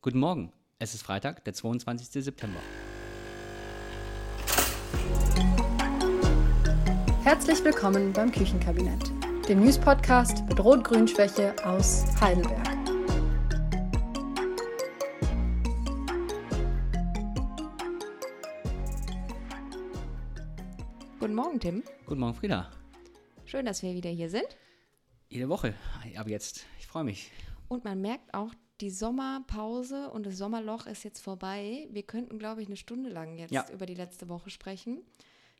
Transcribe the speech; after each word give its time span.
Guten 0.00 0.20
Morgen. 0.20 0.52
Es 0.78 0.94
ist 0.94 1.02
Freitag, 1.02 1.44
der 1.44 1.54
22. 1.54 2.22
September. 2.22 2.60
Herzlich 7.24 7.64
willkommen 7.64 8.12
beim 8.12 8.30
Küchenkabinett, 8.30 9.10
dem 9.48 9.58
News-Podcast 9.64 10.44
mit 10.48 10.60
Rot-Grün-Schwäche 10.60 11.52
aus 11.66 12.04
Heidelberg. 12.20 12.64
Guten 21.18 21.34
Morgen, 21.34 21.58
Tim. 21.58 21.82
Guten 22.06 22.20
Morgen, 22.20 22.34
Frieda. 22.34 22.70
Schön, 23.46 23.66
dass 23.66 23.82
wir 23.82 23.94
wieder 23.94 24.10
hier 24.10 24.30
sind. 24.30 24.46
Jede 25.28 25.48
Woche, 25.48 25.74
aber 26.16 26.30
jetzt. 26.30 26.66
Ich 26.78 26.86
freue 26.86 27.02
mich. 27.02 27.32
Und 27.66 27.82
man 27.82 28.00
merkt 28.00 28.32
auch, 28.32 28.54
die 28.80 28.90
Sommerpause 28.90 30.10
und 30.10 30.24
das 30.26 30.36
Sommerloch 30.38 30.86
ist 30.86 31.02
jetzt 31.04 31.20
vorbei. 31.20 31.88
Wir 31.90 32.02
könnten, 32.04 32.38
glaube 32.38 32.62
ich, 32.62 32.68
eine 32.68 32.76
Stunde 32.76 33.10
lang 33.10 33.36
jetzt 33.38 33.50
Ja. 33.52 33.66
über 33.72 33.86
die 33.86 33.94
letzte 33.94 34.28
Woche 34.28 34.50
sprechen. 34.50 35.02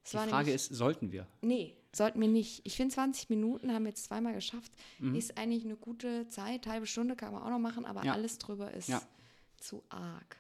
Es 0.05 0.13
Die 0.13 0.17
Frage 0.17 0.31
nämlich- 0.37 0.55
ist, 0.55 0.75
sollten 0.75 1.13
wir? 1.13 1.27
Nee, 1.43 1.77
sollten 1.95 2.21
wir 2.21 2.29
nicht. 2.29 2.61
Ich 2.65 2.77
finde 2.77 2.95
20 2.95 3.29
Minuten 3.29 3.73
haben 3.73 3.83
wir 3.85 3.91
jetzt 3.91 4.05
zweimal 4.05 4.35
geschafft. 4.35 4.73
Mhm. 5.01 5.15
Ist 5.15 5.37
eigentlich 5.37 5.65
eine 5.65 5.77
gute 5.77 6.29
Zeit. 6.29 6.67
Halbe 6.67 6.87
Stunde 6.87 7.17
kann 7.17 7.33
man 7.33 7.43
auch 7.43 7.51
noch 7.51 7.59
machen, 7.59 7.85
aber 7.85 8.05
Ja. 8.05 8.13
alles 8.13 8.39
drüber 8.39 8.73
ist 8.73 8.89
Ja. 8.89 9.03
zu 9.59 9.83
arg. 9.89 10.37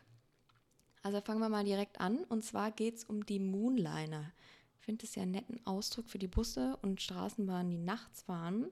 Also 1.02 1.20
fangen 1.20 1.40
wir 1.40 1.48
mal 1.48 1.64
direkt 1.64 2.00
an. 2.00 2.18
Und 2.24 2.44
zwar 2.44 2.70
geht 2.70 2.96
es 2.96 3.04
um 3.04 3.26
die 3.26 3.40
Moonliner. 3.40 4.32
Ich 4.78 4.84
finde 4.84 5.04
es 5.04 5.14
ja 5.16 5.22
einen 5.22 5.32
netten 5.32 5.60
Ausdruck 5.66 6.08
für 6.08 6.18
die 6.18 6.28
Busse 6.28 6.78
und 6.82 7.02
Straßenbahnen, 7.02 7.70
die 7.70 7.78
nachts 7.78 8.22
fahren. 8.22 8.68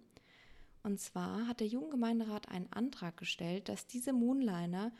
Und 0.87 1.01
zwar 1.01 1.49
hat 1.49 1.59
der 1.59 1.67
Jugendgemeinderat 1.67 2.49
einen 2.49 2.73
Antrag 2.73 3.17
gestellt, 3.17 3.69
dass 3.69 3.89
diese 3.89 4.13
Moonliner 4.13 4.93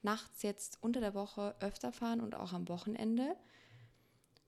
nachts 0.00 0.42
jetzt 0.42 0.78
unter 0.80 1.00
der 1.00 1.12
Woche 1.12 1.54
öfter 1.60 1.92
fahren 1.92 2.22
und 2.22 2.34
auch 2.34 2.54
am 2.54 2.70
Wochenende. 2.70 3.36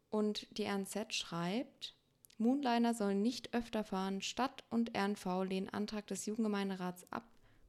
Und 0.09 0.47
die 0.57 0.65
RNZ 0.65 1.13
schreibt, 1.13 1.95
Moonliner 2.39 2.95
sollen 2.95 3.21
nicht 3.21 3.53
öfter 3.53 3.85
fahren. 3.85 4.23
Stadt 4.23 4.65
und 4.71 4.97
RNV 4.97 5.45
lehnen 5.47 5.69
Antrag 5.69 6.07
des 6.07 6.25
Jugendgemeinderats 6.25 7.05
ab. 7.13 7.25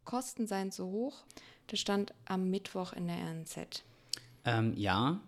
Kosten 0.06 0.48
seien 0.48 0.72
zu 0.72 0.86
hoch. 0.86 1.26
Das 1.68 1.82
stand 1.82 2.14
am 2.24 2.50
Mittwoch 2.50 2.94
in 2.94 3.08
der 3.08 3.18
RNZ. 3.18 3.84
Ähm, 4.46 4.74
ja. 4.78 5.20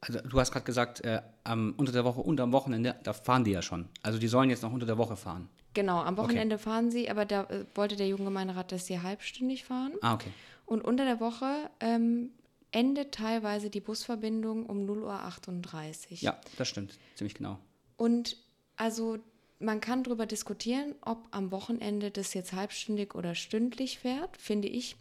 Also 0.00 0.22
du 0.22 0.40
hast 0.40 0.52
gerade 0.52 0.64
gesagt, 0.64 1.02
äh, 1.02 1.20
am, 1.44 1.74
unter 1.76 1.92
der 1.92 2.06
Woche 2.06 2.22
und 2.22 2.40
am 2.40 2.52
Wochenende, 2.52 2.98
da 3.02 3.12
fahren 3.12 3.44
die 3.44 3.50
ja 3.50 3.60
schon. 3.60 3.90
Also 4.00 4.18
die 4.18 4.28
sollen 4.28 4.48
jetzt 4.48 4.62
noch 4.62 4.72
unter 4.72 4.86
der 4.86 4.96
Woche 4.96 5.18
fahren. 5.18 5.50
Genau, 5.74 6.00
am 6.00 6.16
Wochenende 6.16 6.58
fahren 6.58 6.90
sie, 6.90 7.08
aber 7.08 7.24
da 7.24 7.44
äh, 7.44 7.64
wollte 7.74 7.96
der 7.96 8.08
Jugendgemeinderat, 8.08 8.72
dass 8.72 8.86
sie 8.86 9.00
halbstündig 9.00 9.64
fahren. 9.64 9.92
Ah, 10.02 10.14
okay. 10.14 10.30
Und 10.66 10.82
unter 10.82 11.04
der 11.04 11.20
Woche 11.20 11.70
ähm, 11.80 12.30
endet 12.72 13.12
teilweise 13.12 13.70
die 13.70 13.80
Busverbindung 13.80 14.66
um 14.66 14.86
0.38 14.86 16.10
Uhr. 16.12 16.18
Ja, 16.20 16.40
das 16.56 16.68
stimmt. 16.68 16.98
Ziemlich 17.14 17.34
genau. 17.34 17.58
Und 17.96 18.36
also 18.76 19.18
man 19.58 19.80
kann 19.80 20.02
darüber 20.02 20.26
diskutieren, 20.26 20.94
ob 21.02 21.28
am 21.32 21.50
Wochenende 21.50 22.10
das 22.10 22.34
jetzt 22.34 22.52
halbstündig 22.52 23.14
oder 23.14 23.34
stündlich 23.34 23.98
fährt, 23.98 24.36
finde 24.36 24.68
ich. 24.68 24.96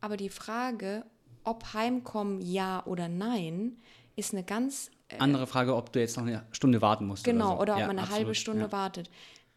Aber 0.00 0.16
die 0.16 0.30
Frage, 0.30 1.04
ob 1.44 1.72
Heimkommen 1.74 2.40
ja 2.40 2.84
oder 2.86 3.08
nein, 3.08 3.78
ist 4.16 4.32
eine 4.34 4.42
ganz 4.42 4.90
Andere 5.18 5.46
Frage, 5.46 5.74
ob 5.74 5.92
du 5.92 5.98
jetzt 5.98 6.16
noch 6.16 6.24
eine 6.24 6.44
Stunde 6.52 6.80
warten 6.82 7.06
musst. 7.06 7.24
Genau, 7.24 7.56
so. 7.56 7.62
oder, 7.62 7.74
ob 7.74 7.80
Ja, 7.80 7.86
man 7.88 7.98
eine 7.98 8.08
halbe 8.08 8.30
absolut, 8.30 8.36
Stunde 8.36 8.62
ja. 8.62 8.72
wartet. 8.72 9.10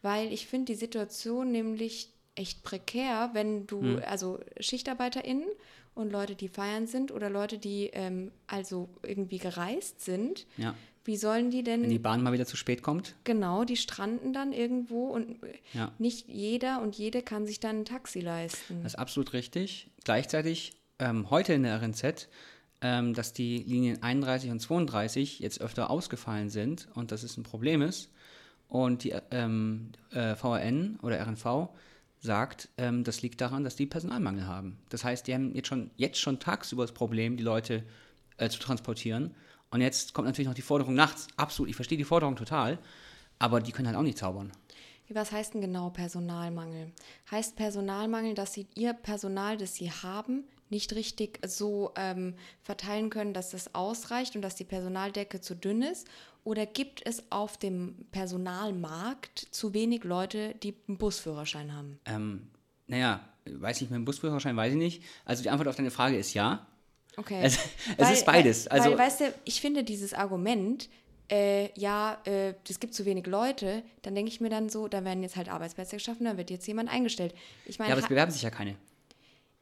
Weil 0.04 0.30
ich 0.34 0.46
finde 0.46 0.66
die 0.66 0.78
Situation 0.78 1.50
nämlich 1.50 2.10
echt 2.34 2.62
prekär, 2.62 3.30
wenn 3.32 3.66
du, 3.66 3.80
Hm. 3.80 4.02
also 4.06 4.38
SchichtarbeiterInnen 4.60 5.46
und 5.94 6.12
Leute, 6.12 6.34
die 6.34 6.48
feiern 6.48 6.86
sind 6.86 7.10
oder 7.10 7.30
Leute, 7.30 7.56
die 7.58 7.90
ähm, 7.94 8.30
also 8.46 8.88
irgendwie 9.02 9.38
gereist 9.38 10.02
sind, 10.02 10.46
Ja. 10.58 10.74
wie 11.04 11.16
sollen 11.16 11.50
die 11.50 11.62
denn, 11.62 11.82
Wenn 11.84 11.90
die 11.90 11.98
Bahn 11.98 12.22
mal 12.22 12.32
wieder 12.34 12.44
zu 12.44 12.56
spät 12.58 12.82
kommt. 12.82 13.14
genau, 13.24 13.64
die 13.64 13.76
stranden 13.76 14.32
dann 14.34 14.52
irgendwo 14.52 15.06
und 15.06 15.42
äh, 15.42 15.54
Ja. 15.72 15.92
nicht 15.98 16.28
jeder 16.28 16.82
und 16.82 16.96
jede 16.98 17.22
kann 17.22 17.46
sich 17.46 17.60
dann 17.60 17.80
ein 17.80 17.84
Taxi 17.86 18.20
leisten. 18.20 18.82
Das 18.82 18.92
ist 18.92 18.98
absolut 18.98 19.32
richtig. 19.32 19.88
Gleichzeitig 20.04 20.72
ähm, 20.98 21.30
heute 21.30 21.54
in 21.54 21.62
der 21.62 21.80
RNZ, 21.80 22.28
ähm, 22.82 23.14
dass 23.14 23.32
die 23.32 23.58
Linien 23.58 24.02
31 24.02 24.50
und 24.50 24.60
32 24.60 25.38
jetzt 25.38 25.60
öfter 25.62 25.88
ausgefallen 25.88 26.50
sind 26.50 26.88
und 26.94 27.10
dass 27.10 27.22
es 27.22 27.36
ein 27.38 27.42
Problem 27.44 27.80
ist. 27.80 28.10
Und 28.74 29.04
die 29.04 29.14
ähm, 29.30 29.92
äh, 30.10 30.34
VRN 30.34 30.98
oder 31.00 31.24
RNV 31.24 31.68
sagt, 32.18 32.70
ähm, 32.76 33.04
das 33.04 33.22
liegt 33.22 33.40
daran, 33.40 33.62
dass 33.62 33.76
die 33.76 33.86
Personalmangel 33.86 34.48
haben. 34.48 34.78
Das 34.88 35.04
heißt, 35.04 35.28
die 35.28 35.32
haben 35.32 35.54
jetzt 35.54 35.68
schon, 35.68 35.92
jetzt 35.94 36.18
schon 36.18 36.40
tagsüber 36.40 36.82
das 36.82 36.90
Problem, 36.90 37.36
die 37.36 37.44
Leute 37.44 37.84
äh, 38.36 38.48
zu 38.48 38.58
transportieren. 38.58 39.32
Und 39.70 39.80
jetzt 39.80 40.12
kommt 40.12 40.26
natürlich 40.26 40.48
noch 40.48 40.56
die 40.56 40.62
Forderung 40.62 40.96
nachts. 40.96 41.28
Absolut, 41.36 41.70
ich 41.70 41.76
verstehe 41.76 41.96
die 41.96 42.02
Forderung 42.02 42.34
total, 42.34 42.80
aber 43.38 43.60
die 43.60 43.70
können 43.70 43.86
halt 43.86 43.96
auch 43.96 44.02
nicht 44.02 44.18
zaubern. 44.18 44.50
Was 45.08 45.30
heißt 45.30 45.54
denn 45.54 45.60
genau 45.60 45.90
Personalmangel? 45.90 46.90
Heißt 47.30 47.54
Personalmangel, 47.54 48.34
dass 48.34 48.54
sie 48.54 48.66
ihr 48.74 48.92
Personal, 48.92 49.56
das 49.56 49.76
sie 49.76 49.92
haben, 49.92 50.42
nicht 50.68 50.96
richtig 50.96 51.38
so 51.46 51.92
ähm, 51.94 52.34
verteilen 52.60 53.08
können, 53.08 53.34
dass 53.34 53.50
das 53.50 53.72
ausreicht 53.72 54.34
und 54.34 54.42
dass 54.42 54.56
die 54.56 54.64
Personaldecke 54.64 55.40
zu 55.40 55.54
dünn 55.54 55.82
ist? 55.82 56.08
Oder 56.44 56.66
gibt 56.66 57.00
es 57.06 57.30
auf 57.32 57.56
dem 57.56 58.06
Personalmarkt 58.12 59.48
zu 59.50 59.72
wenig 59.74 60.04
Leute, 60.04 60.54
die 60.62 60.74
einen 60.88 60.98
Busführerschein 60.98 61.74
haben? 61.74 61.98
Ähm, 62.04 62.48
naja, 62.86 63.20
weiß 63.46 63.80
nicht, 63.80 63.90
mit 63.90 63.96
dem 63.96 64.04
Busführerschein 64.04 64.56
weiß 64.56 64.72
ich 64.72 64.78
nicht. 64.78 65.02
Also 65.24 65.42
die 65.42 65.50
Antwort 65.50 65.68
auf 65.68 65.76
deine 65.76 65.90
Frage 65.90 66.16
ist 66.18 66.34
ja. 66.34 66.66
Okay. 67.16 67.40
Es, 67.42 67.58
es 67.96 68.10
ist 68.10 68.26
beides. 68.26 68.66
Weil, 68.66 68.80
Also, 68.80 68.90
weil, 68.90 68.98
weißt 68.98 69.20
du, 69.20 69.34
ich 69.44 69.60
finde 69.60 69.84
dieses 69.84 70.12
Argument, 70.12 70.90
äh, 71.30 71.70
ja, 71.78 72.18
äh, 72.26 72.54
es 72.68 72.78
gibt 72.80 72.92
zu 72.92 73.06
wenig 73.06 73.26
Leute, 73.26 73.82
dann 74.02 74.14
denke 74.14 74.30
ich 74.30 74.40
mir 74.42 74.50
dann 74.50 74.68
so, 74.68 74.88
da 74.88 75.02
werden 75.04 75.22
jetzt 75.22 75.36
halt 75.36 75.48
Arbeitsplätze 75.48 75.96
geschaffen, 75.96 76.24
da 76.26 76.36
wird 76.36 76.50
jetzt 76.50 76.66
jemand 76.66 76.90
eingestellt. 76.90 77.34
Ich 77.64 77.78
meine, 77.78 77.88
ja, 77.88 77.94
aber 77.94 78.02
es 78.02 78.08
bewerben 78.08 78.30
sich 78.32 78.42
ja 78.42 78.50
keine. 78.50 78.76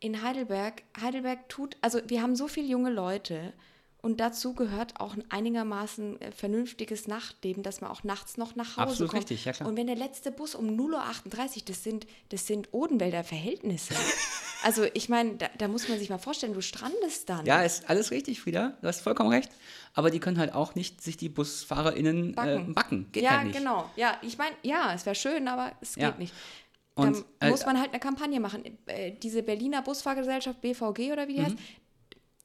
in 0.01 0.23
Heidelberg, 0.23 0.83
Heidelberg 1.01 1.49
tut, 1.49 1.77
also 1.81 2.01
wir 2.09 2.23
haben 2.23 2.35
so 2.35 2.49
viele 2.49 2.67
junge 2.67 2.91
Leute 2.91 3.53
und 4.03 4.21
dazu 4.21 4.53
gehört 4.55 5.01
auch 5.01 5.15
ein 5.15 5.25
einigermaßen 5.31 6.21
äh, 6.21 6.33
vernünftiges 6.33 7.07
Nachtleben, 7.09 7.63
dass 7.63 7.81
man 7.81 7.91
auch 7.91 8.03
nachts 8.05 8.37
noch 8.37 8.57
nach 8.57 8.77
Hause 8.77 8.83
Absolut 8.83 9.11
kommt. 9.13 9.23
richtig, 9.23 9.45
ja, 9.47 9.53
klar. 9.53 9.69
Und 9.69 9.77
wenn 9.77 9.87
der 9.87 9.97
letzte 9.97 10.31
Bus 10.33 10.55
um 10.55 10.67
0.38 10.69 11.57
Uhr, 11.57 11.63
das 11.67 11.83
sind, 11.85 12.07
das 12.31 12.47
sind 12.47 12.69
Odenwälder 12.73 13.23
Verhältnisse. 13.25 13.95
also 14.65 14.85
ich 14.95 15.09
meine, 15.09 15.37
da, 15.37 15.49
da 15.57 15.69
muss 15.69 15.89
man 15.89 15.99
sich 15.99 16.11
mal 16.11 16.19
vorstellen, 16.19 16.53
du 16.53 16.61
strandest 16.61 17.29
dann. 17.29 17.47
Ja, 17.47 17.63
ist 17.63 17.89
alles 17.89 18.11
richtig, 18.11 18.41
Frieda. 18.41 18.77
Du 18.83 18.89
hast 18.89 19.01
vollkommen 19.01 19.31
recht. 19.31 19.51
Aber 19.95 20.11
die 20.11 20.21
können 20.21 20.39
halt 20.39 20.53
auch 20.53 20.75
nicht 20.75 21.01
sich 21.01 21.17
die 21.17 21.29
BusfahrerInnen 21.29 22.33
backen. 22.33 22.55
Backen. 22.57 22.71
Äh, 22.71 22.75
backen. 22.75 23.13
Geht 23.13 23.23
ja, 23.23 23.31
halt 23.39 23.47
nicht. 23.49 23.59
genau. 23.59 23.89
Ja, 23.97 24.19
ich 24.23 24.37
meine, 24.37 24.55
ja, 24.63 24.93
es 24.95 25.07
wäre 25.07 25.15
schön, 25.15 25.47
aber 25.49 25.73
es 25.81 25.95
Ja. 25.97 26.11
geht 26.11 26.19
nicht. 26.19 26.35
Und, 26.95 27.25
Dann 27.39 27.49
äh, 27.49 27.51
muss 27.51 27.65
man 27.65 27.79
halt 27.81 27.91
eine 27.91 28.01
Kampagne 28.01 28.39
machen. 28.39 28.65
Äh, 28.87 29.13
diese 29.13 29.43
Berliner 29.43 29.81
Busfahrgesellschaft 29.81 30.61
BVG 30.61 31.13
oder 31.13 31.27
wie 31.27 31.35
die 31.35 31.41
Mhm. 31.41 31.45
heißt, 31.45 31.57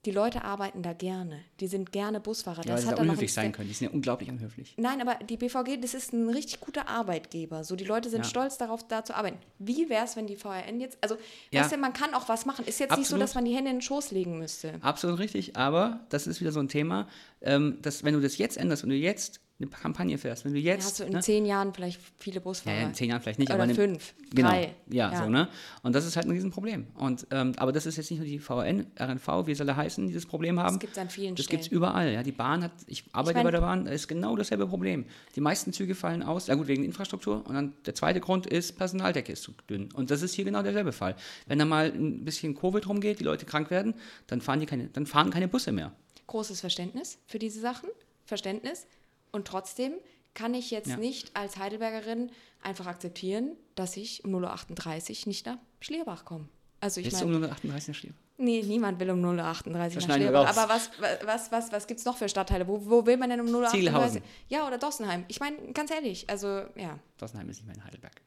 die 0.08 0.14
Leute 0.14 0.46
arbeiten 0.46 0.84
da 0.84 0.94
gerne. 0.94 1.42
Die 1.60 1.68
sind 1.68 1.92
gerne 1.92 2.22
Busfahrer. 2.22 2.66
Ja, 2.66 2.78
sie 2.78 2.88
hat 2.88 2.98
da 2.98 3.02
unhöflich 3.02 3.30
ein 3.32 3.34
sein 3.34 3.52
können. 3.52 3.68
Die 3.68 3.74
sind 3.74 3.88
ja 3.90 3.94
unglaublich 3.94 4.30
unhöflich. 4.30 4.74
Nein, 4.78 5.02
aber 5.02 5.16
die 5.26 5.36
BVG, 5.36 5.82
das 5.82 5.94
ist 5.94 6.14
ein 6.14 6.30
richtig 6.30 6.62
guter 6.62 6.88
Arbeitgeber. 6.88 7.66
So, 7.66 7.76
die 7.76 7.84
Leute 7.84 8.10
sind 8.10 8.22
Ja. 8.22 8.30
stolz 8.30 8.58
darauf, 8.58 8.88
da 8.88 9.04
zu 9.04 9.14
arbeiten. 9.18 9.38
Wie 9.60 9.90
wäre 9.90 10.06
es, 10.06 10.16
wenn 10.16 10.26
die 10.26 10.38
VRN 10.38 10.80
jetzt, 10.80 10.98
also, 11.02 11.18
Ja. 11.52 11.62
weißt 11.64 11.74
du, 11.74 11.78
man 11.78 11.92
kann 11.92 12.14
auch 12.14 12.30
was 12.30 12.46
machen. 12.46 12.64
Ist 12.66 12.80
jetzt 12.80 12.92
nicht 12.92 13.00
so, 13.10 13.16
Absolut. 13.16 13.24
dass 13.24 13.36
man 13.36 13.44
die 13.44 13.54
Hände 13.54 13.70
in 13.70 13.76
den 13.78 13.82
Schoß 13.82 14.12
legen 14.12 14.40
müsste. 14.40 14.76
Absolut 14.80 15.20
richtig. 15.20 15.58
Aber 15.58 16.00
das 16.08 16.26
ist 16.26 16.40
wieder 16.40 16.54
so 16.54 16.62
ein 16.62 16.70
Thema, 16.70 17.10
ähm, 17.42 17.78
dass 17.82 18.06
wenn 18.06 18.14
du 18.14 18.22
das 18.22 18.38
jetzt 18.38 18.56
änderst 18.56 18.86
und 18.86 18.92
du 18.92 18.96
jetzt 18.96 19.42
eine 19.60 19.70
Kampagne 19.72 20.18
fährst, 20.20 20.46
wenn 20.46 20.54
du 20.54 20.60
Ja, 20.60 20.74
jetzt. 20.74 20.86
hast 20.86 21.00
du 21.00 21.04
in 21.06 21.14
ne? 21.14 21.20
zehn 21.20 21.44
Jahren 21.44 21.74
vielleicht 21.74 22.00
viele 22.20 22.36
Ja, 22.36 22.42
Busfahrer. 22.42 22.76
ja, 22.78 22.84
in 22.88 22.94
zehn 22.94 23.10
Jahren 23.10 23.22
vielleicht 23.22 23.40
nicht, 23.40 23.48
Oder 23.50 23.56
aber 23.56 23.64
eine- 23.64 23.74
fünf, 23.74 24.14
Genau. 24.30 24.50
drei. 24.50 24.76
Ja, 24.92 25.12
Ja. 25.12 25.24
so, 25.24 25.30
ne? 25.30 25.48
Und 25.82 25.94
das 25.96 26.06
ist 26.06 26.16
halt 26.16 26.28
ein 26.28 26.32
Riesenproblem. 26.32 26.86
Und, 26.94 27.26
ähm, 27.32 27.54
aber 27.58 27.72
das 27.72 27.88
ist 27.88 27.98
jetzt 27.98 28.12
nicht 28.12 28.20
nur 28.20 28.28
die 28.28 28.38
VRN, 28.38 28.86
RNV, 29.00 29.48
wie 29.48 29.56
soll 29.56 29.68
er 29.68 29.76
heißen, 29.76 30.06
die 30.08 30.14
das 30.14 30.28
Problem 30.28 30.60
haben. 30.60 30.76
Das 30.76 30.80
gibt's 30.80 30.98
an 31.00 31.10
vielen 31.10 31.34
Das 31.36 31.48
gibt 31.48 31.62
es 31.62 31.68
Stellen. 31.68 31.78
überall. 31.78 32.14
Ja. 32.14 32.22
Die 32.22 32.32
Bahn 32.32 32.64
hat, 32.64 32.72
ich 32.86 33.04
arbeite 33.14 33.38
mein- 33.40 33.46
bei 33.46 33.52
der 33.52 33.62
Bahn, 33.62 33.86
da 33.86 33.92
ist 33.92 34.08
genau 34.08 34.36
dasselbe 34.36 34.68
Problem. 34.68 35.06
Die 35.36 35.42
meisten 35.42 35.74
Züge 35.74 35.96
fallen 35.96 36.22
aus, 36.22 36.46
ja 36.46 36.54
gut, 36.54 36.68
wegen 36.68 36.84
Infrastruktur. 36.84 37.44
Und 37.48 37.56
dann 37.56 37.74
der 37.88 37.96
zweite 37.96 38.20
Grund 38.20 38.46
ist, 38.46 38.78
Personaldecke 38.78 39.32
ist 39.34 39.42
zu 39.42 39.54
dünn. 39.68 39.90
Und 39.94 40.12
das 40.12 40.22
ist 40.22 40.36
hier 40.36 40.46
genau 40.46 40.62
derselbe 40.62 40.92
Fall. 40.92 41.16
Wenn 41.48 41.58
da 41.58 41.66
mal 41.66 41.92
ein 41.92 42.24
bisschen 42.24 42.54
Covid 42.54 42.88
rumgeht, 42.88 43.20
die 43.20 43.24
Leute 43.24 43.46
krank 43.48 43.72
werden, 43.72 43.96
dann 44.28 44.40
fahren, 44.40 44.60
die 44.60 44.68
keine, 44.68 44.88
dann 44.90 45.08
fahren 45.08 45.32
keine 45.32 45.48
Busse 45.48 45.72
mehr. 45.72 45.94
großes 46.28 46.60
Verständnis 46.60 47.18
für 47.26 47.40
diese 47.40 47.60
Sachen, 47.62 47.90
Verständnis. 48.26 48.86
Und 49.32 49.48
trotzdem 49.48 49.94
kann 50.34 50.54
ich 50.54 50.72
jetzt 50.72 50.88
Ja. 50.90 50.98
nicht 50.98 51.36
als 51.36 51.58
Heidelbergerin 51.58 52.32
einfach 52.62 52.86
akzeptieren, 52.88 53.52
dass 53.76 53.98
ich 53.98 54.24
um 54.26 54.32
0.38 54.36 55.22
Uhr 55.24 55.28
nicht 55.28 55.46
nach 55.46 55.58
Schlierbach 55.80 56.26
komme. 56.26 56.48
Also 56.80 57.00
ich 57.00 57.08
Willst 57.08 57.22
du 57.22 57.26
meine, 57.26 57.38
um 57.38 57.44
138 57.44 57.98
Stier? 57.98 58.12
nee, 58.38 58.62
niemand 58.62 59.00
will 59.00 59.10
um 59.10 59.20
0.38 59.24 59.26
Uhr 59.68 59.74
nach 60.08 60.16
Schlierbach. 60.16 60.50
Aber 60.58 60.70
was, 60.74 60.92
was, 61.24 61.52
was, 61.52 61.72
was 61.72 61.88
gibt 61.88 62.00
es 62.00 62.06
noch 62.06 62.18
für 62.18 62.30
Stadtteile? 62.30 62.68
Wo, 62.68 62.80
wo 62.86 63.06
will 63.06 63.18
man 63.18 63.30
denn 63.32 63.42
um 63.42 63.48
0.38 63.48 63.62
Uhr? 63.64 63.68
Ziegelhausen. 63.70 64.22
Ja, 64.48 64.68
oder 64.68 64.78
Dossenheim. 64.78 65.26
Ich 65.28 65.40
meine, 65.40 65.58
ganz 65.74 65.90
ehrlich, 65.92 66.30
also 66.30 66.48
ja. 66.76 67.00
Dossenheim 67.18 67.50
ist 67.50 67.58
nicht 67.58 67.66
mehr 67.68 67.76
in 67.76 67.84
Heidelberg. 67.84 68.22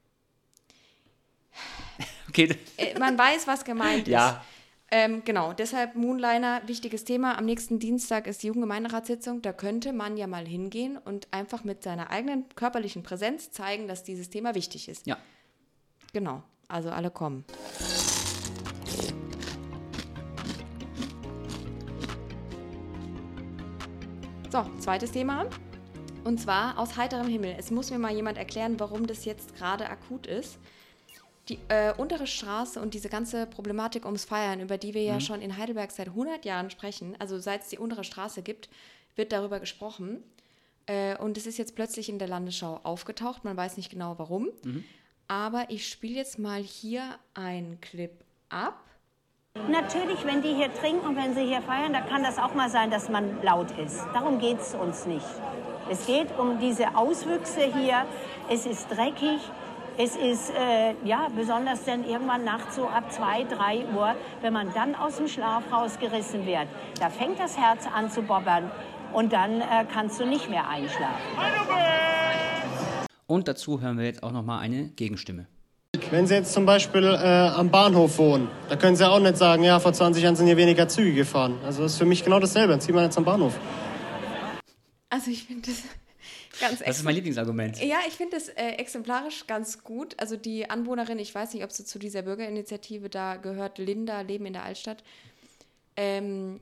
okay, 2.29 2.57
Äh, 2.77 2.99
Man 2.99 3.17
weiß, 3.19 3.47
was 3.47 3.65
gemeint 3.65 4.03
ist. 4.09 4.13
ja, 4.13 4.45
Ähm, 4.93 5.23
genau, 5.25 5.53
deshalb 5.53 5.95
Moonliner, 5.95 6.63
wichtiges 6.67 7.05
Thema. 7.05 7.39
Am 7.39 7.45
nächsten 7.45 7.79
Dienstag 7.79 8.27
ist 8.27 8.43
die 8.43 8.49
Jugendgemeinderatssitzung. 8.49 9.41
Da 9.41 9.53
könnte 9.53 9.93
man 9.93 10.17
ja 10.17 10.27
mal 10.27 10.45
hingehen 10.45 10.99
und 10.99 11.29
einfach 11.31 11.63
mit 11.63 11.85
seiner 11.85 12.11
eigenen 12.11 12.45
körperlichen 12.57 13.05
Präsenz 13.05 13.53
zeigen, 13.53 13.87
dass 13.87 14.03
dieses 14.03 14.31
Thema 14.31 14.57
wichtig 14.57 14.89
ist. 14.89 15.07
Ja. 15.07 15.17
Genau, 16.13 16.43
also 16.67 16.91
alle 16.91 17.13
kommen. 17.13 17.45
So, 24.51 24.67
zweites 24.81 25.13
Thema. 25.13 25.47
Und 26.25 26.41
zwar 26.41 26.77
aus 26.77 26.97
heiterem 26.97 27.29
Himmel. 27.29 27.55
Es 27.57 27.71
muss 27.71 27.93
mir 27.93 28.01
mal 28.01 28.13
jemand 28.13 28.37
erklären, 28.39 28.81
warum 28.81 29.07
das 29.07 29.25
jetzt 29.25 29.55
gerade 29.55 29.89
akut 29.89 30.27
ist. 30.27 30.59
Die 31.51 31.59
äh, 31.67 31.93
untere 31.97 32.29
Straße 32.29 32.81
und 32.81 32.95
diese 32.95 33.09
ganze 33.09 33.45
Problematik 33.45 34.05
ums 34.05 34.25
Feiern, 34.25 34.61
über 34.61 34.79
die 34.79 34.95
wir 34.95 35.03
ja 35.03 35.19
schon 35.19 35.43
in 35.43 35.57
Heidelberg 35.57 35.91
seit 35.91 36.07
100 36.07 36.45
Jahren 36.45 36.71
sprechen, 36.71 37.17
also 37.19 37.41
seit 37.41 37.63
es 37.63 37.69
die 37.69 37.79
untere 37.79 38.05
Straße 38.05 38.43
gibt, 38.43 38.69
wird 39.17 39.33
darüber 39.33 39.59
gesprochen. 39.59 40.23
Äh, 40.87 41.17
und 41.19 41.37
es 41.37 41.47
ist 41.47 41.59
jetzt 41.59 41.75
plötzlich 41.75 42.09
in 42.09 42.21
der 42.21 42.29
Landesschau 42.29 42.79
aufgetaucht. 42.85 43.43
Man 43.45 43.57
weiß 43.57 43.77
nicht 43.79 43.91
genau 43.91 44.17
warum. 44.17 44.49
Aber 45.27 45.67
ich 45.71 45.89
spiele 45.89 46.15
jetzt 46.15 46.39
mal 46.39 46.63
hier 46.63 47.19
einen 47.35 47.81
Clip 47.81 48.13
ab. 48.49 48.85
Natürlich, 49.69 50.25
wenn 50.25 50.43
die 50.43 50.55
hier 50.55 50.73
trinken 50.73 51.05
und 51.05 51.17
wenn 51.17 51.35
sie 51.35 51.45
hier 51.45 51.63
feiern, 51.63 51.93
da 51.93 52.01
kann 52.01 52.23
das 52.23 52.39
auch 52.39 52.55
mal 52.55 52.71
sein, 52.71 52.93
dass 52.93 53.09
man 53.09 53.43
laut 53.43 53.77
ist. 53.77 53.99
Darum 54.15 54.39
geht 54.39 54.61
es 54.61 54.75
uns 54.75 55.05
nicht. 55.07 55.27
Es 55.91 56.07
geht 56.07 56.37
um 56.39 56.61
diese 56.61 56.97
Auswüchse 56.97 57.73
hier. 57.75 58.07
Es 58.49 58.67
ist 58.67 58.89
dreckig. 58.89 59.41
Es 59.99 60.17
ist, 60.17 60.51
äh, 60.51 60.95
ja, 61.05 61.29
besonders 61.35 61.85
denn 61.85 62.05
irgendwann 62.05 62.45
nachts 62.45 62.77
so 62.77 62.87
ab 62.89 63.13
2, 63.13 63.45
3 63.45 63.87
Uhr, 63.95 64.15
wenn 64.41 64.53
man 64.53 64.73
dann 64.73 64.95
aus 64.95 65.17
dem 65.17 65.29
Schlaf 65.29 65.65
rausgerissen 65.73 66.47
wird. 66.47 66.67
Da 66.99 67.11
fängt 67.11 67.39
das 67.39 67.59
Herz 67.59 67.87
an 67.93 68.11
zu 68.11 68.23
bobbern 68.23 68.71
und 69.13 69.33
dann 69.33 69.61
äh, 69.61 69.85
kannst 69.93 70.21
du 70.21 70.27
nicht 70.27 70.49
mehr 70.49 70.69
einschlafen. 70.69 71.21
Und 73.27 73.47
dazu 73.47 73.81
hören 73.81 73.99
wir 73.99 74.07
jetzt 74.07 74.23
auch 74.23 74.33
nochmal 74.33 74.61
eine 74.61 74.89
Gegenstimme. 74.89 75.47
Wenn 76.11 76.27
Sie 76.27 76.35
jetzt 76.35 76.53
zum 76.53 76.67
Beispiel 76.67 77.05
äh, 77.05 77.27
am 77.27 77.71
Bahnhof 77.71 78.19
wohnen, 78.19 78.49
da 78.69 78.77
können 78.77 78.97
Sie 78.97 79.09
auch 79.09 79.21
nicht 79.21 79.37
sagen, 79.37 79.63
ja, 79.63 79.79
vor 79.81 79.93
20 79.93 80.23
Jahren 80.23 80.35
sind 80.35 80.47
hier 80.47 80.57
weniger 80.57 80.89
Züge 80.89 81.13
gefahren. 81.15 81.59
Also 81.65 81.83
das 81.83 81.93
ist 81.93 81.99
für 81.99 82.07
mich 82.07 82.25
genau 82.25 82.41
dasselbe. 82.41 82.73
Dann 82.73 82.81
zieht 82.81 82.95
man 82.95 83.05
jetzt 83.05 83.19
am 83.19 83.25
Bahnhof. 83.25 83.59
Also 85.11 85.31
ich 85.31 85.45
finde 85.45 85.69
das 85.69 85.83
ganz 86.59 86.81
Das 86.81 86.99
ist 86.99 87.05
mein 87.05 87.15
Lieblingsargument. 87.15 87.83
Ja, 87.83 87.99
ich 88.09 88.15
finde 88.15 88.37
das 88.37 88.49
äh, 88.49 88.73
exemplarisch 88.73 89.47
ganz 89.47 89.85
gut. 89.85 90.15
Also 90.19 90.37
die 90.37 90.69
Anwohnerin, 90.69 91.19
ich 91.19 91.35
weiß 91.35 91.55
nicht, 91.55 91.65
ob 91.65 91.73
sie 91.73 91.85
zu 91.85 91.99
dieser 91.99 92.23
Bürgerinitiative 92.23 93.09
da 93.09 93.37
gehört, 93.37 93.79
Linda, 93.79 94.23
Leben 94.23 94.47
in 94.47 94.55
der 94.55 94.65
Altstadt. 94.65 95.05
Ähm, 95.97 96.61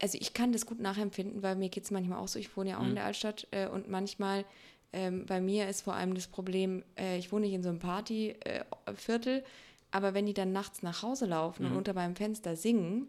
also 0.00 0.18
ich 0.20 0.32
kann 0.32 0.52
das 0.52 0.66
gut 0.66 0.80
nachempfinden, 0.80 1.42
weil 1.42 1.56
mir 1.56 1.68
geht 1.68 1.84
es 1.84 1.90
manchmal 1.90 2.18
auch 2.18 2.28
so. 2.28 2.38
Ich 2.38 2.56
wohne 2.56 2.70
ja 2.70 2.78
auch 2.78 2.86
in 2.86 2.94
der 2.94 3.04
Altstadt 3.04 3.46
äh, 3.50 3.66
und 3.68 3.88
manchmal 3.88 4.44
ähm, 4.92 5.26
bei 5.26 5.40
mir 5.40 5.68
ist 5.68 5.82
vor 5.82 5.94
allem 5.94 6.14
das 6.14 6.28
Problem, 6.28 6.82
äh, 6.98 7.18
ich 7.18 7.30
wohne 7.30 7.46
nicht 7.46 7.54
in 7.54 7.62
so 7.62 7.68
einem 7.68 7.78
Partyviertel, 7.78 9.44
aber 9.90 10.14
wenn 10.14 10.26
die 10.26 10.34
dann 10.34 10.52
nachts 10.52 10.82
nach 10.82 11.02
Hause 11.02 11.26
laufen 11.26 11.66
und 11.66 11.76
unter 11.76 11.94
meinem 11.94 12.16
Fenster 12.16 12.56
singen, 12.56 13.08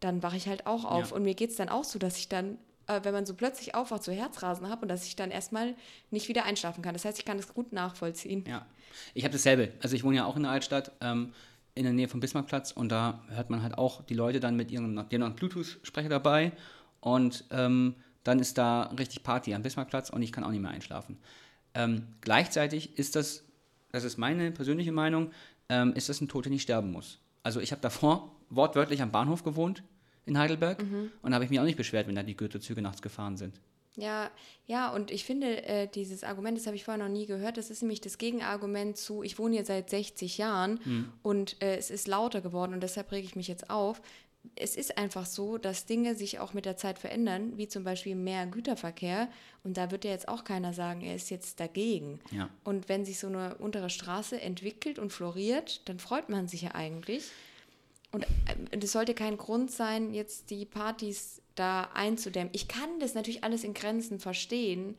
dann 0.00 0.22
wache 0.22 0.36
ich 0.36 0.48
halt 0.48 0.66
auch 0.66 0.84
auf. 0.84 1.10
Ja. 1.10 1.16
Und 1.16 1.24
mir 1.24 1.34
geht 1.34 1.50
es 1.50 1.56
dann 1.56 1.68
auch 1.68 1.84
so, 1.84 1.98
dass 1.98 2.16
ich 2.16 2.28
dann, 2.28 2.58
äh, 2.90 3.04
wenn 3.04 3.12
man 3.12 3.26
so 3.26 3.34
plötzlich 3.34 3.74
aufwacht, 3.74 4.02
so 4.02 4.12
Herzrasen 4.12 4.68
habe 4.68 4.82
und 4.82 4.88
dass 4.88 5.06
ich 5.06 5.16
dann 5.16 5.30
erstmal 5.30 5.74
nicht 6.10 6.28
wieder 6.28 6.44
einschlafen 6.44 6.82
kann. 6.82 6.92
Das 6.92 7.04
heißt, 7.04 7.18
ich 7.18 7.24
kann 7.24 7.36
das 7.36 7.54
gut 7.54 7.72
nachvollziehen. 7.72 8.44
Ja, 8.48 8.66
ich 9.14 9.24
habe 9.24 9.32
dasselbe. 9.32 9.72
Also 9.80 9.94
ich 9.94 10.04
wohne 10.04 10.16
ja 10.16 10.24
auch 10.24 10.36
in 10.36 10.42
der 10.42 10.52
Altstadt, 10.52 10.92
ähm, 11.00 11.32
in 11.74 11.84
der 11.84 11.92
Nähe 11.92 12.08
vom 12.08 12.20
Bismarckplatz 12.20 12.72
und 12.72 12.90
da 12.90 13.22
hört 13.28 13.48
man 13.48 13.62
halt 13.62 13.78
auch 13.78 14.02
die 14.02 14.14
Leute 14.14 14.40
dann 14.40 14.56
mit 14.56 14.70
ihren, 14.70 14.96
die 15.08 15.14
haben 15.14 15.22
einen 15.22 15.36
Bluetooth-Sprecher 15.36 16.08
dabei 16.08 16.52
und 17.00 17.44
ähm, 17.50 17.94
dann 18.24 18.40
ist 18.40 18.58
da 18.58 18.82
richtig 18.98 19.22
Party 19.22 19.54
am 19.54 19.62
Bismarckplatz 19.62 20.10
und 20.10 20.20
ich 20.22 20.32
kann 20.32 20.44
auch 20.44 20.50
nicht 20.50 20.60
mehr 20.60 20.72
einschlafen. 20.72 21.18
Ähm, 21.74 22.08
gleichzeitig 22.20 22.98
ist 22.98 23.14
das, 23.14 23.44
das 23.92 24.04
ist 24.04 24.18
meine 24.18 24.50
persönliche 24.50 24.92
Meinung, 24.92 25.30
ähm, 25.68 25.94
ist 25.94 26.08
das 26.08 26.20
ein 26.20 26.28
Tod, 26.28 26.44
der 26.44 26.50
nicht 26.52 26.62
sterben 26.62 26.90
muss. 26.90 27.20
Also 27.44 27.60
ich 27.60 27.70
habe 27.70 27.80
davor 27.80 28.36
wortwörtlich 28.50 29.00
am 29.00 29.12
Bahnhof 29.12 29.44
gewohnt 29.44 29.84
in 30.26 30.38
Heidelberg 30.38 30.84
und 31.22 31.34
habe 31.34 31.44
ich 31.44 31.50
mich 31.50 31.60
auch 31.60 31.64
nicht 31.64 31.76
beschwert, 31.76 32.06
wenn 32.08 32.14
da 32.14 32.22
die 32.22 32.36
Goethe-Züge 32.36 32.82
nachts 32.82 33.02
gefahren 33.02 33.36
sind. 33.36 33.60
Ja, 33.96 34.30
ja, 34.66 34.92
und 34.92 35.10
ich 35.10 35.24
finde, 35.24 35.64
äh, 35.66 35.88
dieses 35.88 36.24
Argument, 36.24 36.56
das 36.56 36.66
habe 36.66 36.76
ich 36.76 36.84
vorher 36.84 37.02
noch 37.02 37.12
nie 37.12 37.26
gehört, 37.26 37.56
das 37.56 37.70
ist 37.70 37.82
nämlich 37.82 38.00
das 38.00 38.18
Gegenargument 38.18 38.96
zu, 38.96 39.22
ich 39.22 39.38
wohne 39.38 39.56
hier 39.56 39.64
seit 39.64 39.90
60 39.90 40.38
Jahren 40.38 40.80
und 41.22 41.60
äh, 41.62 41.76
es 41.76 41.90
ist 41.90 42.06
lauter 42.06 42.40
geworden 42.40 42.72
und 42.72 42.82
deshalb 42.82 43.10
rege 43.12 43.26
ich 43.26 43.36
mich 43.36 43.48
jetzt 43.48 43.68
auf. 43.68 44.00
Es 44.54 44.74
ist 44.74 44.96
einfach 44.96 45.26
so, 45.26 45.58
dass 45.58 45.84
Dinge 45.84 46.14
sich 46.14 46.38
auch 46.38 46.54
mit 46.54 46.64
der 46.64 46.78
Zeit 46.78 46.98
verändern, 46.98 47.58
wie 47.58 47.68
zum 47.68 47.84
Beispiel 47.84 48.14
mehr 48.14 48.46
Güterverkehr. 48.46 49.28
Und 49.64 49.76
da 49.76 49.90
wird 49.90 50.06
ja 50.06 50.12
jetzt 50.12 50.28
auch 50.28 50.44
keiner 50.44 50.72
sagen, 50.72 51.02
er 51.02 51.14
ist 51.14 51.28
jetzt 51.28 51.60
dagegen. 51.60 52.20
Ja. 52.30 52.48
Und 52.64 52.88
wenn 52.88 53.04
sich 53.04 53.18
so 53.18 53.26
eine 53.26 53.56
untere 53.56 53.90
Straße 53.90 54.40
entwickelt 54.40 54.98
und 54.98 55.12
floriert, 55.12 55.86
dann 55.90 55.98
freut 55.98 56.30
man 56.30 56.48
sich 56.48 56.62
ja 56.62 56.74
eigentlich. 56.74 57.30
Und 58.12 58.26
ähm, 58.48 58.80
das 58.80 58.92
sollte 58.92 59.14
kein 59.14 59.36
Grund 59.36 59.70
sein, 59.70 60.12
jetzt 60.12 60.50
die 60.50 60.64
Partys 60.64 61.42
da 61.54 61.90
einzudämmen. 61.94 62.50
Ich 62.52 62.68
kann 62.68 62.98
das 63.00 63.14
natürlich 63.14 63.44
alles 63.44 63.64
in 63.64 63.74
Grenzen 63.74 64.18
verstehen, 64.18 64.96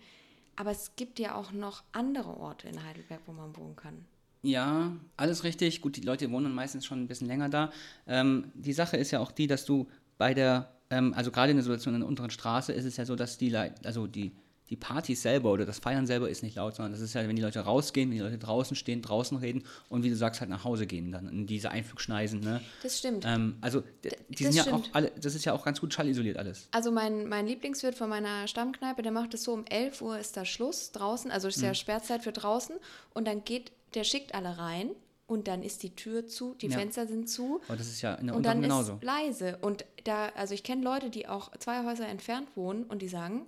aber 0.56 0.72
es 0.72 0.96
gibt 0.96 1.19
ja 1.19 1.36
auch 1.36 1.52
noch 1.52 1.84
andere 1.92 2.38
Orte 2.38 2.68
in 2.68 2.84
Heidelberg, 2.84 3.22
wo 3.25 3.31
man 3.31 3.56
wohnen 3.58 3.75
kann. 3.75 4.06
Ja, 4.44 4.92
alles 5.18 5.44
richtig. 5.44 5.81
Gut, 5.81 5.98
die 5.98 6.02
Leute 6.02 6.31
wohnen 6.31 6.54
meistens 6.54 6.86
schon 6.86 7.02
ein 7.02 7.08
bisschen 7.08 7.28
länger 7.28 7.50
da. 7.50 7.72
Ähm, 8.08 8.52
die 8.56 8.74
Sache 8.74 8.98
ist 8.98 9.12
ja 9.12 9.19
auch 9.19 9.31
die, 9.31 9.48
dass 9.48 9.66
du 9.66 9.88
bei 10.18 10.34
der, 10.34 10.72
ähm, 10.90 11.13
also 11.13 11.31
gerade 11.31 11.52
in 11.52 11.58
der 11.58 11.63
Situation 11.63 11.94
in 11.94 12.02
der 12.02 12.10
unteren 12.10 12.31
Straße 12.31 12.74
ist 12.74 12.86
es 12.86 12.98
ja 12.98 13.06
so, 13.06 13.16
dass 13.16 13.38
die, 13.38 13.56
also 13.56 14.08
die, 14.08 14.31
die 14.72 14.78
Partys 14.78 15.22
selber 15.22 15.52
oder 15.52 15.66
das 15.66 15.78
Feiern 15.80 16.08
selber 16.08 16.30
ist 16.30 16.42
nicht 16.42 16.56
laut, 16.56 16.76
sondern 16.76 16.94
das 16.94 17.02
ist 17.02 17.14
ja, 17.14 17.28
wenn 17.28 17.36
die 17.36 17.42
Leute 17.44 17.60
rausgehen, 17.60 18.10
wenn 18.10 18.18
die 18.18 18.24
Leute 18.24 18.40
draußen 18.40 18.76
stehen, 18.76 19.02
draußen 19.04 19.38
reden 19.38 19.64
und 19.90 20.04
wie 20.04 20.10
du 20.10 20.16
sagst, 20.16 20.42
halt 20.42 20.50
nach 20.50 20.64
Hause 20.64 20.88
gehen, 20.88 21.12
dann 21.12 21.28
in 21.28 21.46
diese 21.46 21.70
Einflugschneisen. 21.70 22.40
Ne? 22.40 22.62
Das 22.82 22.98
stimmt. 22.98 23.26
Ähm, 23.28 23.58
also 23.62 23.82
die 24.04 24.10
das 24.10 24.40
sind 24.40 24.54
ja 24.56 24.64
auch 24.64 24.80
stimmt. 24.80 24.90
alle, 24.96 25.12
das 25.22 25.36
ist 25.36 25.46
ja 25.46 25.54
auch 25.54 25.64
ganz 25.66 25.80
gut 25.82 25.94
schallisoliert 25.94 26.38
alles. 26.38 26.68
Also 26.72 26.92
mein, 26.92 27.28
mein 27.28 27.46
Lieblingswirt 27.46 27.96
von 27.96 28.10
meiner 28.10 28.48
Stammkneipe, 28.48 29.02
der 29.02 29.12
macht 29.12 29.34
es 29.34 29.44
so, 29.44 29.54
um 29.54 29.66
11 29.66 30.02
Uhr 30.02 30.18
ist 30.18 30.38
da 30.38 30.46
Schluss 30.46 30.92
draußen, 30.94 31.30
also 31.30 31.48
ist 31.50 31.62
ja 31.62 31.74
Sperrzeit 31.74 32.24
für 32.24 32.32
draußen 32.32 32.76
und 33.14 33.28
dann 33.28 33.44
geht, 33.44 33.72
der 33.94 34.06
schickt 34.06 34.34
alle 34.34 34.58
rein 34.58 34.92
und 35.28 35.48
dann 35.50 35.64
ist 35.64 35.84
die 35.84 35.96
Tür 35.96 36.28
zu, 36.28 36.56
die 36.56 36.68
Ja. 36.68 36.78
Fenster 36.78 37.08
sind 37.08 37.30
zu 37.30 37.60
Aber 37.68 37.78
das 37.78 37.88
ist 37.88 38.02
ja 38.02 38.16
in 38.16 38.28
der 38.28 38.36
und 38.38 38.46
dann 38.46 38.62
genauso. 38.62 38.94
ist 38.94 39.04
leise 39.04 39.58
und 39.62 39.84
da, 40.06 40.30
also 40.36 40.54
ich 40.54 40.64
kenne 40.64 40.82
Leute, 40.82 41.10
die 41.10 41.28
auch 41.28 41.52
zwei 41.60 41.86
Häuser 41.86 42.08
entfernt 42.08 42.48
wohnen 42.56 42.84
und 42.86 43.01
die 43.01 43.08
sagen, 43.10 43.46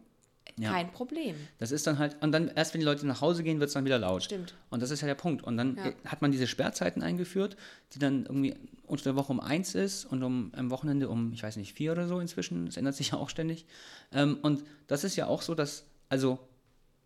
Ja. 0.57 0.71
kein 0.71 0.91
Problem. 0.91 1.35
Das 1.57 1.71
ist 1.71 1.87
dann 1.87 1.97
halt, 1.97 2.15
und 2.21 2.31
dann 2.31 2.47
erst 2.49 2.73
wenn 2.73 2.79
die 2.81 2.85
Leute 2.85 3.07
nach 3.07 3.21
Hause 3.21 3.43
gehen, 3.43 3.59
wird 3.59 3.69
es 3.69 3.73
dann 3.73 3.85
wieder 3.85 3.97
laut. 3.97 4.23
Stimmt. 4.23 4.53
Und 4.69 4.81
das 4.83 4.91
ist 4.91 5.01
ja 5.01 5.07
der 5.07 5.15
Punkt. 5.15 5.43
Und 5.43 5.57
dann 5.57 5.77
Ja. 5.77 5.91
hat 6.05 6.21
man 6.21 6.31
diese 6.31 6.45
Sperrzeiten 6.47 7.01
eingeführt, 7.01 7.57
die 7.93 7.99
dann 7.99 8.25
irgendwie 8.25 8.55
unter 8.85 9.03
der 9.05 9.15
Woche 9.15 9.31
um 9.31 9.39
eins 9.39 9.73
ist 9.73 10.05
und 10.05 10.21
um, 10.21 10.51
am 10.55 10.69
Wochenende 10.69 11.09
um, 11.09 11.33
ich 11.33 11.41
weiß 11.41 11.57
nicht, 11.57 11.73
vier 11.73 11.91
oder 11.91 12.07
so 12.07 12.19
inzwischen. 12.19 12.67
Das 12.67 12.77
ändert 12.77 12.95
sich 12.95 13.09
ja 13.11 13.17
auch 13.17 13.29
ständig. 13.29 13.65
Ähm, 14.11 14.37
und 14.41 14.63
das 14.87 15.03
ist 15.03 15.15
ja 15.15 15.27
auch 15.27 15.41
so, 15.41 15.55
dass, 15.55 15.85
also, 16.09 16.39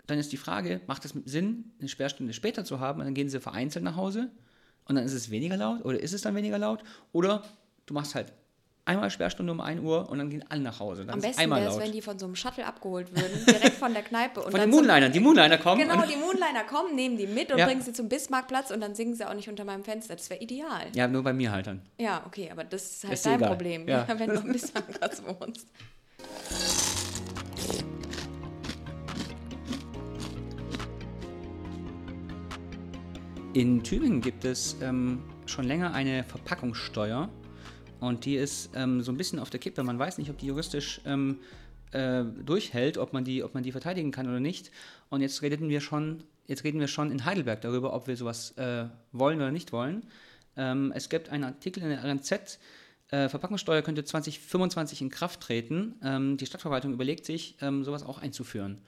dann 0.08 0.20
ist 0.20 0.32
die 0.32 0.38
Frage, 0.38 0.82
macht 0.88 1.04
es 1.06 1.14
Sinn, 1.26 1.72
eine 1.80 1.90
Sperrstunde 1.90 2.34
später 2.34 2.64
zu 2.66 2.80
haben 2.80 3.00
und 3.00 3.06
dann 3.06 3.14
gehen 3.14 3.30
sie 3.30 3.40
vereinzelt 3.42 3.84
nach 3.84 3.96
Hause 3.98 4.30
und 4.86 4.96
dann 4.96 5.04
ist 5.06 5.14
es 5.14 5.30
weniger 5.30 5.58
laut 5.58 5.84
oder 5.84 6.00
ist 6.00 6.14
es 6.14 6.22
dann 6.22 6.34
weniger 6.36 6.58
laut? 6.58 6.82
Oder 7.12 7.44
du 7.86 7.94
machst 7.94 8.16
halt 8.16 8.32
einmal 8.88 9.10
Sperrstunde 9.12 9.52
um 9.52 9.60
1 9.62 9.82
Uhr 9.82 10.10
und 10.10 10.18
dann 10.18 10.30
gehen 10.30 10.44
alle 10.50 10.62
nach 10.62 10.80
Hause. 10.80 11.06
Dann 11.06 11.16
Am 11.16 11.22
besten 11.22 11.50
wäre 11.50 11.68
es, 11.68 11.78
wenn 11.80 11.92
die 11.92 12.02
von 12.02 12.18
so 12.18 12.26
einem 12.26 12.36
Shuttle 12.36 12.66
abgeholt 12.66 13.16
würden, 13.16 13.46
direkt 13.46 13.76
von 13.76 13.94
der 13.94 14.04
Kneipe. 14.04 14.42
Und 14.42 14.52
Von 14.52 14.60
den 14.60 14.70
Moonlinern. 14.70 15.12
Die 15.12 15.20
Moonliner 15.20 15.58
kommen. 15.58 15.82
Genau, 15.82 16.02
die 16.06 16.16
Moonliner 16.16 16.64
kommen, 16.70 16.96
nehmen 16.96 17.18
die 17.18 17.28
mit 17.28 17.52
und 17.52 17.60
Ja. 17.60 17.66
bringen 17.66 17.82
sie 17.82 17.94
zum 17.94 18.10
Bismarckplatz 18.10 18.72
und 18.72 18.82
dann 18.82 18.96
singen 18.96 19.16
sie 19.16 19.28
auch 19.28 19.34
nicht 19.34 19.50
unter 19.50 19.66
meinem 19.66 19.84
Fenster. 19.84 20.16
Das 20.16 20.30
wäre 20.30 20.42
ideal. 20.42 20.88
ja, 20.94 21.08
nur 21.08 21.24
bei 21.24 21.34
mir 21.34 21.52
halt 21.52 21.68
dann. 21.68 21.82
Ja, 22.00 22.24
okay, 22.26 22.50
aber 22.52 22.64
das 22.64 22.84
ist 22.92 23.04
halt 23.04 23.14
Ist 23.14 23.26
dein 23.26 23.36
egal. 23.36 23.50
Problem, 23.50 23.88
Ja. 23.88 24.08
wenn 24.18 24.30
du 24.30 24.38
am 24.40 24.52
Bismarckplatz 24.52 25.22
wohnst. 25.24 25.68
In 33.54 33.84
Tübingen 33.84 34.22
gibt 34.22 34.46
es 34.46 34.76
ähm, 34.82 35.24
schon 35.46 35.66
länger 35.66 35.94
eine 35.94 36.24
Verpackungssteuer 36.24 37.30
und 38.00 38.26
die 38.26 38.36
ist 38.36 38.72
ähm, 38.76 39.02
so 39.02 39.12
ein 39.12 39.18
bisschen 39.18 39.40
auf 39.40 39.50
der 39.50 39.60
Kippe. 39.60 39.84
Man 39.84 39.98
weiß 39.98 40.18
nicht, 40.18 40.30
ob 40.30 40.38
die 40.38 40.48
juristisch 40.48 41.02
ähm, 41.06 41.40
äh, 41.92 42.24
durchhält, 42.24 42.98
ob 42.98 43.14
man, 43.14 43.24
die, 43.24 43.44
ob 43.44 43.54
man 43.54 43.64
die 43.64 43.72
verteidigen 43.72 44.12
kann 44.12 44.28
oder 44.28 44.40
nicht. 44.40 44.72
Und 45.10 45.22
jetzt 45.22 45.42
reden 45.42 45.70
wir 45.70 45.82
schon, 45.82 46.24
jetzt 46.46 46.64
reden 46.64 46.80
wir 46.80 46.88
schon 46.88 47.12
in 47.12 47.26
Heidelberg 47.26 47.62
darüber, 47.62 47.94
ob 47.94 48.08
wir 48.08 48.16
sowas 48.18 48.52
äh, 48.58 48.86
wollen 49.12 49.38
oder 49.38 49.52
nicht 49.52 49.72
wollen. 49.72 50.06
Ähm, 50.56 50.92
es 50.96 51.10
gibt 51.10 51.30
einen 51.30 51.44
Artikel 51.44 51.84
in 51.84 51.90
der 51.90 52.04
RNZ, 52.04 52.60
äh, 53.10 53.30
Verpackungssteuer 53.30 53.82
könnte 53.82 54.04
2025 54.04 55.02
in 55.02 55.10
Kraft 55.10 55.42
treten. 55.42 55.96
Ähm, 56.04 56.38
die 56.38 56.46
Stadtverwaltung 56.46 56.94
überlegt 56.94 57.26
sich, 57.26 57.56
ähm, 57.62 57.84
sowas 57.84 58.04
auch 58.04 58.18
einzuführen. 58.20 58.82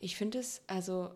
Ich 0.00 0.16
finde 0.16 0.38
es, 0.38 0.62
also 0.66 1.10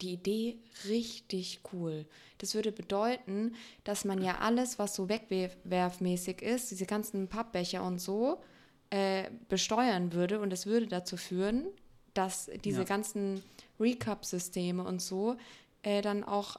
die 0.00 0.12
Idee 0.12 0.58
richtig 0.88 1.60
cool. 1.72 2.04
Das 2.38 2.54
würde 2.54 2.70
bedeuten, 2.72 3.54
dass 3.84 4.04
man 4.04 4.22
ja 4.22 4.38
alles, 4.38 4.78
was 4.78 4.94
so 4.94 5.08
wegwerfmäßig 5.08 6.42
ist, 6.42 6.70
diese 6.70 6.86
ganzen 6.86 7.28
Pappbecher 7.28 7.82
und 7.82 7.98
so, 7.98 8.42
äh, 8.90 9.24
besteuern 9.48 10.12
würde. 10.12 10.40
Und 10.40 10.52
es 10.52 10.66
würde 10.66 10.86
dazu 10.86 11.16
führen, 11.16 11.66
dass 12.14 12.50
diese 12.64 12.80
Ja. 12.80 12.84
ganzen 12.84 13.42
Recap-Systeme 13.80 14.84
und 14.84 15.00
so 15.02 15.36
äh, 15.82 16.02
dann 16.02 16.24
auch, 16.24 16.58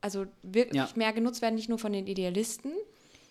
also 0.00 0.26
wirklich 0.42 0.76
Ja. 0.76 0.88
mehr 0.94 1.12
genutzt 1.12 1.42
werden, 1.42 1.56
nicht 1.56 1.68
nur 1.68 1.78
von 1.78 1.92
den 1.92 2.06
Idealisten, 2.06 2.72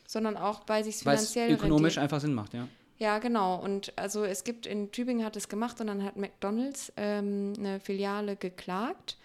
sondern 0.06 0.36
auch, 0.38 0.62
weil 0.68 0.84
sich 0.84 0.98
finanziell 0.98 1.54
ökonomisch 1.54 1.98
einfach 1.98 2.20
Sinn 2.20 2.34
macht, 2.34 2.54
ja. 2.54 2.68
Ja, 3.00 3.20
genau. 3.20 3.56
Und 3.62 3.94
also 3.96 4.24
es 4.26 4.44
gibt 4.44 4.66
in 4.66 4.92
Tübingen 4.92 5.24
hat 5.24 5.36
es 5.36 5.48
gemacht 5.50 5.80
und 5.80 5.88
dann 5.88 6.04
hat 6.04 6.18
McDonalds 6.18 6.92
ähm, 6.98 7.54
eine 7.58 7.80
Filiale 7.80 8.36
geklagt. 8.36 9.18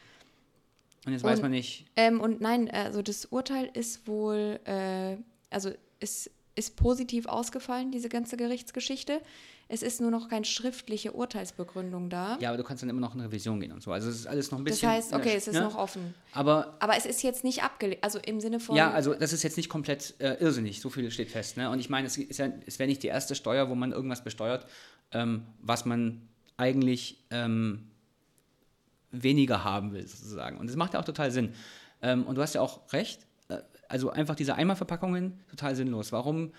Und 1.07 1.13
jetzt 1.13 1.25
weiß 1.25 1.39
Und- 1.39 1.43
man 1.43 1.51
nicht, 1.51 1.87
Ähm, 1.97 2.21
und 2.21 2.41
nein, 2.41 2.71
also 2.71 3.03
das 3.03 3.27
Urteil 3.27 3.69
ist 3.75 4.07
wohl, 4.07 4.61
äh, 4.65 5.17
also 5.51 5.71
es 6.01 6.31
ist 6.55 6.77
positiv 6.77 7.27
ausgefallen, 7.27 7.91
diese 7.91 8.09
ganze 8.09 8.37
Gerichtsgeschichte. 8.37 9.21
Es 9.69 9.83
ist 9.83 10.03
nur 10.03 10.11
noch 10.11 10.29
keine 10.29 10.45
schriftliche 10.45 11.13
Urteilsbegründung 11.13 12.11
da. 12.11 12.37
ja, 12.41 12.51
aber 12.51 12.59
du 12.59 12.63
kannst 12.65 12.83
dann 12.83 12.91
immer 12.91 13.01
noch 13.01 13.15
in 13.15 13.23
Revision 13.23 13.59
gehen 13.59 13.73
und 13.73 13.83
so. 13.83 13.91
Also 13.91 14.11
es 14.11 14.17
ist 14.17 14.27
alles 14.27 14.51
noch 14.51 14.59
ein 14.59 14.67
das 14.67 14.75
bisschen. 14.75 14.91
heißt, 14.91 15.15
okay, 15.15 15.33
es 15.35 15.49
ist 15.49 15.55
ne? 15.55 15.63
noch 15.63 15.77
offen. 15.77 16.13
Aber 16.33 16.77
Aber 16.79 16.95
es 16.97 17.07
ist 17.07 17.23
jetzt 17.23 17.43
nicht 17.43 17.63
abgelehnt, 17.63 18.05
also 18.05 18.19
im 18.19 18.39
Sinne 18.41 18.61
von. 18.61 18.77
Ja, 18.77 18.91
also 18.91 19.15
das 19.15 19.33
ist 19.33 19.43
jetzt 19.43 19.57
nicht 19.57 19.71
komplett 19.71 20.15
äh, 20.19 20.35
irrsinnig, 20.41 20.83
so 20.83 20.91
viel 20.91 21.11
steht 21.11 21.31
fest. 21.31 21.57
Ne? 21.57 21.71
Und 21.71 21.79
ich 21.81 21.89
meine, 21.89 22.07
es, 22.07 22.19
ist 22.19 22.39
ja, 22.39 22.51
es 22.67 22.79
wäre 22.79 22.87
nicht 22.89 23.03
die 23.03 23.07
erste 23.07 23.35
Steuer, 23.35 23.71
wo 23.71 23.75
man 23.75 23.93
irgendwas 23.93 24.23
besteuert, 24.23 24.67
ähm, 25.13 25.47
was 25.63 25.87
man 25.87 26.29
eigentlich 26.59 27.25
ähm, 27.31 27.89
weniger 29.13 29.65
haben 29.65 29.93
will, 29.93 30.07
sozusagen. 30.07 30.59
Und 30.59 30.69
das 30.69 30.77
macht 30.77 30.95
ja 30.95 31.01
auch 31.01 31.05
total 31.05 31.31
Sinn. 31.31 31.53
Ähm, 32.01 32.25
und 32.25 32.37
du 32.37 32.43
hast 32.43 32.55
ja 32.55 32.61
auch 32.61 32.93
recht, 32.93 33.27
äh, 33.49 33.59
also 33.89 34.11
einfach 34.11 34.35
diese 34.35 34.55
Einmalverpackungen, 34.55 35.41
total 35.49 35.77
sinnlos. 35.77 36.13
Warum, 36.13 36.53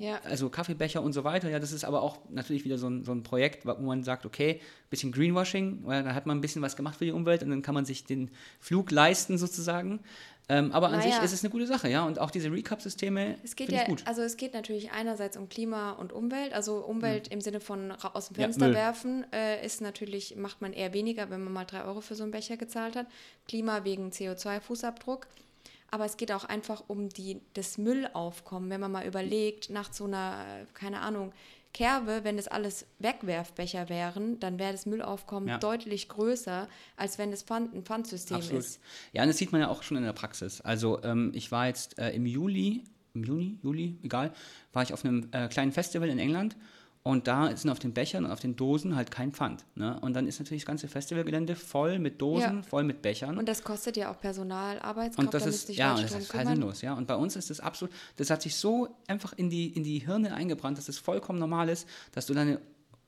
ja. 0.00 0.20
also 0.24 0.48
Kaffeebecher 0.48 1.02
und 1.02 1.12
so 1.12 1.24
weiter, 1.24 1.48
ja, 1.48 1.58
das 1.58 1.72
ist 1.72 1.84
aber 1.84 2.02
auch 2.02 2.18
natürlich 2.30 2.64
wieder 2.64 2.78
so 2.78 2.88
ein, 2.88 3.04
so 3.04 3.12
ein 3.12 3.22
Projekt, 3.22 3.66
wo 3.66 3.74
man 3.74 4.02
sagt, 4.02 4.26
okay, 4.26 4.60
bisschen 4.88 5.12
Greenwashing, 5.12 5.80
weil 5.84 6.02
da 6.02 6.14
hat 6.14 6.26
man 6.26 6.38
ein 6.38 6.40
bisschen 6.40 6.62
was 6.62 6.74
gemacht 6.74 6.96
für 6.96 7.04
die 7.04 7.12
Umwelt 7.12 7.42
und 7.42 7.50
dann 7.50 7.62
kann 7.62 7.74
man 7.74 7.84
sich 7.84 8.04
den 8.04 8.30
Flug 8.58 8.90
leisten, 8.90 9.38
sozusagen. 9.38 10.00
Ähm, 10.50 10.72
aber 10.72 10.88
an 10.88 10.98
Naja. 10.98 11.12
sich 11.12 11.22
ist 11.22 11.32
es 11.32 11.44
eine 11.44 11.50
gute 11.50 11.68
Sache, 11.68 11.88
ja. 11.88 12.04
Und 12.04 12.18
auch 12.18 12.32
diese 12.32 12.50
Recap-Systeme 12.50 13.36
Es 13.44 13.54
geht 13.54 13.68
finde 13.68 13.76
ja, 13.76 13.82
ich 13.82 13.88
gut. 13.88 14.02
also 14.04 14.22
es 14.22 14.36
geht 14.36 14.52
natürlich 14.52 14.90
einerseits 14.90 15.36
um 15.36 15.48
Klima 15.48 15.92
und 15.92 16.12
Umwelt. 16.12 16.52
Also 16.52 16.78
Umwelt 16.78 17.28
im 17.28 17.40
Sinne 17.40 17.60
von 17.60 17.92
aus 17.92 18.28
dem. 18.28 18.36
Ja, 18.36 18.42
Fenster 18.42 18.66
Müll. 18.66 18.74
werfen 18.74 19.26
äh, 19.32 19.64
ist 19.64 19.80
natürlich, 19.80 20.34
macht 20.34 20.60
man 20.60 20.72
eher 20.72 20.92
weniger, 20.92 21.30
wenn 21.30 21.44
man 21.44 21.52
mal 21.52 21.66
drei 21.66 21.84
Euro 21.84 22.00
für 22.00 22.16
so 22.16 22.24
einen 22.24 22.32
Becher 22.32 22.56
gezahlt 22.56 22.96
hat. 22.96 23.06
Klima 23.46 23.84
wegen 23.84 24.10
CO2-Fußabdruck. 24.10 25.26
Aber 25.90 26.04
es 26.04 26.16
geht 26.16 26.32
auch 26.32 26.44
einfach 26.44 26.84
um 26.86 27.08
die, 27.08 27.40
das 27.54 27.78
Müllaufkommen. 27.78 28.70
Wenn 28.70 28.80
man 28.80 28.92
mal 28.92 29.06
überlegt, 29.06 29.70
nach 29.70 29.92
so 29.92 30.04
einer, 30.04 30.66
keine 30.74 31.00
Ahnung, 31.00 31.32
Kerbe, 31.72 32.20
wenn 32.24 32.36
das 32.36 32.48
alles 32.48 32.86
Wegwerfbecher 32.98 33.88
wären, 33.88 34.40
dann 34.40 34.58
wäre 34.58 34.72
das 34.72 34.86
Müllaufkommen 34.86 35.48
Ja. 35.48 35.58
deutlich 35.58 36.08
größer, 36.08 36.68
als 36.96 37.18
wenn 37.18 37.32
es 37.32 37.42
Pfand, 37.42 37.74
ein 37.74 37.84
Pfandsystem 37.84 38.38
Absolut. 38.38 38.62
ist. 38.64 38.80
Ja, 39.12 39.22
und 39.22 39.28
das 39.28 39.38
sieht 39.38 39.52
man 39.52 39.60
ja 39.60 39.68
auch 39.68 39.82
schon 39.82 39.96
in 39.96 40.02
der 40.02 40.12
Praxis. 40.12 40.60
Also 40.60 41.00
ähm, 41.04 41.30
ich 41.34 41.52
war 41.52 41.66
jetzt 41.68 41.98
äh, 41.98 42.10
im 42.10 42.26
Juli, 42.26 42.82
im 43.14 43.22
Juni, 43.24 43.58
Juli, 43.62 43.98
egal, 44.02 44.32
war 44.72 44.82
ich 44.82 44.92
auf 44.92 45.04
einem 45.04 45.28
äh, 45.32 45.46
kleinen 45.48 45.70
Festival 45.72 46.08
in 46.08 46.18
England 46.18 46.56
und 47.02 47.26
da 47.26 47.56
sind 47.56 47.70
auf 47.70 47.78
den 47.78 47.94
Bechern 47.94 48.24
und 48.26 48.30
auf 48.30 48.40
den 48.40 48.56
Dosen 48.56 48.94
halt 48.94 49.10
kein 49.10 49.32
Pfand. 49.32 49.64
Ne? 49.74 49.98
Und 50.00 50.12
dann 50.14 50.26
ist 50.26 50.38
natürlich 50.38 50.62
das 50.64 50.66
ganze 50.66 50.86
Festivalgelände 50.86 51.56
voll 51.56 51.98
mit 51.98 52.20
Dosen, 52.20 52.56
Ja. 52.58 52.62
voll 52.62 52.84
mit 52.84 53.00
Bechern. 53.00 53.38
Und 53.38 53.48
das 53.48 53.64
kostet 53.64 53.96
ja 53.96 54.10
auch 54.12 54.20
Personal, 54.20 54.78
Arbeitskraft, 54.80 55.18
Und 55.26 55.32
das 55.34 55.46
ist, 55.46 55.70
ja, 55.70 55.94
und 55.94 56.02
das 56.02 56.12
ist 56.14 56.28
kümmern. 56.28 56.48
sinnlos, 56.48 56.82
ja. 56.82 56.92
Und 56.94 57.06
bei 57.06 57.16
uns 57.16 57.36
ist 57.36 57.48
das 57.50 57.60
absolut, 57.60 57.94
das 58.16 58.28
hat 58.28 58.42
sich 58.42 58.54
so 58.56 58.88
einfach 59.06 59.32
in 59.32 59.48
die, 59.48 59.68
in 59.68 59.82
die 59.82 60.00
Hirne 60.00 60.34
eingebrannt, 60.34 60.76
dass 60.76 60.88
es 60.90 60.98
vollkommen 60.98 61.38
normal 61.38 61.68
ist, 61.70 61.88
dass 62.12 62.26
du 62.26 62.34
deine 62.34 62.60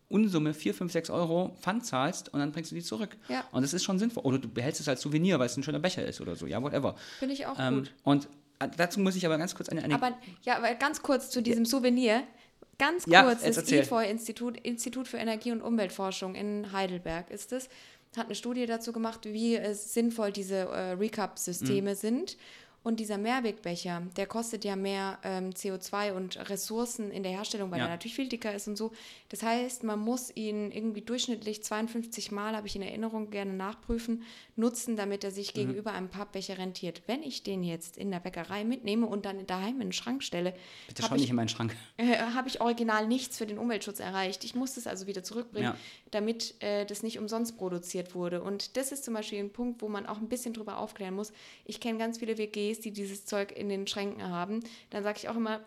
Unsumme 0.08 0.52
4, 0.52 0.74
5, 0.74 0.92
6 0.92 1.10
Euro 1.10 1.56
Pfand 1.60 1.86
zahlst 1.86 2.32
und 2.34 2.40
dann 2.40 2.52
bringst 2.52 2.70
du 2.70 2.74
die 2.74 2.82
zurück. 2.82 3.16
Ja. 3.28 3.44
Und 3.52 3.62
das 3.62 3.72
ist 3.72 3.82
schon 3.84 3.98
sinnvoll. 3.98 4.22
Oder 4.24 4.38
du 4.38 4.48
behältst 4.48 4.80
es 4.80 4.88
als 4.88 5.00
Souvenir, 5.00 5.38
weil 5.38 5.46
es 5.46 5.56
ein 5.56 5.62
schöner 5.62 5.78
Becher 5.78 6.04
ist 6.04 6.20
oder 6.20 6.36
so, 6.36 6.46
ja, 6.46 6.62
whatever. 6.62 6.96
Finde 7.18 7.34
ich 7.34 7.46
auch 7.46 7.58
Ähm, 7.58 7.76
gut. 7.80 7.94
und 8.04 8.28
äh, 8.58 8.68
dazu 8.76 9.00
muss 9.00 9.16
ich 9.16 9.24
aber 9.24 9.38
ganz 9.38 9.54
kurz 9.54 9.70
eine, 9.70 9.82
eine 9.82 9.94
Aber 9.94 10.12
ja, 10.42 10.58
aber 10.58 10.74
ganz 10.74 11.02
kurz 11.02 11.30
zu 11.30 11.42
diesem 11.42 11.64
Souvenir. 11.64 12.22
Ganz 12.82 13.06
Ja, 13.06 13.22
kurz, 13.22 13.44
jetzt 13.44 13.58
das. 13.58 13.70
IFOI-Institut, 13.70 14.56
Institut 14.62 15.06
für 15.06 15.18
Energie- 15.18 15.52
und 15.52 15.62
Umweltforschung 15.62 16.34
in 16.34 16.72
Heidelberg 16.72 17.30
ist 17.30 17.52
es, 17.52 17.68
hat 18.16 18.26
eine 18.26 18.34
Studie 18.34 18.66
dazu 18.66 18.92
gemacht, 18.92 19.20
wie 19.24 19.56
sinnvoll 19.72 20.32
diese 20.32 20.56
äh, 20.68 20.90
Recap-Systeme 20.94 21.92
Mhm. 21.92 21.94
sind. 21.96 22.36
Und 22.84 22.98
dieser 22.98 23.16
Mehrwegbecher, 23.16 24.02
der 24.16 24.26
kostet 24.26 24.64
ja 24.64 24.74
mehr 24.74 25.16
ähm, 25.22 25.50
CO2 25.50 26.10
und 26.14 26.50
Ressourcen 26.50 27.12
in 27.12 27.22
der 27.22 27.30
Herstellung, 27.30 27.70
weil 27.70 27.78
Ja. 27.78 27.84
er 27.84 27.90
natürlich 27.90 28.16
viel 28.16 28.28
dicker 28.28 28.52
ist 28.52 28.66
und 28.66 28.74
so. 28.76 28.90
Das 29.28 29.44
heißt, 29.44 29.84
man 29.84 30.00
muss 30.00 30.34
ihn 30.34 30.72
irgendwie 30.72 31.02
durchschnittlich 31.02 31.62
52 31.62 32.32
Mal, 32.32 32.56
habe 32.56 32.66
ich 32.66 32.74
in 32.74 32.82
Erinnerung, 32.82 33.30
gerne 33.30 33.52
nachprüfen, 33.52 34.24
nutzen, 34.56 34.96
damit 34.96 35.24
er 35.24 35.30
Mhm. 35.30 35.34
sich 35.34 35.54
gegenüber 35.54 35.92
einem 35.92 36.08
Pappbecher 36.08 36.58
rentiert. 36.58 37.02
Wenn 37.06 37.22
ich 37.22 37.42
den 37.42 37.62
jetzt 37.64 37.96
in 37.96 38.10
der 38.10 38.20
Bäckerei 38.20 38.64
mitnehme 38.64 39.06
und 39.06 39.24
dann 39.24 39.46
daheim 39.46 39.76
in 39.76 39.88
den 39.88 39.92
Schrank 39.92 40.22
stelle, 40.22 40.54
Bitte 40.88 41.02
habe 41.02 41.08
schau 41.10 41.14
ich 41.16 41.20
nicht 41.22 41.30
in 41.30 41.36
meinen 41.36 41.48
Schrank. 41.48 41.74
äh, 41.96 42.16
habe 42.16 42.48
ich 42.48 42.60
original 42.60 43.06
nichts 43.06 43.38
für 43.38 43.46
den 43.46 43.58
Umweltschutz 43.58 44.00
erreicht. 44.00 44.44
Ich 44.44 44.54
muss 44.54 44.76
es 44.76 44.86
also 44.86 45.06
wieder 45.06 45.22
zurückbringen, 45.22 45.72
Ja. 45.72 45.76
damit 46.10 46.54
äh, 46.62 46.84
das 46.84 47.02
nicht 47.02 47.18
umsonst 47.18 47.56
produziert 47.56 48.14
wurde. 48.14 48.42
Und 48.42 48.76
das 48.76 48.92
ist 48.92 49.04
zum 49.04 49.14
Beispiel 49.14 49.38
ein 49.38 49.52
Punkt, 49.52 49.82
wo 49.82 49.88
man 49.88 50.06
auch 50.06 50.18
ein 50.18 50.28
bisschen 50.28 50.52
drüber 50.54 50.78
aufklären 50.78 51.14
muss. 51.14 51.32
Ich 51.64 51.80
kenne 51.80 51.98
ganz 51.98 52.18
viele 52.18 52.36
WGs, 52.38 52.80
die 52.80 52.92
dieses 52.92 53.24
Zeug 53.24 53.52
in 53.52 53.68
den 53.68 53.86
Schränken 53.86 54.22
haben. 54.28 54.60
Dann 54.90 55.02
sage 55.02 55.18
ich 55.18 55.28
auch 55.28 55.36
immer, 55.36 55.60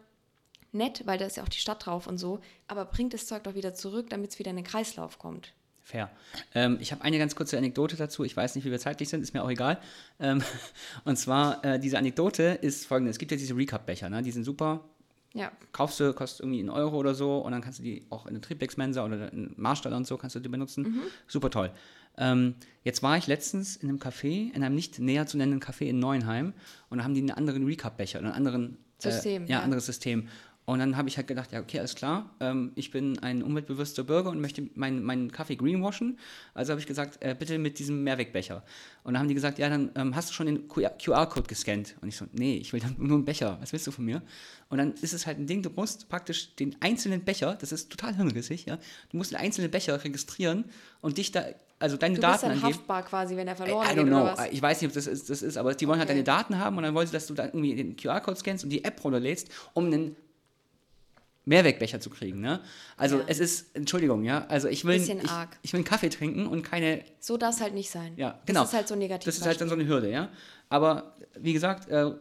nett, 0.72 1.04
weil 1.06 1.18
da 1.18 1.26
ist 1.26 1.38
ja 1.38 1.44
auch 1.44 1.50
die 1.50 1.58
Stadt 1.60 1.86
drauf 1.86 2.06
und 2.06 2.18
so, 2.18 2.40
aber 2.68 2.86
bringt 2.86 3.14
das 3.14 3.28
Zeug 3.28 3.44
doch 3.44 3.56
wieder 3.56 3.74
zurück, 3.74 4.10
damit 4.10 4.32
es 4.32 4.40
wieder 4.40 4.50
in 4.52 4.58
den 4.58 4.66
Kreislauf 4.66 5.18
kommt. 5.20 5.54
Fair. 5.88 6.10
Ähm, 6.56 6.78
ich 6.82 6.92
habe 6.92 7.04
eine 7.04 7.20
ganz 7.20 7.36
kurze 7.36 7.60
Anekdote 7.60 7.96
dazu. 7.96 8.24
Ich 8.24 8.36
weiß 8.36 8.56
nicht, 8.56 8.66
wie 8.66 8.72
wir 8.72 8.80
zeitlich 8.80 9.08
sind, 9.08 9.22
ist 9.22 9.36
mir 9.36 9.44
auch 9.44 9.52
egal. 9.52 9.78
Ähm, 10.20 10.42
und 11.06 11.16
zwar, 11.16 11.64
äh, 11.64 11.80
diese 11.80 12.00
Anekdote 12.00 12.58
ist 12.62 12.88
folgende: 12.88 13.12
Es 13.12 13.20
gibt 13.20 13.30
ja 13.32 13.38
diese 13.38 13.56
Recap-Becher, 13.56 14.10
ne? 14.10 14.24
die 14.24 14.32
sind 14.32 14.46
super. 14.46 14.84
Ja, 15.36 15.52
Kaufst 15.74 16.00
du, 16.00 16.12
kostet 16.14 16.40
irgendwie 16.40 16.60
einen 16.62 16.70
Euro 16.70 16.98
oder 16.98 17.14
so 17.14 17.38
und 17.40 17.52
dann 17.52 17.62
kannst 17.62 17.80
du 17.80 17.84
die 17.84 18.06
auch 18.10 18.26
in 18.26 18.34
der 18.34 18.42
Triplex-Mensa 18.42 19.06
oder 19.06 19.32
in 19.32 19.54
Marstaller 19.58 19.98
und 19.98 20.08
so 20.08 20.18
kannst 20.18 20.36
du 20.36 20.40
die 20.40 20.50
benutzen. 20.50 21.02
Super 21.28 21.52
toll. 21.52 21.72
Ähm, 22.18 22.56
jetzt 22.84 23.04
war 23.04 23.18
ich 23.18 23.28
letztens 23.28 23.76
in 23.76 23.90
einem 23.90 24.00
Café, 24.00 24.52
in 24.54 24.64
einem 24.64 24.74
nicht 24.74 24.98
näher 24.98 25.28
zu 25.28 25.38
nennenden 25.38 25.62
Café 25.62 25.86
in 25.88 26.00
Neuenheim 26.00 26.54
und 26.90 26.98
da 26.98 27.04
haben 27.04 27.14
die 27.14 27.20
einen 27.20 27.32
anderen 27.32 27.66
Recap-Becher, 27.66 28.20
einen 28.20 28.32
anderen 28.32 28.78
System, 28.98 29.44
Äh, 29.44 29.50
ja, 29.50 29.58
ja. 29.58 29.64
anderes 29.64 29.86
System. 29.86 30.30
Und 30.66 30.80
dann 30.80 30.98
habe 30.98 31.08
ich 31.10 31.18
halt 31.18 31.28
gedacht, 31.28 31.52
ja, 31.52 31.60
okay, 31.60 31.78
alles 31.78 31.94
klar, 31.94 32.32
ähm, 32.40 32.72
ich 32.74 32.90
bin 32.90 33.20
ein 33.20 33.44
umweltbewusster 33.44 34.04
Bürger 34.04 34.32
und 34.32 34.42
möchte 34.42 34.68
meinen 34.74 35.04
meinen 35.04 35.32
Kaffee 35.32 35.56
greenwashen. 35.56 36.18
Also 36.56 36.72
habe 36.72 36.80
ich 36.82 36.88
gesagt, 36.88 37.20
äh, 37.24 37.36
bitte 37.38 37.60
mit 37.60 37.78
diesem 37.78 38.04
Mehrwegbecher. 38.04 38.64
Und 39.04 39.14
dann 39.14 39.20
haben 39.20 39.28
die 39.28 39.36
gesagt, 39.36 39.60
ja, 39.60 39.70
dann 39.70 39.92
ähm, 39.96 40.16
hast 40.16 40.30
du 40.30 40.34
schon 40.34 40.48
den 40.48 40.68
QR-Code 40.68 41.48
gescannt. 41.48 41.96
Und 42.02 42.08
ich 42.08 42.18
so, 42.18 42.26
nee, 42.34 42.58
ich 42.58 42.74
will 42.74 42.80
dann 42.80 42.96
nur 42.98 43.16
einen 43.18 43.26
Becher. 43.26 43.60
Was 43.62 43.74
willst 43.74 43.86
du 43.86 43.92
von 43.92 44.06
mir? 44.06 44.24
Und 44.70 44.80
dann 44.80 44.94
ist 44.94 45.14
es 45.14 45.28
halt 45.28 45.38
ein 45.38 45.46
Ding, 45.46 45.62
du 45.62 45.70
musst 45.70 46.10
praktisch 46.10 46.56
den 46.56 46.76
einzelnen 46.80 47.22
Becher, 47.24 47.56
das 47.62 47.72
ist 47.72 47.92
total 47.92 48.16
hirnrissig, 48.16 48.66
ja, 48.66 48.78
du 49.12 49.18
musst 49.18 49.32
den 49.32 49.38
einzelnen 49.38 49.70
Becher 49.70 50.04
registrieren 50.04 50.66
und 51.02 51.20
dich 51.20 51.32
da, 51.32 51.46
also 51.78 51.96
deine 51.98 52.16
du 52.16 52.22
Daten 52.22 52.34
bist 52.34 52.44
dann 52.44 52.52
angeben. 52.54 52.74
haftbar 52.74 53.04
quasi, 53.04 53.38
wenn 53.38 53.48
er 53.48 53.54
I 53.54 53.58
verloren 53.58 53.86
I 53.86 53.90
geht 53.94 54.00
don't 54.04 54.08
know. 54.08 54.22
oder 54.24 54.38
was. 54.38 54.48
Ich 54.52 54.62
weiß 54.64 54.82
nicht, 54.82 54.90
ob 54.90 54.96
das 54.96 55.06
ist, 55.06 55.30
das 55.30 55.44
ist 55.44 55.58
aber 55.58 55.76
die 55.76 55.88
wollen 55.88 56.00
halt 56.00 56.10
Okay. 56.10 56.16
deine 56.16 56.24
Daten 56.24 56.58
haben 56.58 56.76
und 56.78 56.84
dann 56.84 56.96
wollen 56.96 57.06
sie, 57.06 57.14
dass 57.14 57.28
du 57.28 57.36
dann 57.36 57.50
irgendwie 57.50 57.76
den 57.76 57.96
QR-Code 57.96 58.38
scannst 58.40 58.64
und 58.64 58.72
die 58.72 58.84
App 58.84 59.04
runterlädst, 59.04 59.50
um 59.74 59.86
einen 59.86 60.16
Mehrwegbecher 61.46 62.00
zu 62.00 62.10
kriegen. 62.10 62.42
Ne? 62.42 62.60
Also 62.98 63.18
Ja. 63.18 63.24
es 63.28 63.40
ist, 63.40 63.76
Entschuldigung, 63.76 64.24
ja, 64.24 64.46
also 64.48 64.68
ich 64.68 64.84
will, 64.86 64.96
ich, 64.96 65.10
ich 65.62 65.74
will 65.74 65.78
einen 65.80 65.84
Kaffee 65.84 66.10
trinken 66.10 66.48
und 66.48 66.64
keine, 66.64 67.04
So 67.20 67.38
darf 67.38 67.56
es 67.56 67.62
halt 67.62 67.74
nicht 67.74 67.90
sein. 67.90 68.14
ja, 68.18 68.40
genau. 68.46 68.62
Das 68.62 68.70
ist 68.70 68.76
halt 68.76 68.88
so 68.88 68.96
negativ. 68.96 69.26
Das 69.26 69.38
ist 69.38 69.46
halt 69.46 69.62
dann 69.62 69.70
so 69.70 69.76
eine 69.76 69.88
Hürde, 69.88 70.10
ja. 70.10 70.30
Aber 70.70 71.14
wie 71.40 71.54
gesagt, 71.54 71.88
äh, 71.90 72.12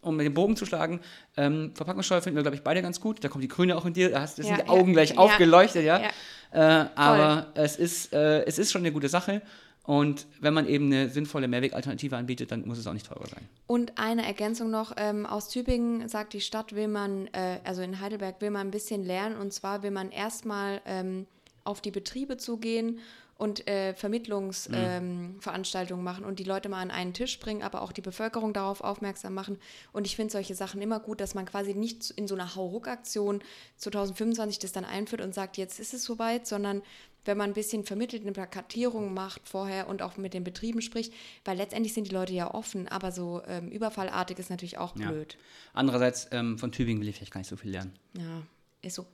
um 0.00 0.16
dem 0.16 0.32
Bogen 0.32 0.56
zu 0.56 0.64
schlagen, 0.64 1.00
ähm, 1.36 1.72
Verpackungssteuer 1.74 2.22
finden 2.22 2.36
wir, 2.36 2.42
glaube 2.42 2.56
ich, 2.56 2.62
beide 2.62 2.80
ganz 2.82 3.00
gut. 3.00 3.22
Da 3.24 3.28
kommt 3.28 3.42
die 3.42 3.48
Grüne 3.48 3.76
auch 3.76 3.84
in 3.84 3.92
dir, 3.94 4.10
da 4.10 4.20
hast, 4.20 4.38
da 4.38 4.42
sind 4.44 4.56
Ja, 4.56 4.62
die 4.62 4.68
ja, 4.70 4.72
Augen 4.78 4.92
gleich 4.92 5.10
ja. 5.10 5.16
aufgeleuchtet, 5.18 5.84
ja. 5.84 6.00
Ja. 6.00 6.84
Äh, 6.84 6.88
aber 6.94 7.48
es 7.54 7.76
ist, 7.76 8.12
äh, 8.12 8.44
es 8.44 8.58
ist 8.58 8.70
schon 8.70 8.82
eine 8.82 8.92
gute 8.92 9.08
Sache. 9.08 9.42
Und 9.88 10.26
wenn 10.38 10.52
man 10.52 10.68
eben 10.68 10.92
eine 10.92 11.08
sinnvolle 11.08 11.48
Mehrwegalternative 11.48 12.14
anbietet, 12.14 12.52
dann 12.52 12.68
muss 12.68 12.76
es 12.76 12.86
auch 12.86 12.92
nicht 12.92 13.06
teurer 13.06 13.26
sein. 13.26 13.48
Und 13.66 13.96
eine 13.96 14.26
Ergänzung 14.26 14.70
noch, 14.70 14.92
ähm, 14.98 15.24
aus 15.24 15.48
Tübingen 15.48 16.10
sagt 16.10 16.34
die 16.34 16.42
Stadt, 16.42 16.74
will 16.74 16.88
man, 16.88 17.28
äh, 17.28 17.60
also 17.64 17.80
in 17.80 17.98
Heidelberg 17.98 18.42
will 18.42 18.50
man 18.50 18.66
ein 18.66 18.70
bisschen 18.70 19.02
lernen 19.02 19.38
und 19.38 19.50
zwar 19.50 19.82
will 19.82 19.90
man 19.90 20.10
erstmal 20.10 20.82
ähm, 20.84 21.26
auf 21.64 21.80
die 21.80 21.90
Betriebe 21.90 22.36
zugehen 22.36 22.98
und 23.38 23.66
äh, 23.66 23.94
Vermittlungsveranstaltungen 23.94 26.04
machen 26.04 26.26
und 26.26 26.38
die 26.38 26.44
Leute 26.44 26.68
mal 26.68 26.82
an 26.82 26.90
einen 26.90 27.14
Tisch 27.14 27.40
bringen, 27.40 27.62
aber 27.62 27.80
auch 27.80 27.92
die 27.92 28.02
Bevölkerung 28.02 28.52
darauf 28.52 28.82
aufmerksam 28.82 29.32
machen. 29.32 29.56
Und 29.94 30.06
ich 30.06 30.16
finde 30.16 30.32
solche 30.32 30.54
Sachen 30.54 30.82
immer 30.82 31.00
gut, 31.00 31.22
dass 31.22 31.34
man 31.34 31.46
quasi 31.46 31.72
nicht 31.72 32.10
in 32.10 32.28
so 32.28 32.34
einer 32.34 32.54
Hauruck-Aktion 32.54 33.40
2025 33.78 34.58
das 34.58 34.72
dann 34.72 34.84
einführt 34.84 35.22
und 35.22 35.34
sagt, 35.34 35.56
jetzt 35.56 35.80
ist 35.80 35.94
es 35.94 36.04
soweit, 36.04 36.46
sondern 36.46 36.82
wenn 37.28 37.36
man 37.38 37.50
ein 37.50 37.54
bisschen 37.54 37.84
vermittelt, 37.84 38.22
eine 38.22 38.32
Plakatierung 38.32 39.12
macht 39.14 39.46
vorher 39.46 39.86
und 39.88 40.00
auch 40.02 40.16
mit 40.16 40.32
den 40.34 40.42
Betrieben 40.44 40.80
spricht, 40.80 41.12
weil 41.44 41.58
letztendlich 41.58 41.92
sind 41.94 42.08
die 42.08 42.14
Leute 42.14 42.32
ja 42.32 42.52
offen, 42.52 42.88
aber 42.88 43.12
so 43.12 43.42
ähm, 43.46 43.68
überfallartig 43.68 44.38
ist 44.38 44.48
natürlich 44.50 44.78
auch 44.78 44.96
Ja. 44.96 45.10
blöd. 45.10 45.36
Andererseits, 45.74 46.28
ähm, 46.32 46.58
von 46.58 46.72
Tübingen 46.72 47.00
will 47.02 47.08
ich 47.08 47.16
vielleicht 47.16 47.32
gar 47.32 47.40
nicht 47.40 47.48
so 47.50 47.56
viel 47.56 47.70
lernen. 47.70 47.92
Ja, 48.16 48.42
ist 48.82 48.94
so. 48.96 49.06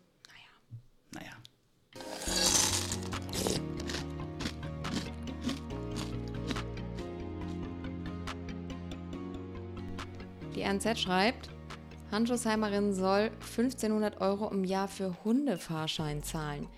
Naja. 1.12 1.26
Naja. 1.26 2.44
Die 10.54 10.62
RNZ 10.62 10.98
schreibt, 10.98 11.48
Handschuhsheimerin 12.10 12.94
soll 12.94 13.30
1500 13.40 14.20
Euro 14.20 14.50
im 14.50 14.64
Jahr 14.64 14.88
für 14.88 15.16
Hundefahrschein 15.24 16.22
zahlen. 16.22 16.68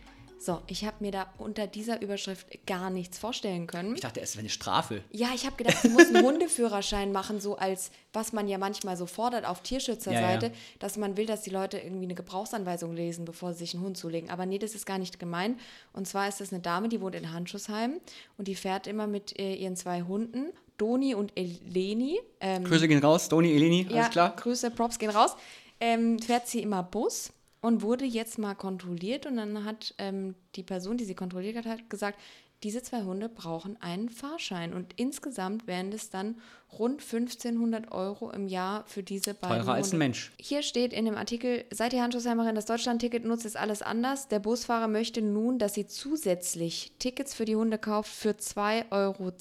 So, 0.46 0.62
ich 0.68 0.84
habe 0.84 0.98
mir 1.00 1.10
da 1.10 1.26
unter 1.38 1.66
dieser 1.66 2.00
Überschrift 2.00 2.46
gar 2.68 2.88
nichts 2.88 3.18
vorstellen 3.18 3.66
können. 3.66 3.96
Ich 3.96 4.00
dachte, 4.00 4.20
es 4.20 4.36
wäre 4.36 4.42
eine 4.42 4.48
Strafe. 4.48 5.02
Ja, 5.10 5.30
ich 5.34 5.44
habe 5.44 5.56
gedacht, 5.56 5.78
sie 5.82 5.88
muss 5.88 6.06
einen 6.06 6.24
Hundeführerschein 6.24 7.10
machen, 7.10 7.40
so 7.40 7.56
als 7.56 7.90
was 8.12 8.32
man 8.32 8.46
ja 8.46 8.56
manchmal 8.56 8.96
so 8.96 9.06
fordert 9.06 9.44
auf 9.44 9.62
Tierschützerseite, 9.62 10.46
Ja, 10.46 10.52
ja. 10.52 10.58
dass 10.78 10.96
man 10.96 11.16
will, 11.16 11.26
dass 11.26 11.42
die 11.42 11.50
Leute 11.50 11.78
irgendwie 11.78 12.04
eine 12.04 12.14
Gebrauchsanweisung 12.14 12.94
lesen, 12.94 13.24
bevor 13.24 13.54
sie 13.54 13.64
sich 13.64 13.74
einen 13.74 13.82
Hund 13.82 13.96
zulegen. 13.96 14.30
Aber 14.30 14.46
nee, 14.46 14.60
das 14.60 14.76
ist 14.76 14.86
gar 14.86 14.98
nicht 14.98 15.18
gemein. 15.18 15.58
Und 15.92 16.06
zwar 16.06 16.28
ist 16.28 16.40
das 16.40 16.52
eine 16.52 16.62
Dame, 16.62 16.88
die 16.88 17.00
wohnt 17.00 17.16
in 17.16 17.32
Handschussheim 17.32 18.00
und 18.38 18.46
die 18.46 18.54
fährt 18.54 18.86
immer 18.86 19.08
mit 19.08 19.36
äh, 19.40 19.56
ihren 19.56 19.74
zwei 19.74 20.02
Hunden, 20.02 20.52
Doni 20.78 21.16
und 21.16 21.32
Eleni. 21.34 22.20
Ähm, 22.40 22.62
Grüße 22.62 22.86
gehen 22.86 23.02
raus, 23.02 23.28
Doni, 23.28 23.52
Eleni, 23.52 23.86
alles 23.86 23.96
ja, 23.96 24.08
klar? 24.10 24.36
Grüße, 24.36 24.70
Props 24.70 25.00
gehen 25.00 25.10
raus. 25.10 25.34
Ähm, 25.80 26.20
fährt 26.20 26.46
sie 26.46 26.62
immer 26.62 26.84
Bus 26.84 27.32
und 27.60 27.82
wurde 27.82 28.04
jetzt 28.04 28.38
mal 28.38 28.54
kontrolliert 28.54 29.26
und 29.26 29.36
dann 29.36 29.64
hat 29.64 29.94
ähm, 29.98 30.34
die 30.54 30.62
Person, 30.62 30.96
die 30.96 31.04
sie 31.04 31.14
kontrolliert 31.14 31.66
hat, 31.66 31.90
gesagt, 31.90 32.18
diese 32.62 32.82
zwei 32.82 33.02
Hunde 33.02 33.28
brauchen 33.28 33.80
einen 33.82 34.08
Fahrschein 34.08 34.72
und 34.72 34.94
insgesamt 34.96 35.66
wären 35.66 35.90
das 35.90 36.08
dann 36.08 36.36
rund 36.72 37.02
1500 37.02 37.92
Euro 37.92 38.30
im 38.30 38.48
Jahr 38.48 38.84
für 38.86 39.02
diese 39.02 39.34
beiden 39.34 39.58
Teurer 39.58 39.74
als 39.74 39.88
ein 39.88 39.92
Hunde. 39.92 39.98
Mensch. 39.98 40.32
Hier 40.40 40.62
steht 40.62 40.92
in 40.94 41.04
dem 41.04 41.16
Artikel, 41.16 41.64
seit 41.70 41.92
die 41.92 42.00
Handschuhsheimerin 42.00 42.54
das 42.54 42.64
Deutschland-Ticket 42.64 43.24
nutzt, 43.24 43.44
ist 43.44 43.56
alles 43.56 43.82
anders. 43.82 44.28
Der 44.28 44.38
Busfahrer 44.38 44.88
möchte 44.88 45.20
nun, 45.20 45.58
dass 45.58 45.74
sie 45.74 45.86
zusätzlich 45.86 46.92
Tickets 46.98 47.34
für 47.34 47.44
die 47.44 47.56
Hunde 47.56 47.78
kauft 47.78 48.10
für 48.10 48.30
2,10 48.30 48.90
Euro 48.90 49.32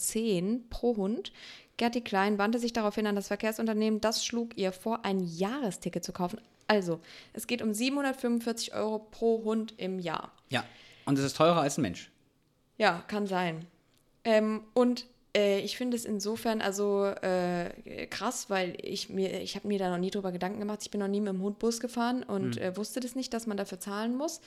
pro 0.69 0.97
Hund. 0.97 1.31
Gerti 1.77 2.01
Klein 2.01 2.37
wandte 2.37 2.59
sich 2.59 2.73
daraufhin 2.73 3.07
an 3.07 3.15
das 3.15 3.27
Verkehrsunternehmen. 3.27 4.01
Das 4.01 4.25
schlug 4.25 4.57
ihr 4.57 4.71
vor, 4.71 5.03
ein 5.03 5.19
Jahresticket 5.19 6.03
zu 6.03 6.11
kaufen. 6.11 6.39
Also, 6.67 6.99
es 7.33 7.47
geht 7.47 7.61
um 7.61 7.73
745 7.73 8.73
Euro 8.73 8.99
pro 8.99 9.43
Hund 9.43 9.73
im 9.77 9.99
Jahr. 9.99 10.31
Ja. 10.49 10.63
Und 11.05 11.19
es 11.19 11.25
ist 11.25 11.37
teurer 11.37 11.61
als 11.61 11.77
ein 11.77 11.83
Mensch. 11.83 12.11
Ja, 12.77 13.03
kann 13.07 13.27
sein. 13.27 13.67
Ähm, 14.23 14.63
und 14.73 15.05
äh, 15.35 15.59
ich 15.59 15.77
finde 15.77 15.95
es 15.95 16.05
insofern 16.05 16.61
also 16.61 17.05
äh, 17.05 18.07
krass, 18.07 18.49
weil 18.49 18.75
ich 18.81 19.09
mir, 19.09 19.41
ich 19.41 19.55
habe 19.55 19.67
mir 19.67 19.77
da 19.77 19.89
noch 19.89 19.99
nie 19.99 20.09
drüber 20.09 20.31
Gedanken 20.31 20.59
gemacht. 20.59 20.79
Ich 20.81 20.91
bin 20.91 20.99
noch 20.99 21.07
nie 21.07 21.21
mit 21.21 21.33
dem 21.33 21.41
Hund 21.41 21.59
Bus 21.59 21.79
gefahren 21.79 22.23
und 22.23 22.57
äh, 22.57 22.75
wusste 22.75 22.99
das 22.99 23.15
nicht, 23.15 23.33
dass 23.33 23.45
man 23.45 23.57
dafür 23.57 23.79
zahlen 23.79 24.17
muss. 24.17 24.41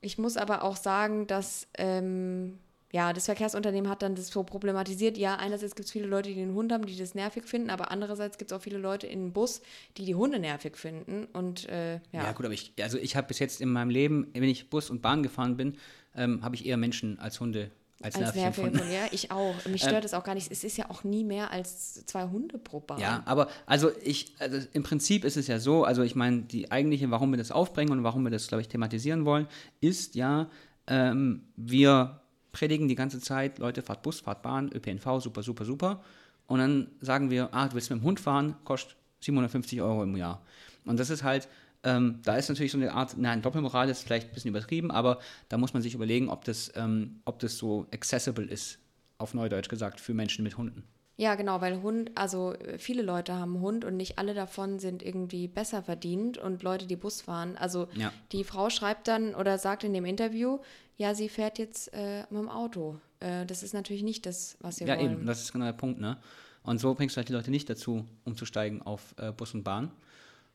Ich 0.00 0.18
muss 0.18 0.36
aber 0.36 0.64
auch 0.64 0.76
sagen, 0.76 1.26
dass 1.26 1.68
ähm, 1.76 2.58
ja, 2.92 3.12
das 3.12 3.26
Verkehrsunternehmen 3.26 3.88
hat 3.88 4.02
dann 4.02 4.14
das 4.16 4.28
so 4.28 4.42
problematisiert. 4.42 5.16
Ja, 5.16 5.36
einerseits 5.36 5.74
gibt 5.76 5.86
es 5.86 5.92
viele 5.92 6.06
Leute, 6.06 6.32
die 6.32 6.40
einen 6.40 6.54
Hund 6.54 6.72
haben, 6.72 6.86
die 6.86 6.96
das 6.96 7.14
nervig 7.14 7.44
finden, 7.44 7.70
aber 7.70 7.90
andererseits 7.90 8.36
gibt 8.36 8.50
es 8.50 8.56
auch 8.56 8.62
viele 8.62 8.78
Leute 8.78 9.06
in 9.06 9.26
dem 9.26 9.32
Bus, 9.32 9.62
die 9.96 10.04
die 10.04 10.14
Hunde 10.16 10.40
nervig 10.40 10.76
finden. 10.76 11.26
Und 11.32 11.68
äh, 11.68 11.94
ja. 11.94 12.00
Ja, 12.24 12.32
gut, 12.32 12.44
aber 12.44 12.54
ich, 12.54 12.72
also 12.80 12.98
ich 12.98 13.14
habe 13.14 13.28
bis 13.28 13.38
jetzt 13.38 13.60
in 13.60 13.70
meinem 13.70 13.90
Leben, 13.90 14.28
wenn 14.32 14.42
ich 14.44 14.70
Bus 14.70 14.90
und 14.90 15.02
Bahn 15.02 15.22
gefahren 15.22 15.56
bin, 15.56 15.76
ähm, 16.16 16.42
habe 16.42 16.56
ich 16.56 16.66
eher 16.66 16.76
Menschen 16.76 17.18
als 17.20 17.38
Hunde 17.38 17.70
als, 18.02 18.16
als 18.16 18.34
nervig 18.34 18.64
empfunden. 18.64 18.80
Hunde, 18.80 18.94
ja, 18.94 19.06
ich 19.12 19.30
auch. 19.30 19.54
Mich 19.66 19.82
stört 19.82 20.04
es 20.04 20.14
auch 20.14 20.24
gar 20.24 20.34
nicht. 20.34 20.50
Es 20.50 20.64
ist 20.64 20.76
ja 20.76 20.90
auch 20.90 21.04
nie 21.04 21.22
mehr 21.22 21.50
als 21.50 22.04
zwei 22.06 22.24
Hunde 22.24 22.58
pro 22.58 22.80
Bahn. 22.80 22.98
Ja, 22.98 23.22
aber 23.26 23.48
also 23.66 23.90
ich, 24.02 24.34
also 24.38 24.58
im 24.72 24.82
Prinzip 24.82 25.24
ist 25.24 25.36
es 25.36 25.46
ja 25.46 25.58
so, 25.58 25.84
also 25.84 26.02
ich 26.02 26.14
meine, 26.14 26.42
die 26.42 26.70
eigentliche, 26.72 27.10
warum 27.10 27.30
wir 27.30 27.36
das 27.36 27.52
aufbringen 27.52 27.92
und 27.92 28.02
warum 28.02 28.24
wir 28.24 28.30
das, 28.30 28.48
glaube 28.48 28.62
ich, 28.62 28.68
thematisieren 28.68 29.26
wollen, 29.26 29.46
ist 29.80 30.14
ja, 30.14 30.50
ähm, 30.86 31.42
wir 31.56 32.20
predigen 32.52 32.88
die 32.88 32.94
ganze 32.94 33.20
Zeit, 33.20 33.58
Leute, 33.58 33.82
fahrt 33.82 34.02
Bus, 34.02 34.20
fahrt 34.20 34.42
Bahn, 34.42 34.70
ÖPNV, 34.72 35.20
super, 35.20 35.42
super, 35.42 35.64
super. 35.64 36.02
Und 36.46 36.58
dann 36.58 36.88
sagen 37.00 37.30
wir, 37.30 37.50
ah, 37.52 37.68
du 37.68 37.74
willst 37.74 37.90
mit 37.90 38.00
dem 38.00 38.04
Hund 38.04 38.20
fahren, 38.20 38.56
kostet 38.64 38.96
750 39.20 39.80
Euro 39.82 40.02
im 40.02 40.16
Jahr. 40.16 40.42
Und 40.84 40.98
das 40.98 41.10
ist 41.10 41.22
halt, 41.22 41.48
ähm, 41.82 42.20
da 42.24 42.36
ist 42.36 42.48
natürlich 42.48 42.72
so 42.72 42.78
eine 42.78 42.92
Art, 42.92 43.16
nein, 43.16 43.42
Doppelmoral 43.42 43.88
ist 43.88 44.02
vielleicht 44.02 44.28
ein 44.28 44.34
bisschen 44.34 44.50
übertrieben, 44.50 44.90
aber 44.90 45.20
da 45.48 45.58
muss 45.58 45.72
man 45.72 45.82
sich 45.82 45.94
überlegen, 45.94 46.28
ob 46.28 46.44
das, 46.44 46.72
ähm, 46.74 47.20
ob 47.24 47.38
das 47.38 47.56
so 47.56 47.86
accessible 47.92 48.44
ist, 48.44 48.78
auf 49.18 49.34
Neudeutsch 49.34 49.68
gesagt, 49.68 50.00
für 50.00 50.14
Menschen 50.14 50.42
mit 50.42 50.56
Hunden. 50.56 50.82
Ja, 51.20 51.34
genau, 51.34 51.60
weil 51.60 51.82
Hund, 51.82 52.12
also 52.14 52.54
äh, 52.54 52.78
viele 52.78 53.02
Leute 53.02 53.34
haben 53.34 53.60
Hund 53.60 53.84
und 53.84 53.94
nicht 53.98 54.18
alle 54.18 54.32
davon 54.32 54.78
sind 54.78 55.02
irgendwie 55.02 55.48
besser 55.48 55.82
verdient 55.82 56.38
und 56.38 56.62
Leute, 56.62 56.86
die 56.86 56.96
Bus 56.96 57.20
fahren. 57.20 57.58
Also 57.58 57.88
Ja. 57.94 58.10
die 58.32 58.42
Frau 58.42 58.70
schreibt 58.70 59.06
dann 59.06 59.34
oder 59.34 59.58
sagt 59.58 59.84
in 59.84 59.92
dem 59.92 60.06
Interview, 60.06 60.60
ja, 60.96 61.14
sie 61.14 61.28
fährt 61.28 61.58
jetzt 61.58 61.92
äh, 61.92 62.20
mit 62.30 62.40
dem 62.40 62.48
Auto. 62.48 62.98
Äh, 63.20 63.44
das 63.44 63.62
ist 63.62 63.74
natürlich 63.74 64.02
nicht 64.02 64.24
das, 64.24 64.56
was 64.60 64.80
wir 64.80 64.86
Ja, 64.86 64.96
wollen. 64.98 65.12
eben, 65.12 65.26
das 65.26 65.42
ist 65.42 65.52
genau 65.52 65.66
der 65.66 65.74
Punkt, 65.74 66.00
ne? 66.00 66.16
Und 66.62 66.78
so 66.78 66.94
bringst 66.94 67.16
du 67.16 67.18
halt 67.18 67.28
die 67.28 67.34
Leute 67.34 67.50
nicht 67.50 67.68
dazu, 67.68 68.06
umzusteigen 68.24 68.80
auf 68.80 69.14
äh, 69.18 69.30
Bus 69.30 69.52
und 69.52 69.62
Bahn, 69.62 69.90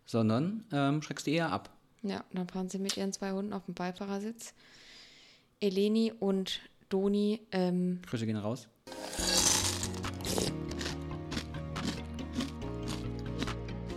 sondern 0.08 0.66
ähm, 0.72 1.04
schreckst 1.04 1.28
die 1.28 1.34
eher 1.34 1.52
ab. 1.52 1.70
Ja, 2.02 2.24
dann 2.34 2.48
fahren 2.48 2.70
sie 2.70 2.80
mit 2.80 2.98
ihren 2.98 3.14
zwei 3.14 3.34
Hunden 3.34 3.54
auf 3.54 3.66
dem 3.66 3.76
Beifahrersitz. 3.76 4.56
Eleni 5.62 6.12
und 6.20 6.62
Doni, 6.90 7.42
ähm, 7.52 8.00
Grüße 8.08 8.26
gehen 8.26 8.38
raus. 8.38 8.68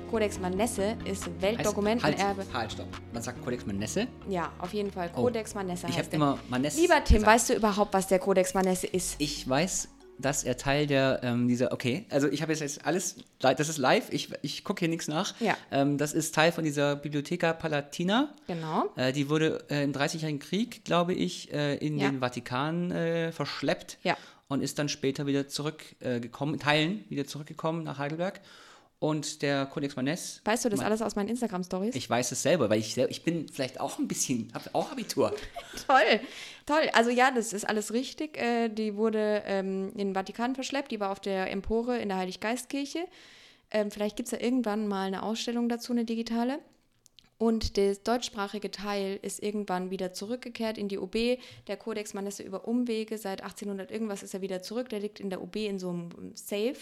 Codex 0.08 0.38
Manesse 0.40 0.96
ist 1.04 1.28
Weltdokumentenerbe. 1.40 2.42
Halt, 2.42 2.54
halt, 2.54 2.72
stopp. 2.72 2.88
Man 3.12 3.22
sagt 3.22 3.42
Codex 3.44 3.66
Manesse. 3.66 4.06
Ja, 4.28 4.50
auf 4.58 4.72
jeden 4.72 4.90
Fall. 4.90 5.10
Codex 5.10 5.54
Manesse 5.54 5.86
Oh. 5.86 5.90
Ich 5.90 5.96
heißt 5.98 6.06
habe 6.06 6.16
immer 6.16 6.38
Manesse. 6.48 6.80
Lieber 6.80 7.04
Tim, 7.04 7.16
gesagt. 7.18 7.26
weißt 7.34 7.50
du 7.50 7.54
überhaupt, 7.54 7.92
was 7.94 8.06
der 8.08 8.18
Codex 8.18 8.54
Manesse 8.54 8.86
ist? 8.86 9.16
Ich 9.18 9.48
weiß, 9.48 9.88
dass 10.18 10.44
er 10.44 10.56
Teil 10.56 10.86
der, 10.86 11.20
ähm, 11.22 11.46
dieser, 11.46 11.72
okay, 11.72 12.06
also 12.10 12.26
ich 12.28 12.42
habe 12.42 12.52
jetzt, 12.52 12.84
alles, 12.84 13.16
das 13.38 13.68
ist 13.68 13.78
live, 13.78 14.10
ich, 14.10 14.30
ich 14.42 14.64
gucke 14.64 14.80
hier 14.80 14.88
nichts 14.88 15.08
nach. 15.08 15.34
Ja. 15.40 15.56
Ähm, 15.70 15.98
das 15.98 16.12
ist 16.14 16.34
Teil 16.34 16.50
von 16.52 16.64
dieser 16.64 16.96
Bibliotheca 16.96 17.52
Palatina. 17.52 18.34
Genau. 18.46 18.86
Äh, 18.96 19.12
die 19.12 19.28
wurde 19.28 19.64
äh, 19.70 19.84
im 19.84 19.92
Dreißigjährigen 19.92 20.40
Krieg, 20.40 20.84
glaube 20.84 21.14
ich, 21.14 21.52
äh, 21.52 21.76
in 21.76 21.98
Ja. 21.98 22.08
den 22.10 22.20
Vatikan 22.20 22.90
äh, 22.90 23.30
verschleppt 23.30 23.98
Ja. 24.02 24.16
und 24.48 24.62
ist 24.62 24.78
dann 24.78 24.88
später 24.88 25.26
wieder 25.26 25.46
zurückgekommen, 25.48 26.20
gekommen, 26.22 26.54
in 26.54 26.60
Teilen 26.60 27.04
wieder 27.10 27.26
zurückgekommen 27.26 27.84
nach 27.84 27.98
Heidelberg. 27.98 28.40
Und 29.00 29.42
der 29.42 29.66
Codex 29.66 29.94
Maness, 29.94 30.40
Weißt 30.44 30.64
du 30.64 30.68
das 30.70 30.78
mein- 30.78 30.86
alles 30.86 31.02
aus 31.02 31.14
meinen 31.14 31.28
Instagram-Stories? 31.28 31.94
ich 31.94 32.10
weiß 32.10 32.32
es 32.32 32.42
selber, 32.42 32.68
weil 32.68 32.80
ich, 32.80 32.96
ich 32.96 33.22
bin 33.22 33.48
vielleicht 33.48 33.78
auch 33.78 33.98
ein 34.00 34.08
bisschen, 34.08 34.50
habe 34.54 34.70
auch 34.72 34.90
Abitur. 34.90 35.32
Toll, 35.86 36.20
toll. 36.66 36.90
Also 36.94 37.10
ja, 37.10 37.30
das 37.30 37.52
ist 37.52 37.68
alles 37.68 37.92
richtig. 37.92 38.36
Äh, 38.36 38.68
die 38.70 38.96
wurde 38.96 39.44
ähm, 39.46 39.90
in 39.92 40.08
den 40.08 40.14
Vatikan 40.14 40.56
verschleppt. 40.56 40.90
Die 40.90 40.98
war 40.98 41.10
auf 41.12 41.20
der 41.20 41.48
Empore 41.52 41.98
in 41.98 42.08
der 42.08 42.18
Heiliggeistkirche. 42.18 43.06
Ähm, 43.70 43.92
vielleicht 43.92 44.16
gibt 44.16 44.26
es 44.26 44.32
ja 44.32 44.40
irgendwann 44.40 44.88
mal 44.88 45.06
eine 45.06 45.22
Ausstellung 45.22 45.68
dazu, 45.68 45.92
eine 45.92 46.04
digitale. 46.04 46.58
Und 47.40 47.76
der 47.76 47.94
deutschsprachige 47.94 48.72
Teil 48.72 49.20
ist 49.22 49.40
irgendwann 49.40 49.90
wieder 49.92 50.12
zurückgekehrt 50.12 50.76
in 50.76 50.88
die 50.88 50.98
OB. 50.98 51.38
Der 51.68 51.76
Codex 51.76 52.12
Manesse 52.14 52.42
über 52.42 52.66
Umwege, 52.66 53.16
seit 53.16 53.42
1800 53.42 53.92
irgendwas 53.92 54.24
ist 54.24 54.34
er 54.34 54.40
wieder 54.40 54.60
zurück. 54.60 54.88
Der 54.88 54.98
liegt 54.98 55.20
in 55.20 55.30
der 55.30 55.40
OB 55.40 55.54
in 55.54 55.78
so 55.78 55.90
einem 55.90 56.10
Safe. 56.34 56.74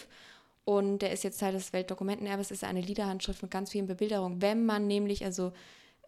Und 0.67 0.99
der 0.99 1.13
ist 1.13 1.23
jetzt 1.23 1.39
Teil 1.39 1.53
des 1.53 1.73
Weltdokumentenerbes. 1.73 2.51
ist 2.51 2.65
eine 2.65 2.81
Liederhandschrift 2.81 3.41
mit 3.41 3.53
ganz 3.53 3.71
vielen 3.71 3.87
Bebilderungen. 3.87 4.43
Wenn 4.43 4.67
man 4.67 4.89
nämlich 4.89 5.25
also 5.25 5.53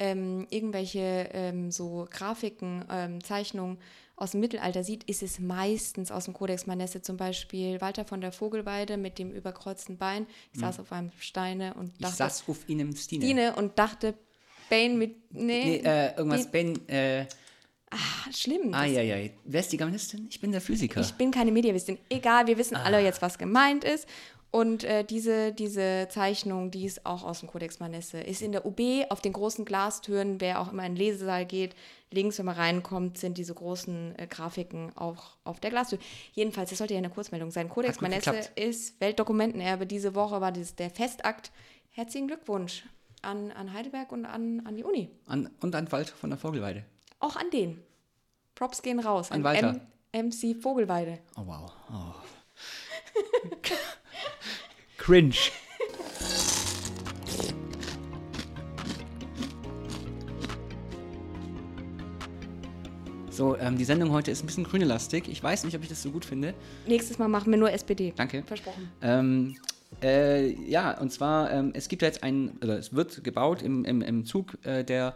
ähm, 0.01 0.49
irgendwelche 0.51 1.29
ähm, 1.33 1.71
so 1.71 2.09
Grafiken, 2.11 2.85
ähm, 2.90 3.23
Zeichnungen 3.23 3.79
aus 4.16 4.33
dem 4.33 4.40
Mittelalter 4.40 4.83
sieht, 4.83 5.05
ist 5.05 5.23
es 5.23 5.38
meistens 5.38 6.11
aus 6.11 6.25
dem 6.25 6.35
Codex 6.35 6.66
Manesse 6.66 7.03
zum 7.03 7.16
Beispiel 7.16 7.81
Walter 7.81 8.05
von 8.05 8.21
der 8.21 8.33
Vogelweide 8.33 8.97
mit 8.97 9.21
dem 9.21 9.31
überkreuzten 9.31 9.97
Bein. 9.97 10.27
Ich 10.53 10.59
saß 10.59 10.81
auf 10.81 10.90
einem 10.90 11.12
Steine 11.21 11.75
und 11.75 11.87
Mhm. 11.87 11.92
Ich 11.94 12.01
dachte, 12.01 12.16
saß 12.16 12.44
auf 12.49 12.68
ihnen 12.68 12.97
Stine. 12.97 13.25
Stine 13.25 13.55
und 13.55 13.79
dachte, 13.79 14.14
Bane 14.68 14.94
mit, 14.94 15.33
nee, 15.33 15.42
Nee, 15.64 15.77
äh, 15.85 16.16
irgendwas, 16.16 16.51
Ben, 16.51 16.88
äh, 16.88 17.27
ah, 17.90 17.97
schlimm. 18.33 18.75
ah, 18.75 18.85
ja, 18.87 19.03
ja. 19.03 19.31
Wer 19.44 19.61
ist 19.61 19.71
die 19.73 19.77
Germanistin? 19.77 20.27
Ich 20.29 20.40
bin 20.40 20.51
der 20.51 20.61
Physiker. 20.61 21.01
Ich 21.01 21.12
bin 21.14 21.31
keine 21.31 21.53
Mediawistin. 21.53 21.99
Egal, 22.11 22.49
wir 22.49 22.59
wissen 22.59 22.75
Ah. 22.77 22.83
alle 22.83 23.01
jetzt, 23.01 23.23
was 23.23 23.38
gemeint 23.38 23.85
ist. 23.85 24.07
Und 24.51 24.83
äh, 24.85 25.05
diese, 25.05 25.53
diese 25.53 26.09
Zeichnung, 26.11 26.71
die 26.71 26.87
ist 26.87 27.05
auch 27.05 27.23
aus 27.23 27.41
dem 27.41 27.49
Codex 27.51 27.81
Manesse, 27.81 28.19
ist 28.19 28.41
in 28.41 28.53
der 28.53 28.65
UB 28.65 28.81
auf 29.11 29.21
den 29.21 29.35
großen 29.35 29.67
Glastüren, 29.67 30.41
wer 30.41 30.61
auch 30.61 30.73
immer 30.73 30.87
in 30.87 30.95
den 30.95 31.05
Lesesaal 31.05 31.45
geht, 31.45 31.75
links, 32.11 32.39
wenn 32.39 32.47
man 32.47 32.57
reinkommt, 32.57 33.19
sind 33.19 33.37
diese 33.37 33.53
großen 33.53 34.19
äh, 34.19 34.27
Grafiken 34.27 34.97
auch 34.97 35.37
auf 35.45 35.61
der 35.61 35.71
Glastür. 35.71 35.99
Jedenfalls, 36.33 36.71
das 36.71 36.79
sollte 36.79 36.95
ja 36.95 36.99
eine 36.99 37.11
Kurzmeldung 37.11 37.51
sein. 37.51 37.69
Codex 37.69 38.01
Manesse 38.01 38.31
geklappt. 38.31 38.59
ist 38.59 38.99
Weltdokumentenerbe. 39.01 39.87
Diese 39.87 40.15
Woche 40.15 40.41
war 40.41 40.53
das 40.53 40.75
der 40.75 40.91
Festakt. 40.91 41.53
Herzlichen 41.91 42.29
Glückwunsch 42.29 42.85
an, 43.21 43.53
an 43.53 43.73
Heidelberg 43.75 44.13
und 44.13 44.25
an, 44.25 44.63
an 44.67 44.77
die 44.77 44.85
Uni. 44.85 45.11
An, 45.27 45.51
und 45.61 45.75
an 45.75 45.93
Wald 45.93 46.09
von 46.09 46.31
der 46.31 46.39
Vogelweide. 46.39 46.85
Auch 47.21 47.37
an 47.37 47.51
den. 47.51 47.83
Props 48.55 48.81
gehen 48.81 49.01
raus. 49.01 49.31
An 49.31 49.45
Walter. 49.45 49.81
M 50.13 50.29
MC 50.29 50.57
Vogelweide. 50.61 51.19
Oh, 51.37 51.47
wow. 51.47 51.73
Oh. 51.93 52.15
Cringe. 55.09 55.33
So, 63.31 63.57
ähm, 63.57 63.79
die 63.79 63.87
Sendung 63.87 64.12
heute 64.12 64.31
ist 64.31 64.42
ein 64.42 64.47
bisschen 64.47 64.64
grünelastig. 64.64 65.29
Ich 65.29 65.42
weiß 65.42 65.64
nicht, 65.64 65.75
ob 65.75 65.83
ich 65.83 65.88
das 65.88 66.03
so 66.03 66.11
gut 66.11 66.27
finde. 66.27 66.53
Nächstes 66.87 67.18
Mal 67.18 67.29
machen 67.29 67.51
wir 67.51 67.59
nur 67.59 67.73
SPD. 67.73 68.12
Danke. 68.16 68.42
Versprochen. 68.42 68.90
Ähm, 69.01 69.57
äh, 70.03 70.53
ja, 70.68 70.99
und 70.99 71.11
zwar, 71.11 71.53
ähm, 71.53 71.71
es 71.73 71.88
gibt 71.88 72.03
ja 72.03 72.09
jetzt 72.09 72.23
ein, 72.23 72.59
oder 72.62 72.79
es 72.79 72.92
wird 72.92 73.25
gebaut 73.25 73.62
im, 73.62 73.87
im, 73.87 74.03
im 74.03 74.27
Zug 74.27 74.59
äh, 74.66 74.85
der 74.85 75.14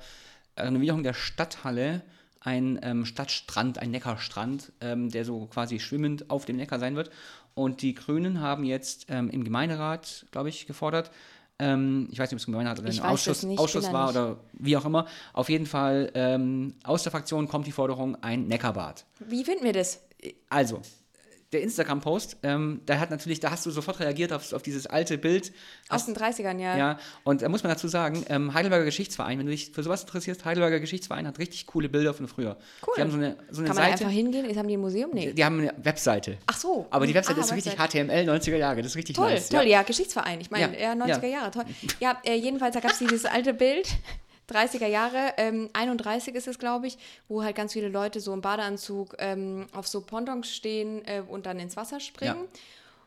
Renovierung 0.56 1.02
der 1.02 1.12
Stadthalle 1.12 2.00
ein 2.44 2.80
ähm, 2.82 3.04
Stadtstrand, 3.04 3.78
ein 3.78 3.90
Neckarstrand, 3.90 4.72
ähm, 4.80 5.10
der 5.10 5.24
so 5.24 5.46
quasi 5.46 5.78
schwimmend 5.78 6.30
auf 6.30 6.44
dem 6.44 6.56
Neckar 6.56 6.78
sein 6.78 6.96
wird. 6.96 7.10
Und 7.54 7.82
die 7.82 7.94
Grünen 7.94 8.40
haben 8.40 8.64
jetzt 8.64 9.06
ähm, 9.08 9.30
im 9.30 9.44
Gemeinderat, 9.44 10.26
glaube 10.30 10.48
ich, 10.48 10.66
gefordert, 10.66 11.10
ähm, 11.58 12.08
ich 12.10 12.18
weiß 12.18 12.30
nicht, 12.30 12.34
ob 12.34 12.38
es 12.38 12.46
im 12.46 12.52
Gemeinderat 12.52 12.80
oder 12.80 12.90
im 12.90 13.00
Ausschuss, 13.02 13.42
nicht, 13.44 13.58
Ausschuss 13.58 13.92
war 13.92 14.10
oder 14.10 14.36
wie 14.52 14.76
auch 14.76 14.84
immer. 14.84 15.06
Auf 15.32 15.48
jeden 15.48 15.66
Fall 15.66 16.10
ähm, 16.14 16.74
aus 16.82 17.02
der 17.02 17.12
Fraktion 17.12 17.46
kommt 17.46 17.66
die 17.66 17.72
Forderung, 17.72 18.16
ein 18.22 18.48
Neckarbad. 18.48 19.04
Wie 19.20 19.44
finden 19.44 19.64
wir 19.64 19.72
das? 19.72 20.00
Also, 20.48 20.80
der 21.52 21.60
Instagram-Post, 21.62 22.38
ähm, 22.42 22.80
da 22.86 22.98
hat 22.98 23.10
natürlich, 23.10 23.40
da 23.40 23.50
hast 23.50 23.66
du 23.66 23.70
sofort 23.70 24.00
reagiert 24.00 24.32
auf, 24.32 24.52
auf 24.52 24.62
dieses 24.62 24.86
alte 24.86 25.18
Bild. 25.18 25.52
Aus 25.88 26.06
den 26.06 26.16
30ern, 26.16 26.58
ja. 26.58 26.76
Ja, 26.76 26.98
und 27.24 27.42
da 27.42 27.48
muss 27.48 27.62
man 27.62 27.70
dazu 27.72 27.88
sagen, 27.88 28.24
ähm, 28.28 28.54
Heidelberger 28.54 28.84
Geschichtsverein, 28.86 29.38
wenn 29.38 29.46
du 29.46 29.52
dich 29.52 29.70
für 29.72 29.82
sowas 29.82 30.00
interessierst, 30.02 30.44
Heidelberger 30.44 30.80
Geschichtsverein 30.80 31.26
hat 31.26 31.38
richtig 31.38 31.66
coole 31.66 31.88
Bilder 31.88 32.14
von 32.14 32.26
früher. 32.28 32.56
Cool. 32.86 32.94
Die 32.96 33.00
haben 33.02 33.10
so 33.10 33.16
eine, 33.18 33.36
so 33.50 33.60
eine 33.60 33.68
Kann 33.68 33.76
man 33.76 33.84
Seite. 33.90 34.04
einfach 34.04 34.10
hingehen? 34.10 34.44
Ist, 34.46 34.56
haben 34.56 34.68
die 34.68 34.76
ein 34.76 34.80
Museum? 34.80 35.10
Nee. 35.12 35.32
Die 35.32 35.44
haben 35.44 35.58
eine 35.60 35.74
Webseite. 35.82 36.38
Ach 36.46 36.56
so. 36.56 36.86
Aber 36.90 37.06
die 37.06 37.14
Webseite 37.14 37.40
Ah, 37.40 37.44
ist 37.44 37.52
richtig 37.52 37.78
Webseite. 37.78 38.06
HTML 38.06 38.28
90er 38.30 38.56
Jahre, 38.56 38.76
das 38.82 38.92
ist 38.92 38.96
richtig 38.96 39.16
Toll, 39.16 39.30
nice. 39.32 39.48
toll, 39.50 39.66
ja, 39.66 39.82
Geschichtsverein. 39.82 40.40
Ich 40.40 40.50
meine, 40.50 40.74
Ja, 40.78 40.94
ja, 40.94 41.04
90er 41.04 41.22
ja. 41.26 41.28
Jahre, 41.28 41.50
toll. 41.50 41.64
Ja, 42.00 42.16
äh, 42.24 42.34
jedenfalls, 42.36 42.74
da 42.74 42.80
gab 42.80 42.92
es 42.92 42.98
dieses 42.98 43.24
alte 43.26 43.52
Bild, 43.52 43.88
30er 44.50 44.86
Jahre, 44.86 45.34
ähm, 45.36 45.70
31 45.72 46.34
ist 46.34 46.48
es, 46.48 46.58
glaube 46.58 46.86
ich, 46.86 46.98
wo 47.28 47.42
halt 47.42 47.56
ganz 47.56 47.72
viele 47.72 47.88
Leute 47.88 48.20
so 48.20 48.32
im 48.32 48.40
Badeanzug 48.40 49.16
ähm, 49.18 49.66
auf 49.72 49.86
so 49.86 50.00
Pontons 50.00 50.50
stehen 50.54 51.02
äh, 51.06 51.22
und 51.26 51.46
dann 51.46 51.58
ins 51.58 51.76
Wasser 51.76 52.00
springen. 52.00 52.44
Ja. 52.44 52.60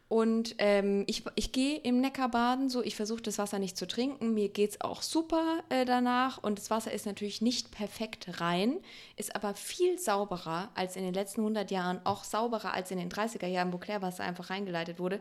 Und 0.07 0.55
ähm, 0.59 1.03
ich, 1.07 1.23
ich 1.33 1.51
gehe 1.51 1.77
im 1.79 1.99
Neckar 1.99 2.29
baden, 2.29 2.69
so 2.69 2.83
ich 2.83 2.95
versuche 2.95 3.23
das 3.23 3.39
Wasser 3.39 3.57
nicht 3.57 3.75
zu 3.75 3.87
trinken. 3.87 4.35
Mir 4.35 4.49
geht 4.49 4.71
es 4.71 4.81
auch 4.81 5.01
super 5.01 5.63
äh, 5.69 5.83
danach. 5.83 6.41
Und 6.43 6.59
das 6.59 6.69
Wasser 6.69 6.91
ist 6.91 7.07
natürlich 7.07 7.41
nicht 7.41 7.71
perfekt 7.71 8.39
rein, 8.39 8.77
ist 9.15 9.35
aber 9.35 9.55
viel 9.55 9.97
sauberer 9.97 10.69
als 10.75 10.95
in 10.95 11.03
den 11.03 11.13
letzten 11.13 11.41
100 11.41 11.71
Jahren, 11.71 12.01
auch 12.03 12.23
sauberer 12.23 12.73
als 12.73 12.91
in 12.91 12.99
den 12.99 13.09
30er 13.09 13.47
Jahren, 13.47 13.73
wo 13.73 13.79
Klärwasser 13.79 14.23
einfach 14.23 14.51
reingeleitet 14.51 14.99
wurde. 14.99 15.19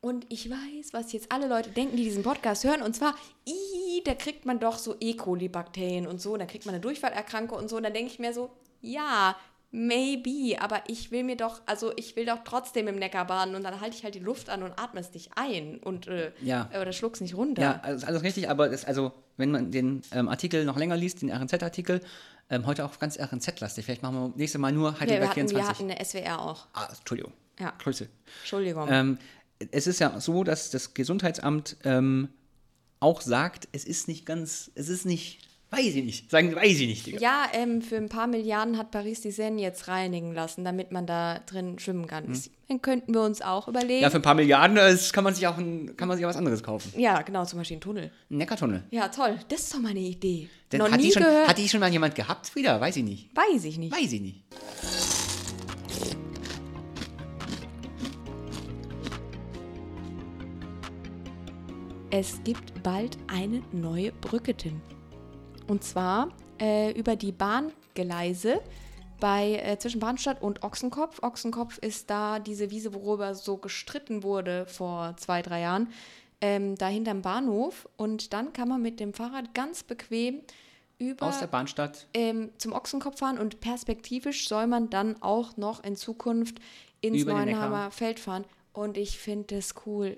Und 0.00 0.26
ich 0.28 0.50
weiß, 0.50 0.92
was 0.92 1.12
jetzt 1.12 1.32
alle 1.32 1.48
Leute 1.48 1.70
denken, 1.70 1.96
die 1.96 2.04
diesen 2.04 2.24
Podcast 2.24 2.64
hören. 2.64 2.82
Und 2.82 2.94
zwar, 2.94 3.14
ii, 3.48 3.83
da 4.04 4.14
kriegt 4.14 4.44
man 4.46 4.60
doch 4.60 4.78
so 4.78 4.96
E. 5.00 5.14
coli-Bakterien 5.14 6.06
und 6.06 6.20
so. 6.20 6.32
Und 6.34 6.38
dann 6.40 6.48
kriegt 6.48 6.66
man 6.66 6.74
eine 6.74 6.82
Durchfallerkrankung 6.82 7.58
und 7.58 7.68
so. 7.68 7.76
Und 7.76 7.82
dann 7.82 7.92
denke 7.94 8.10
ich 8.12 8.18
mir 8.18 8.32
so, 8.32 8.50
ja, 8.80 9.36
maybe. 9.70 10.60
Aber 10.60 10.82
ich 10.86 11.10
will 11.10 11.24
mir 11.24 11.36
doch, 11.36 11.60
also 11.66 11.92
ich 11.96 12.16
will 12.16 12.26
doch 12.26 12.38
trotzdem 12.44 12.86
im 12.88 12.96
Neckar 12.96 13.26
baden. 13.26 13.54
Und 13.54 13.64
dann 13.64 13.80
halte 13.80 13.96
ich 13.96 14.04
halt 14.04 14.14
die 14.14 14.20
Luft 14.20 14.48
an 14.50 14.62
und 14.62 14.72
atme 14.78 15.00
es 15.00 15.12
nicht 15.12 15.32
ein. 15.36 15.78
Und, 15.78 16.06
äh, 16.06 16.32
Ja. 16.42 16.70
Oder 16.80 16.92
schluck's 16.92 17.20
nicht 17.20 17.34
runter. 17.36 17.62
Ja, 17.62 17.80
also 17.82 17.96
ist 18.02 18.08
alles 18.08 18.22
richtig, 18.22 18.48
aber 18.48 18.68
das, 18.68 18.84
also, 18.84 19.12
wenn 19.36 19.50
man 19.50 19.70
den 19.70 20.02
ähm, 20.12 20.28
Artikel 20.28 20.64
noch 20.64 20.76
länger 20.76 20.96
liest, 20.96 21.22
den 21.22 21.30
RNZ-Artikel, 21.30 22.00
ähm, 22.50 22.66
heute 22.66 22.84
auch 22.84 22.98
ganz 22.98 23.18
RNZ-lastig. 23.18 23.84
Vielleicht 23.84 24.02
machen 24.02 24.14
wir 24.16 24.32
nächstes 24.36 24.60
Mal 24.60 24.70
nur 24.72 24.90
Ja, 24.90 24.94
wir, 24.94 25.00
Heidelberg 25.00 25.30
hatten, 25.30 25.50
wir 25.50 25.64
24. 25.64 25.68
hatten 25.78 25.90
eine 25.90 26.04
SWR 26.04 26.40
auch. 26.40 26.66
ah, 26.74 26.88
Entschuldigung. 26.96 27.32
Ja. 27.58 27.72
Grüße. 27.78 28.08
Entschuldigung. 28.40 28.88
Ähm, 28.90 29.18
es 29.70 29.86
ist 29.86 29.98
ja 30.00 30.20
so, 30.20 30.44
dass 30.44 30.70
das 30.70 30.92
Gesundheitsamt 30.94 31.76
ähm, 31.84 32.28
auch 33.00 33.20
sagt, 33.20 33.68
es 33.72 33.84
ist 33.84 34.08
nicht 34.08 34.24
ganz, 34.26 34.70
es 34.74 34.88
ist 34.88 35.04
nicht, 35.06 35.38
weiß 35.70 35.94
ich 35.94 36.04
nicht, 36.04 36.30
sagen, 36.30 36.54
weiß 36.54 36.78
ich 36.80 36.86
nicht, 36.86 37.06
Digga. 37.06 37.18
Ja, 37.20 37.46
ähm, 37.52 37.82
für 37.82 37.96
ein 37.96 38.08
paar 38.08 38.26
Milliarden 38.26 38.78
hat 38.78 38.90
Paris 38.90 39.20
die 39.20 39.30
Seine 39.32 39.60
jetzt 39.60 39.88
reinigen 39.88 40.32
lassen, 40.32 40.64
damit 40.64 40.92
man 40.92 41.06
da 41.06 41.40
drin 41.40 41.78
schwimmen 41.78 42.06
kann. 42.06 42.28
Das- 42.28 42.50
Dann 42.68 42.80
könnten 42.80 43.12
wir 43.12 43.20
uns 43.22 43.42
auch 43.42 43.68
überlegen. 43.68 43.96
Hm. 43.98 44.02
Ja, 44.04 44.10
für 44.10 44.16
ein 44.18 44.22
paar 44.22 44.34
Milliarden 44.34 44.76
äh, 44.78 44.90
das 44.92 45.12
kann 45.12 45.22
man 45.24 45.34
sich 45.34 45.46
auch 45.46 45.58
ein, 45.58 45.96
kann 45.96 46.08
man 46.08 46.16
sich 46.16 46.24
auch 46.24 46.30
was 46.30 46.36
anderes 46.36 46.62
kaufen. 46.62 46.92
Ja, 46.98 47.20
genau, 47.22 47.44
zum 47.44 47.58
Beispiel 47.58 47.76
ein 47.76 47.80
Tunnel. 47.82 48.10
Ein 48.30 48.38
Neckartunnel. 48.38 48.84
Ja, 48.90 49.08
toll. 49.08 49.38
Das 49.48 49.60
ist 49.62 49.74
doch 49.74 49.80
mal 49.80 49.90
eine 49.90 50.00
Idee. 50.00 50.48
Denn 50.72 50.78
Noch 50.78 50.90
hat, 50.90 50.98
nie 50.98 51.06
die 51.08 51.12
schon, 51.12 51.22
gehört. 51.22 51.48
hat 51.48 51.58
die 51.58 51.68
schon 51.68 51.80
mal 51.80 51.92
jemand 51.92 52.14
gehabt, 52.14 52.48
Frieda? 52.48 52.80
Weiß 52.80 52.96
ich 52.96 53.04
nicht. 53.04 53.28
Weiß 53.36 53.64
ich 53.64 53.76
nicht. 53.78 53.92
Weiß 53.92 54.12
ich 54.12 54.20
nicht. 54.22 54.42
Es 62.16 62.40
gibt 62.44 62.80
bald 62.84 63.18
eine 63.26 63.60
neue 63.72 64.12
Brücke, 64.12 64.56
Tim. 64.56 64.80
Und 65.66 65.82
zwar 65.82 66.28
äh, 66.60 66.92
über 66.92 67.16
die 67.16 67.32
Bahngleise 67.32 68.60
bei, 69.18 69.54
äh, 69.56 69.80
zwischen 69.80 69.98
Bahnstadt 69.98 70.40
und 70.40 70.62
Ochsenkopf. 70.62 71.24
Ochsenkopf 71.24 71.78
ist 71.78 72.08
da 72.10 72.38
diese 72.38 72.70
Wiese, 72.70 72.94
worüber 72.94 73.34
so 73.34 73.56
gestritten 73.56 74.22
wurde 74.22 74.64
vor 74.66 75.16
zwei, 75.16 75.42
drei 75.42 75.62
Jahren. 75.62 75.88
Ähm, 76.40 76.76
da 76.76 76.86
hinterm 76.86 77.20
Bahnhof. 77.20 77.88
Und 77.96 78.32
dann 78.32 78.52
kann 78.52 78.68
man 78.68 78.80
mit 78.80 79.00
dem 79.00 79.12
Fahrrad 79.12 79.52
ganz 79.52 79.82
bequem 79.82 80.42
über 81.00 81.26
Aus 81.26 81.40
der 81.40 81.48
Bahnstadt. 81.48 82.06
ähm, 82.14 82.50
zum 82.58 82.74
Ochsenkopf 82.74 83.18
fahren 83.18 83.38
und 83.38 83.58
perspektivisch 83.58 84.46
soll 84.46 84.68
man 84.68 84.88
dann 84.88 85.20
auch 85.20 85.56
noch 85.56 85.82
in 85.82 85.96
Zukunft 85.96 86.60
ins. 87.00 87.24
Neuenheimer 87.24 87.90
Feld 87.90 88.20
fahren. 88.20 88.44
Und 88.72 88.98
ich 88.98 89.18
finde 89.18 89.56
das 89.56 89.74
cool. 89.84 90.16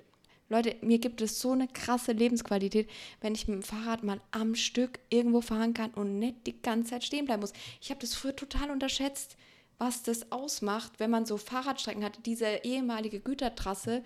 Leute, 0.49 0.75
mir 0.81 0.99
gibt 0.99 1.21
es 1.21 1.41
so 1.41 1.51
eine 1.51 1.67
krasse 1.67 2.13
Lebensqualität, 2.13 2.89
wenn 3.21 3.35
ich 3.35 3.47
mit 3.47 3.55
dem 3.55 3.63
Fahrrad 3.63 4.03
mal 4.03 4.21
am 4.31 4.55
Stück 4.55 4.99
irgendwo 5.09 5.41
fahren 5.41 5.73
kann 5.73 5.91
und 5.91 6.19
nicht 6.19 6.47
die 6.47 6.61
ganze 6.61 6.91
Zeit 6.91 7.03
stehen 7.03 7.25
bleiben 7.25 7.41
muss. 7.41 7.53
Ich 7.81 7.89
habe 7.89 7.99
das 7.99 8.13
früher 8.13 8.35
total 8.35 8.71
unterschätzt, 8.71 9.35
was 9.77 10.03
das 10.03 10.31
ausmacht, 10.31 10.93
wenn 10.99 11.11
man 11.11 11.25
so 11.25 11.37
Fahrradstrecken 11.37 12.03
hat. 12.03 12.19
Diese 12.25 12.47
ehemalige 12.63 13.19
Gütertrasse 13.19 14.03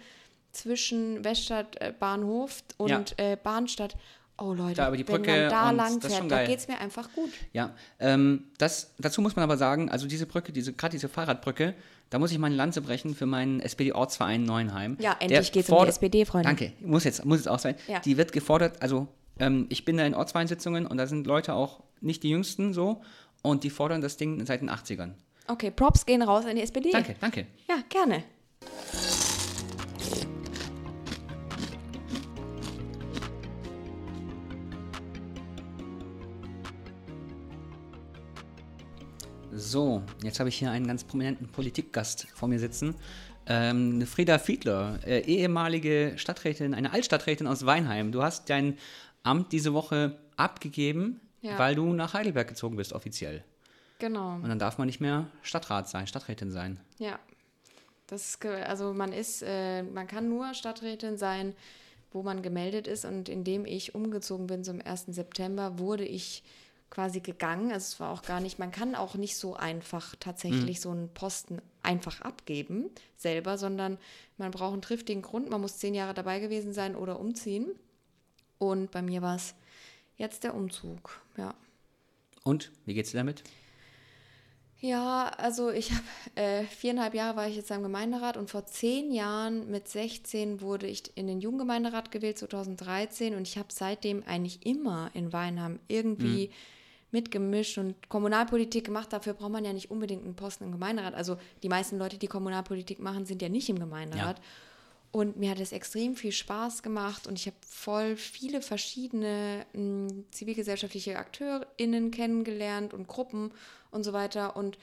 zwischen 0.52 1.24
Weststadt 1.24 1.80
äh, 1.80 1.94
Bahnhof 1.98 2.64
und 2.78 2.90
Ja. 2.90 3.06
äh, 3.18 3.38
Bahnstadt. 3.42 3.96
Oh 4.38 4.54
Leute, 4.54 4.76
Da 4.76 4.92
wenn 4.92 5.22
man 5.22 5.50
da 5.50 5.72
lang 5.72 6.02
fährt, 6.02 6.32
da 6.32 6.46
geht 6.46 6.58
es 6.58 6.68
mir 6.68 6.80
einfach 6.80 7.14
gut. 7.14 7.30
Ja, 7.54 7.76
ähm, 8.00 8.46
das, 8.58 8.96
dazu 8.98 9.22
muss 9.22 9.36
man 9.36 9.44
aber 9.44 9.56
sagen, 9.56 9.92
also 9.92 10.08
diese 10.08 10.26
Brücke, 10.26 10.52
diese, 10.52 10.74
gerade 10.74 10.94
diese 10.94 11.10
Fahrradbrücke, 11.10 11.76
da 12.12 12.20
muss 12.20 12.32
ich 12.32 12.38
meine 12.38 12.56
Lanze 12.56 12.82
brechen 12.82 13.16
für 13.16 13.26
meinen 13.26 13.62
SPD-Ortsverein 13.62 14.44
Neuenheim. 14.44 14.98
Ja, 15.00 15.16
endlich 15.20 15.52
geht's 15.52 15.70
um 15.70 15.84
die 15.84 15.90
SPD, 15.90 16.26
Freunde. 16.26 16.48
Danke, 16.48 16.74
muss 16.82 17.06
jetzt, 17.06 17.26
muss 17.26 17.40
jetzt 17.40 17.48
auch 17.48 17.58
sein. 17.58 17.76
Ja. 17.88 18.00
Die 18.00 18.18
wird 18.18 18.34
gefordert, 18.34 18.82
also 18.82 19.08
ähm, 19.40 19.66
ich 19.70 19.86
bin 19.86 19.98
da 19.98 20.06
in 20.06 20.14
Ortsvereinssitzungen 20.14 20.86
und 20.86 20.98
da 20.98 21.08
sind 21.08 21.26
Leute 21.26 21.54
auch 21.54 21.82
nicht 22.02 22.22
die 22.24 22.30
Jüngsten 22.30 22.74
so 22.74 23.02
und 23.42 23.64
die 23.64 23.70
fordern 23.70 24.02
das 24.02 24.18
Ding 24.18 24.46
seit 24.46 24.62
den 24.62 24.70
80ern. 24.70 25.14
Okay, 25.48 25.72
Props 25.72 26.06
gehen 26.06 26.22
raus 26.22 26.46
an 26.46 26.58
die 26.58 26.62
SPD. 26.62 26.92
Danke, 26.92 27.16
danke. 27.20 27.48
Ja, 27.68 27.78
gerne. 27.90 28.24
So, 39.62 40.02
jetzt 40.24 40.40
habe 40.40 40.50
ich 40.50 40.58
hier 40.58 40.72
einen 40.72 40.88
ganz 40.88 41.04
prominenten 41.04 41.48
Politikgast 41.48 42.28
vor 42.34 42.50
mir 42.50 42.58
sitzen. 42.58 42.96
Ähm, 43.46 44.06
Frieda 44.08 44.40
Fiedler, 44.40 45.00
äh, 45.06 45.20
ehemalige 45.20 46.14
Stadträtin, 46.16 46.74
eine 46.74 46.92
Altstadträtin 46.94 47.46
aus 47.46 47.64
Weinheim. 47.66 48.12
Du 48.12 48.24
hast 48.24 48.50
dein 48.50 48.78
Amt 49.22 49.52
diese 49.52 49.74
Woche 49.74 50.18
abgegeben, 50.36 51.22
Ja. 51.42 51.60
weil 51.60 51.76
du 51.76 51.94
nach 51.94 52.16
Heidelberg 52.16 52.48
gezogen 52.48 52.76
bist, 52.76 52.92
offiziell. 52.92 53.44
Genau. 54.00 54.34
Und 54.34 54.48
dann 54.50 54.58
darf 54.58 54.80
man 54.80 54.88
nicht 54.88 55.00
mehr 55.00 55.28
Stadtrat 55.44 55.88
sein, 55.88 56.08
Stadträtin 56.08 56.50
sein. 56.50 56.80
Ja. 56.98 57.20
Das 58.08 58.40
also 58.66 58.94
man 58.94 59.14
ist, 59.14 59.44
äh, 59.46 59.84
man 59.84 60.08
kann 60.08 60.28
nur 60.28 60.56
Stadträtin 60.56 61.18
sein, 61.18 61.54
wo 62.12 62.24
man 62.24 62.42
gemeldet 62.42 62.88
ist. 62.88 63.06
Und 63.06 63.30
indem 63.30 63.66
ich 63.66 63.94
umgezogen 63.94 64.48
bin 64.48 64.64
zum 64.64 64.82
1. 64.82 65.14
September, 65.14 65.78
wurde 65.78 66.04
ich 66.04 66.44
quasi 66.92 67.22
gegangen. 67.22 67.72
Also 67.72 67.86
es 67.86 68.00
war 68.00 68.12
auch 68.12 68.22
gar 68.22 68.40
nicht, 68.40 68.60
man 68.60 68.72
kann 68.72 68.94
auch 68.94 69.16
nicht 69.16 69.36
so 69.38 69.56
einfach 69.56 70.16
tatsächlich 70.20 70.78
Mhm. 70.78 70.82
so 70.82 70.90
einen 70.92 71.10
Posten 71.14 71.62
einfach 71.82 72.22
abgeben 72.22 72.92
selber, 73.18 73.58
sondern 73.58 73.98
man 74.38 74.52
braucht 74.52 74.74
einen 74.74 74.82
triftigen 74.84 75.24
Grund. 75.24 75.50
Man 75.50 75.62
muss 75.62 75.78
zehn 75.78 75.96
Jahre 75.96 76.14
dabei 76.14 76.40
gewesen 76.40 76.74
sein 76.74 76.96
oder 76.96 77.20
umziehen. 77.20 77.72
Und 78.60 78.92
bei 78.92 79.02
mir 79.02 79.24
war 79.24 79.38
es 79.38 79.56
jetzt 80.18 80.44
der 80.44 80.54
Umzug, 80.54 81.20
ja. 81.38 81.56
Und, 82.44 82.72
wie 82.86 82.94
geht's 82.94 83.12
dir 83.12 83.18
damit? 83.18 83.44
Ja, 84.80 85.30
also 85.38 85.70
ich 85.70 85.92
habe 85.92 86.04
äh, 86.36 86.64
viereinhalb 86.64 87.14
Jahre 87.14 87.38
war 87.38 87.48
ich 87.48 87.56
jetzt 87.56 87.72
am 87.72 87.84
Gemeinderat 87.84 88.36
und 88.36 88.50
vor 88.50 88.66
zehn 88.66 89.12
Jahren 89.12 89.70
mit 89.70 89.88
16 89.88 90.60
wurde 90.60 90.88
ich 90.88 91.16
in 91.16 91.28
den 91.28 91.40
Jugendgemeinderat 91.40 92.12
gewählt, 92.12 92.40
2013 92.40 93.36
und 93.36 93.48
ich 93.48 93.60
habe 93.60 93.68
seitdem 93.72 94.24
eigentlich 94.24 94.66
immer 94.66 95.12
in 95.14 95.32
Weinheim 95.34 95.80
irgendwie 95.88 96.50
mitgemischt 97.12 97.78
und 97.78 98.10
Kommunalpolitik 98.10 98.86
gemacht. 98.86 99.12
Dafür 99.14 99.34
braucht 99.34 99.52
man 99.52 99.66
ja 99.66 99.74
nicht 99.74 99.92
unbedingt 99.92 100.24
einen 100.24 100.36
Posten 100.36 100.66
im 100.66 100.72
Gemeinderat. 100.72 101.14
Also 101.14 101.38
die 101.64 101.70
meisten 101.70 101.98
Leute, 101.98 102.18
die 102.18 102.28
Kommunalpolitik 102.28 103.00
machen, 103.00 103.26
sind 103.26 103.42
ja 103.42 103.50
nicht 103.50 103.70
im 103.70 103.80
Gemeinderat. 103.80 104.42
Und 105.12 105.38
mir 105.38 105.52
hat 105.52 105.60
es 105.60 105.74
extrem 105.74 106.16
viel 106.16 106.32
Spaß 106.32 106.84
gemacht 106.84 107.28
und 107.28 107.38
ich 107.38 107.46
habe 107.48 107.58
voll 107.68 108.16
viele 108.16 108.62
verschiedene 108.62 109.66
mh, 109.74 110.24
zivilgesellschaftliche 110.32 111.18
AkteurInnen 111.18 112.12
kennengelernt 112.12 112.94
und 112.94 113.10
Gruppen 113.10 113.52
und 113.92 114.04
so 114.04 114.14
weiter. 114.14 114.56
Und 114.56 114.78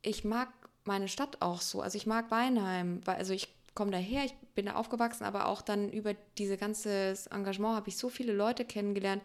ich 0.00 0.24
mag 0.24 0.48
meine 0.84 1.08
Stadt 1.08 1.42
auch 1.42 1.60
so. 1.60 1.82
Also 1.82 1.98
ich 1.98 2.06
mag 2.06 2.30
Weinheim, 2.30 3.02
weil 3.04 3.16
also 3.16 3.34
ich 3.34 3.48
komme 3.74 3.90
daher, 3.90 4.24
ich 4.24 4.34
bin 4.54 4.66
da 4.66 4.76
aufgewachsen, 4.76 5.24
aber 5.24 5.46
auch 5.46 5.60
dann 5.60 5.92
über 5.92 6.14
diese 6.38 6.56
ganze 6.56 7.14
Engagement 7.30 7.76
habe 7.76 7.90
ich 7.90 7.98
so 7.98 8.08
viele 8.08 8.32
Leute 8.32 8.64
kennengelernt, 8.64 9.22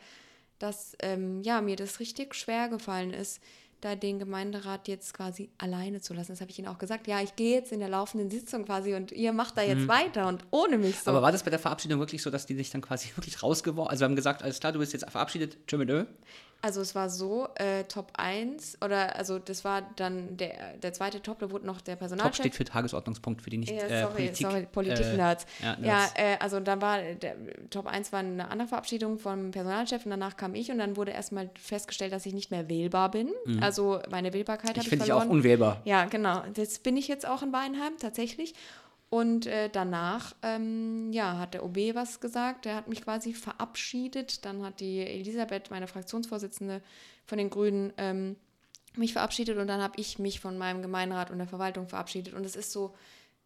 dass 0.61 0.95
ähm, 1.01 1.41
ja, 1.43 1.61
mir 1.61 1.75
das 1.75 1.99
richtig 1.99 2.35
schwer 2.35 2.69
gefallen 2.69 3.11
ist, 3.13 3.41
da 3.81 3.95
den 3.95 4.19
Gemeinderat 4.19 4.87
jetzt 4.87 5.13
quasi 5.13 5.49
alleine 5.57 6.01
zu 6.01 6.13
lassen. 6.13 6.31
Das 6.31 6.41
habe 6.41 6.51
ich 6.51 6.59
Ihnen 6.59 6.67
auch 6.67 6.77
gesagt. 6.77 7.07
Ja, 7.07 7.19
ich 7.21 7.35
gehe 7.35 7.55
jetzt 7.55 7.71
in 7.71 7.79
der 7.79 7.89
laufenden 7.89 8.29
Sitzung 8.29 8.65
quasi 8.65 8.93
und 8.93 9.11
ihr 9.11 9.33
macht 9.33 9.57
da 9.57 9.63
jetzt 9.63 9.87
weiter 9.87 10.27
und 10.27 10.45
ohne 10.51 10.77
mich 10.77 10.97
so. 10.97 11.09
Mhm. 11.09 11.17
Aber 11.17 11.25
war 11.25 11.31
das 11.31 11.43
bei 11.43 11.49
der 11.49 11.59
Verabschiedung 11.59 11.99
wirklich 11.99 12.21
so, 12.21 12.29
dass 12.29 12.45
die 12.45 12.55
dich 12.55 12.69
dann 12.69 12.81
quasi 12.81 13.09
wirklich 13.15 13.41
rausgeworfen 13.41 13.89
Also, 13.89 14.01
wir 14.01 14.05
haben 14.05 14.15
gesagt, 14.15 14.43
alles 14.43 14.59
klar, 14.59 14.71
du 14.71 14.79
bist 14.79 14.93
jetzt 14.93 15.09
verabschiedet, 15.09 15.57
tschö 15.67 15.77
mit. 15.77 15.89
Also 16.63 16.81
es 16.81 16.93
war 16.93 17.09
so, 17.09 17.47
äh, 17.55 17.83
Top 17.85 18.11
1 18.13 18.77
oder 18.83 19.15
also 19.15 19.39
das 19.39 19.65
war 19.65 19.81
dann 19.95 20.37
der, 20.37 20.77
der 20.77 20.93
zweite 20.93 21.21
Top, 21.21 21.39
da 21.39 21.49
wurde 21.49 21.65
noch 21.65 21.81
der 21.81 21.95
Top 21.95 21.99
Personalchef. 21.99 22.35
steht 22.35 22.55
für 22.55 22.65
Tagesordnungspunkt 22.65 23.41
für 23.41 23.49
die 23.49 23.57
nicht 23.57 23.71
Ja, 23.71 23.87
äh, 23.87 24.01
sorry, 24.03 24.13
Politik. 24.13 24.47
sorry, 24.47 24.67
Politik-Nerds. 24.71 25.45
Äh, 25.59 25.63
ja, 25.65 25.71
ja, 25.73 25.77
Nerds. 25.79 26.13
äh, 26.17 26.37
also 26.39 26.59
dann 26.59 26.81
war 26.81 27.01
der 27.01 27.35
Top 27.71 27.87
1 27.87 28.11
war 28.13 28.19
eine 28.19 28.47
andere 28.49 28.67
Verabschiedung 28.67 29.17
vom 29.17 29.49
Personalchef 29.51 30.05
und 30.05 30.11
danach 30.11 30.37
kam 30.37 30.53
ich 30.53 30.69
und 30.71 30.77
dann 30.77 30.97
wurde 30.97 31.11
erstmal 31.11 31.49
festgestellt, 31.59 32.13
dass 32.13 32.25
ich 32.25 32.33
nicht 32.33 32.51
mehr 32.51 32.69
wählbar 32.69 33.09
bin. 33.11 33.29
Also 33.59 33.99
meine 34.11 34.31
Wählbarkeit 34.33 34.69
habe 34.69 34.77
Mhm. 34.77 34.81
ich 34.81 34.85
ich 34.85 34.89
finde 34.89 35.05
dich 35.05 35.13
auch 35.13 35.19
verloren. 35.21 35.37
unwählbar. 35.39 35.81
Ja, 35.85 36.05
genau. 36.05 36.43
Jetzt 36.55 36.83
bin 36.83 36.95
ich 36.95 37.07
jetzt 37.07 37.27
auch 37.27 37.41
in 37.41 37.51
Weinheim 37.53 37.93
tatsächlich. 37.99 38.53
Und 39.11 39.45
äh, 39.45 39.69
danach, 39.69 40.33
ähm, 40.41 41.11
ja, 41.11 41.37
hat 41.37 41.53
der 41.53 41.65
OB 41.65 41.95
was 41.95 42.21
gesagt. 42.21 42.63
Der 42.63 42.75
hat 42.75 42.87
mich 42.87 43.01
quasi 43.01 43.33
verabschiedet. 43.33 44.45
Dann 44.45 44.63
hat 44.63 44.79
die 44.79 45.01
Elisabeth, 45.01 45.69
meine 45.69 45.87
Fraktionsvorsitzende 45.87 46.81
von 47.25 47.37
den 47.37 47.49
Grünen, 47.49 47.91
ähm, 47.97 48.37
mich 48.95 49.11
verabschiedet. 49.11 49.57
Und 49.57 49.67
dann 49.67 49.81
habe 49.81 49.99
ich 49.99 50.17
mich 50.17 50.39
von 50.39 50.57
meinem 50.57 50.81
Gemeinderat 50.81 51.29
und 51.29 51.39
der 51.39 51.47
Verwaltung 51.47 51.89
verabschiedet. 51.89 52.33
Und 52.33 52.45
es 52.45 52.55
ist 52.55 52.71
so, 52.71 52.95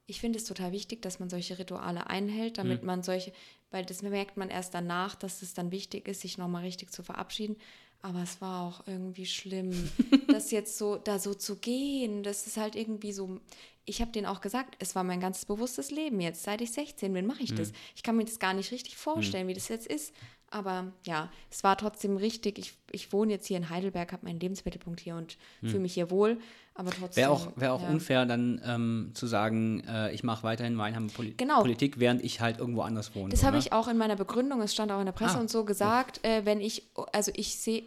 ich 0.06 0.20
finde 0.20 0.38
es 0.38 0.46
total 0.46 0.72
wichtig, 0.72 1.02
dass 1.02 1.20
man 1.20 1.32
solche 1.32 1.58
Rituale 1.58 2.06
einhält, 2.06 2.60
damit 2.60 2.84
man 2.84 3.02
solche, 3.02 3.34
weil 3.72 3.84
das 3.84 4.04
merkt 4.04 4.38
man 4.38 4.52
erst 4.52 4.76
danach, 4.76 5.16
dass 5.16 5.42
es 5.42 5.56
dann 5.56 5.72
wichtig 5.72 6.08
ist, 6.08 6.22
sich 6.22 6.38
nochmal 6.38 6.62
richtig 6.62 6.92
zu 6.92 7.02
verabschieden. 7.02 7.56
Aber 8.06 8.22
es 8.22 8.40
war 8.40 8.68
auch 8.68 8.86
irgendwie 8.86 9.26
schlimm, 9.26 9.72
das 10.28 10.52
jetzt 10.52 10.78
so, 10.78 10.98
da 10.98 11.18
so 11.18 11.34
zu 11.34 11.56
gehen. 11.56 12.22
Das 12.22 12.46
ist 12.46 12.56
halt 12.56 12.76
irgendwie 12.76 13.12
so. 13.12 13.40
Ich 13.84 14.00
habe 14.00 14.12
denen 14.12 14.28
auch 14.28 14.42
gesagt, 14.42 14.76
es 14.78 14.94
war 14.94 15.04
mein 15.04 15.20
ganzes 15.20 15.46
bewusstes 15.46 15.90
Leben 15.90 16.22
jetzt. 16.22 16.44
Seit 16.44 16.62
ich 16.62 16.72
16 16.72 17.12
bin, 17.14 17.26
mache 17.26 17.42
ich 17.42 17.56
das. 17.56 17.72
Ich 17.96 18.04
kann 18.04 18.16
mir 18.16 18.26
das 18.26 18.38
gar 18.38 18.54
nicht 18.54 18.72
richtig 18.72 18.96
vorstellen, 18.96 19.48
wie 19.48 19.56
das 19.56 19.70
jetzt 19.70 19.88
ist. 19.88 20.14
Aber 20.52 20.94
ja, 21.08 21.32
es 21.50 21.64
war 21.64 21.78
trotzdem 21.78 22.18
richtig. 22.18 22.60
Ich, 22.60 22.74
ich 22.92 23.12
wohne 23.12 23.34
jetzt 23.34 23.48
hier 23.48 23.58
in 23.58 23.70
Heidelberg, 23.72 24.12
habe 24.12 24.26
meinen 24.26 24.40
Lebensmittelpunkt 24.40 25.00
hier 25.00 25.16
und 25.16 25.38
fühle 25.62 25.80
mich 25.80 25.96
hier 25.96 26.12
wohl. 26.12 26.40
Aber 26.78 26.92
trotzdem. 26.92 27.16
Wäre 27.22 27.32
auch, 27.32 27.48
wär 27.56 27.74
auch 27.74 27.82
ja. 27.82 27.88
unfair, 27.90 28.26
dann 28.26 28.62
ähm, 28.66 29.12
zu 29.14 29.28
sagen, 29.28 29.82
äh, 29.88 30.12
ich 30.14 30.24
mache 30.24 30.44
weiterhin 30.44 30.78
Weinheim 30.78 31.08
Poli 31.08 31.34
Genau. 31.38 31.62
Politik, 31.62 32.00
während 32.00 32.22
ich 32.24 32.42
halt 32.42 32.60
irgendwo 32.60 32.82
anders 32.82 33.16
wohne. 33.16 33.30
Das 33.30 33.44
habe 33.44 33.58
ich 33.58 33.72
auch 33.72 33.88
in 33.88 33.98
meiner 33.98 34.18
Begründung, 34.18 34.62
es 34.62 34.74
stand 34.74 34.92
auch 34.92 35.00
in 35.00 35.06
der 35.06 35.14
Presse 35.14 35.38
Ah, 35.38 35.40
und 35.42 35.50
so 35.50 35.64
gesagt, 35.64 36.24
äh, 36.26 36.46
wenn 36.46 36.60
ich, 36.60 36.84
also 37.14 37.32
ich 37.34 37.58
sehe, 37.58 37.84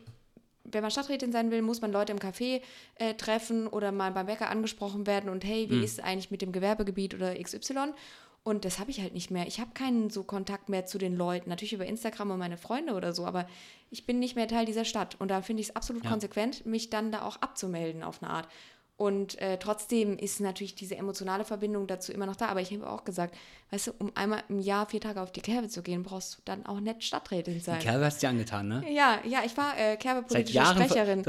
wenn 0.64 0.80
man 0.82 0.90
Stadträtin 0.90 1.32
sein 1.32 1.50
will, 1.50 1.60
muss 1.62 1.80
man 1.82 1.92
Leute 1.92 2.12
im 2.12 2.18
Café 2.18 2.62
äh, 2.96 3.12
treffen 3.14 3.66
oder 3.66 3.92
mal 3.92 4.10
beim 4.12 4.26
Bäcker 4.26 4.48
angesprochen 4.50 5.06
werden 5.06 5.28
und 5.30 5.44
hey, 5.44 5.68
wie 5.70 5.76
Hm. 5.76 5.82
ist 5.84 5.98
es 5.98 6.04
eigentlich 6.04 6.30
mit 6.30 6.40
dem 6.42 6.52
Gewerbegebiet 6.52 7.14
oder 7.14 7.34
XY? 7.42 7.92
Und 8.44 8.64
das 8.64 8.78
habe 8.78 8.90
ich 8.90 9.02
halt 9.02 9.12
nicht 9.12 9.30
mehr. 9.30 9.46
Ich 9.46 9.60
habe 9.60 9.72
keinen 9.74 10.08
so 10.08 10.22
Kontakt 10.22 10.70
mehr 10.70 10.86
zu 10.86 10.96
den 10.96 11.14
Leuten. 11.16 11.50
Natürlich 11.50 11.74
über 11.74 11.84
Instagram 11.84 12.30
und 12.30 12.38
meine 12.38 12.56
Freunde 12.56 12.94
oder 12.94 13.12
so, 13.12 13.26
aber 13.26 13.46
ich 13.90 14.06
bin 14.06 14.18
nicht 14.18 14.36
mehr 14.36 14.48
Teil 14.48 14.64
dieser 14.64 14.86
Stadt. 14.86 15.16
Und 15.18 15.28
da 15.30 15.42
finde 15.42 15.60
ich 15.60 15.68
es 15.68 15.76
absolut 15.76 16.04
Ja. 16.04 16.10
konsequent, 16.10 16.64
mich 16.64 16.88
dann 16.88 17.12
da 17.12 17.22
auch 17.22 17.36
abzumelden 17.42 18.02
auf 18.02 18.22
eine 18.22 18.30
Art. 18.32 18.48
Und 18.98 19.40
äh, 19.40 19.58
trotzdem 19.58 20.18
ist 20.18 20.40
natürlich 20.40 20.74
diese 20.74 20.96
emotionale 20.96 21.44
Verbindung 21.44 21.86
dazu 21.86 22.12
immer 22.12 22.26
noch 22.26 22.34
da. 22.34 22.48
Aber 22.48 22.60
ich 22.60 22.72
habe 22.72 22.90
auch 22.90 23.04
gesagt, 23.04 23.32
weißt 23.70 23.86
du, 23.86 23.92
um 24.00 24.10
einmal 24.16 24.42
im 24.48 24.58
Jahr 24.58 24.86
vier 24.86 25.00
Tage 25.00 25.20
auf 25.20 25.30
die 25.30 25.40
Kerbe 25.40 25.68
zu 25.68 25.82
gehen, 25.82 26.02
brauchst 26.02 26.36
du 26.36 26.42
dann 26.44 26.66
auch 26.66 26.80
nicht 26.80 27.04
Stadträtin 27.04 27.60
sein. 27.60 27.78
Die 27.78 27.86
Kerbe 27.86 28.04
hast 28.04 28.20
du 28.20 28.26
dir 28.26 28.30
angetan, 28.30 28.66
ne? 28.66 28.84
Ja, 28.92 29.20
ja, 29.24 29.42
ich 29.46 29.56
war 29.56 29.78
äh, 29.78 29.96
Kerbe-politische 29.96 30.66
Sprecherin 30.66 31.24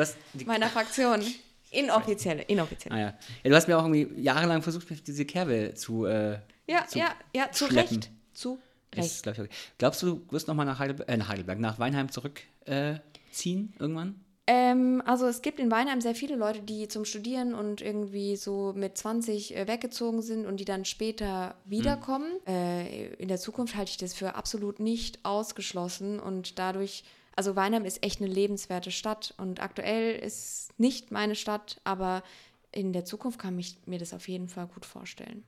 meiner 0.48 0.68
Fraktion. 0.70 1.22
Inoffizielle, 1.70 2.42
inoffizielle. 2.42 2.96
Ah, 2.96 3.00
ja. 3.00 3.14
ja, 3.44 3.50
du 3.52 3.56
hast 3.56 3.68
mir 3.68 3.78
auch 3.78 3.86
irgendwie 3.86 4.20
jahrelang 4.20 4.64
versucht, 4.64 4.88
diese 5.06 5.26
Kerbe 5.26 5.76
zu. 5.76 6.06
Äh, 6.06 6.40
Ja, 6.66 6.88
zu 6.88 6.98
ja, 6.98 7.14
ja, 7.36 7.52
zu 7.52 7.68
schleppen. 7.68 7.98
Recht. 7.98 8.12
Zu 8.34 8.58
Ist, 8.96 8.98
Recht. 8.98 9.24
glaub 9.24 9.36
ich, 9.36 9.42
okay. 9.42 9.50
Glaubst 9.78 10.02
du, 10.02 10.16
du 10.16 10.32
wirst 10.32 10.48
nochmal 10.48 10.66
nach, 10.66 10.80
Heidelberg, 10.80 11.08
äh, 11.08 11.18
nach 11.18 11.28
Heidelberg, 11.28 11.60
nach 11.60 11.78
Weinheim 11.78 12.10
zurückziehen 12.10 13.74
äh, 13.76 13.80
irgendwann? 13.80 14.20
Ähm, 14.52 15.04
also 15.06 15.28
es 15.28 15.44
gibt 15.44 15.60
in 15.60 15.70
Weinheim 15.70 16.02
sehr 16.02 16.16
viele 16.16 16.36
Leute, 16.36 16.62
die 16.62 16.88
zum 16.88 17.06
Studieren 17.06 17.54
und 17.54 17.82
irgendwie 17.82 18.36
so 18.36 18.74
mit 18.76 18.98
20 18.98 19.56
äh, 19.56 19.68
weggezogen 19.68 20.24
sind 20.24 20.48
und 20.48 20.60
die 20.60 20.66
dann 20.66 20.86
später 20.86 21.54
wiederkommen. 21.66 22.32
Äh, 22.48 23.14
in 23.14 23.28
der 23.28 23.38
Zukunft 23.38 23.76
halte 23.76 23.92
ich 23.92 23.98
das 23.98 24.16
für 24.16 24.34
absolut 24.34 24.80
nicht 24.80 25.20
ausgeschlossen 25.22 26.20
und 26.20 26.58
dadurch, 26.58 27.04
also 27.36 27.56
Weinheim 27.56 27.86
ist 27.86 28.04
echt 28.04 28.22
eine 28.22 28.32
lebenswerte 28.32 28.90
Stadt 28.90 29.36
und 29.38 29.62
aktuell 29.62 30.16
ist 30.16 30.72
nicht 30.80 31.12
meine 31.12 31.36
Stadt, 31.36 31.80
aber 31.84 32.24
in 32.72 32.92
der 32.92 33.06
Zukunft 33.06 33.38
kann 33.38 33.60
ich 33.60 33.78
mir 33.86 34.00
das 34.00 34.16
auf 34.16 34.28
jeden 34.28 34.50
Fall 34.50 34.66
gut 34.66 34.88
vorstellen. 34.88 35.44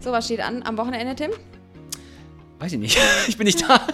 So, 0.00 0.10
was 0.10 0.24
steht 0.24 0.40
an 0.40 0.62
am 0.62 0.78
Wochenende, 0.78 1.14
Tim? 1.16 1.32
Weiß 2.58 2.72
ich 2.72 2.78
nicht. 2.78 2.98
ich 3.28 3.36
bin 3.36 3.46
nicht 3.46 3.62
da. 3.62 3.86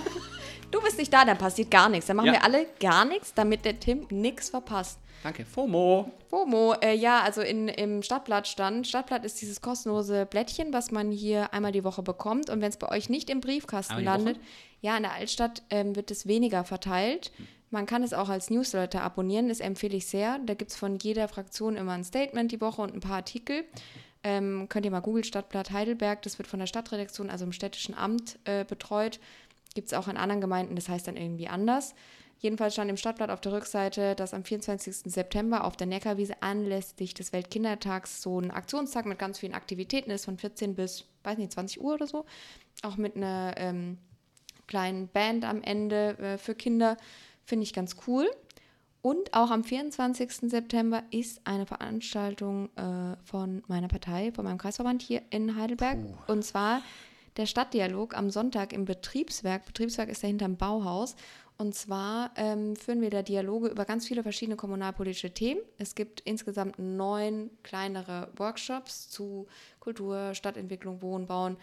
Du 0.70 0.80
bist 0.80 0.98
nicht 0.98 1.12
da, 1.12 1.24
dann 1.24 1.38
passiert 1.38 1.70
gar 1.70 1.88
nichts. 1.88 2.06
Dann 2.06 2.16
machen 2.16 2.26
Ja. 2.26 2.32
wir 2.34 2.44
alle 2.44 2.66
gar 2.78 3.04
nichts, 3.04 3.34
damit 3.34 3.64
der 3.64 3.80
Tim 3.80 4.06
nichts 4.10 4.50
verpasst. 4.50 4.98
Danke. 5.22 5.44
FOMO. 5.44 6.10
FOMO, 6.30 6.74
äh, 6.80 6.94
ja, 6.94 7.20
also 7.20 7.42
in, 7.42 7.68
im 7.68 8.02
Stadtblatt 8.02 8.48
stand, 8.48 8.86
Stadtblatt 8.86 9.24
ist 9.24 9.40
dieses 9.42 9.60
kostenlose 9.60 10.24
Blättchen, 10.24 10.72
was 10.72 10.90
man 10.92 11.10
hier 11.10 11.52
einmal 11.52 11.72
die 11.72 11.84
Woche 11.84 12.02
bekommt. 12.02 12.48
Und 12.48 12.62
wenn 12.62 12.70
es 12.70 12.78
bei 12.78 12.88
euch 12.88 13.10
nicht 13.10 13.28
im 13.28 13.40
Briefkasten 13.40 14.02
landet, 14.02 14.38
ja, 14.80 14.96
in 14.96 15.02
der 15.02 15.12
Altstadt 15.12 15.62
ähm, 15.68 15.94
wird 15.94 16.10
es 16.10 16.26
weniger 16.26 16.64
verteilt. 16.64 17.32
Man 17.70 17.86
kann 17.86 18.02
es 18.02 18.14
auch 18.14 18.28
als 18.30 18.50
Newsletter 18.50 19.02
abonnieren, 19.02 19.48
das 19.48 19.60
empfehle 19.60 19.96
ich 19.96 20.06
sehr. 20.06 20.38
Da 20.44 20.54
gibt 20.54 20.70
es 20.70 20.76
von 20.76 20.96
jeder 20.98 21.28
Fraktion 21.28 21.76
immer 21.76 21.92
ein 21.92 22.02
Statement 22.04 22.50
die 22.50 22.60
Woche 22.60 22.80
und 22.82 22.94
ein 22.94 23.00
paar 23.00 23.16
Artikel. 23.16 23.64
Ähm, 24.22 24.68
könnt 24.68 24.84
ihr 24.84 24.90
mal 24.90 25.00
googeln, 25.00 25.24
Stadtblatt 25.24 25.70
Heidelberg, 25.70 26.22
das 26.22 26.38
wird 26.38 26.48
von 26.48 26.60
der 26.60 26.66
Stadtredaktion, 26.66 27.30
also 27.30 27.44
im 27.44 27.52
städtischen 27.52 27.94
Amt, 27.94 28.38
äh, 28.44 28.64
betreut. 28.64 29.18
Gibt 29.74 29.88
es 29.88 29.94
auch 29.94 30.08
in 30.08 30.16
anderen 30.16 30.40
Gemeinden, 30.40 30.76
das 30.76 30.88
heißt 30.88 31.06
dann 31.06 31.16
irgendwie 31.16 31.48
anders. 31.48 31.94
Jedenfalls 32.40 32.72
stand 32.72 32.90
im 32.90 32.96
Stadtblatt 32.96 33.30
auf 33.30 33.42
der 33.42 33.52
Rückseite, 33.52 34.14
dass 34.14 34.32
am 34.32 34.44
24. 34.44 35.12
September 35.12 35.64
auf 35.64 35.76
der 35.76 35.86
Neckarwiese 35.86 36.42
anlässlich 36.42 37.12
des 37.12 37.34
Weltkindertags 37.34 38.22
so 38.22 38.40
ein 38.40 38.50
Aktionstag 38.50 39.04
mit 39.04 39.18
ganz 39.18 39.38
vielen 39.38 39.52
Aktivitäten 39.52 40.10
ist, 40.10 40.24
von 40.24 40.38
14 40.38 40.74
bis, 40.74 41.04
weiß 41.22 41.36
nicht, 41.36 41.52
20 41.52 41.82
Uhr 41.82 41.94
oder 41.94 42.06
so. 42.06 42.24
Auch 42.82 42.96
mit 42.96 43.14
einer 43.14 43.54
ähm, 43.58 43.98
kleinen 44.66 45.08
Band 45.08 45.44
am 45.44 45.62
Ende 45.62 46.18
äh, 46.18 46.38
für 46.38 46.54
Kinder. 46.54 46.96
Finde 47.44 47.64
ich 47.64 47.74
ganz 47.74 47.96
cool. 48.06 48.30
Und 49.02 49.32
auch 49.32 49.50
am 49.50 49.64
24. 49.64 50.50
September 50.50 51.02
ist 51.10 51.40
eine 51.44 51.64
Veranstaltung 51.64 52.68
äh, 52.76 53.16
von 53.24 53.62
meiner 53.66 53.88
Partei, 53.88 54.30
von 54.32 54.44
meinem 54.44 54.58
Kreisverband 54.58 55.00
hier 55.00 55.22
in 55.30 55.56
Heidelberg. 55.56 55.98
Und 56.26 56.44
zwar 56.44 56.82
der 57.36 57.46
Stadtdialog 57.46 58.14
am 58.14 58.30
Sonntag 58.30 58.72
im 58.74 58.84
Betriebswerk. 58.84 59.64
Betriebswerk 59.64 60.10
ist 60.10 60.22
dahinter 60.22 60.44
im 60.44 60.56
Bauhaus. 60.56 61.16
Und 61.56 61.74
zwar 61.74 62.30
ähm, 62.36 62.76
führen 62.76 63.00
wir 63.00 63.10
da 63.10 63.22
Dialoge 63.22 63.68
über 63.68 63.84
ganz 63.84 64.06
viele 64.06 64.22
verschiedene 64.22 64.56
kommunalpolitische 64.56 65.32
Themen. 65.32 65.60
Es 65.78 65.94
gibt 65.94 66.20
insgesamt 66.20 66.78
neun 66.78 67.50
kleinere 67.62 68.28
Workshops 68.36 69.10
zu 69.10 69.46
Kultur, 69.78 70.34
Stadtentwicklung, 70.34 71.02
Wohnbauen, 71.02 71.56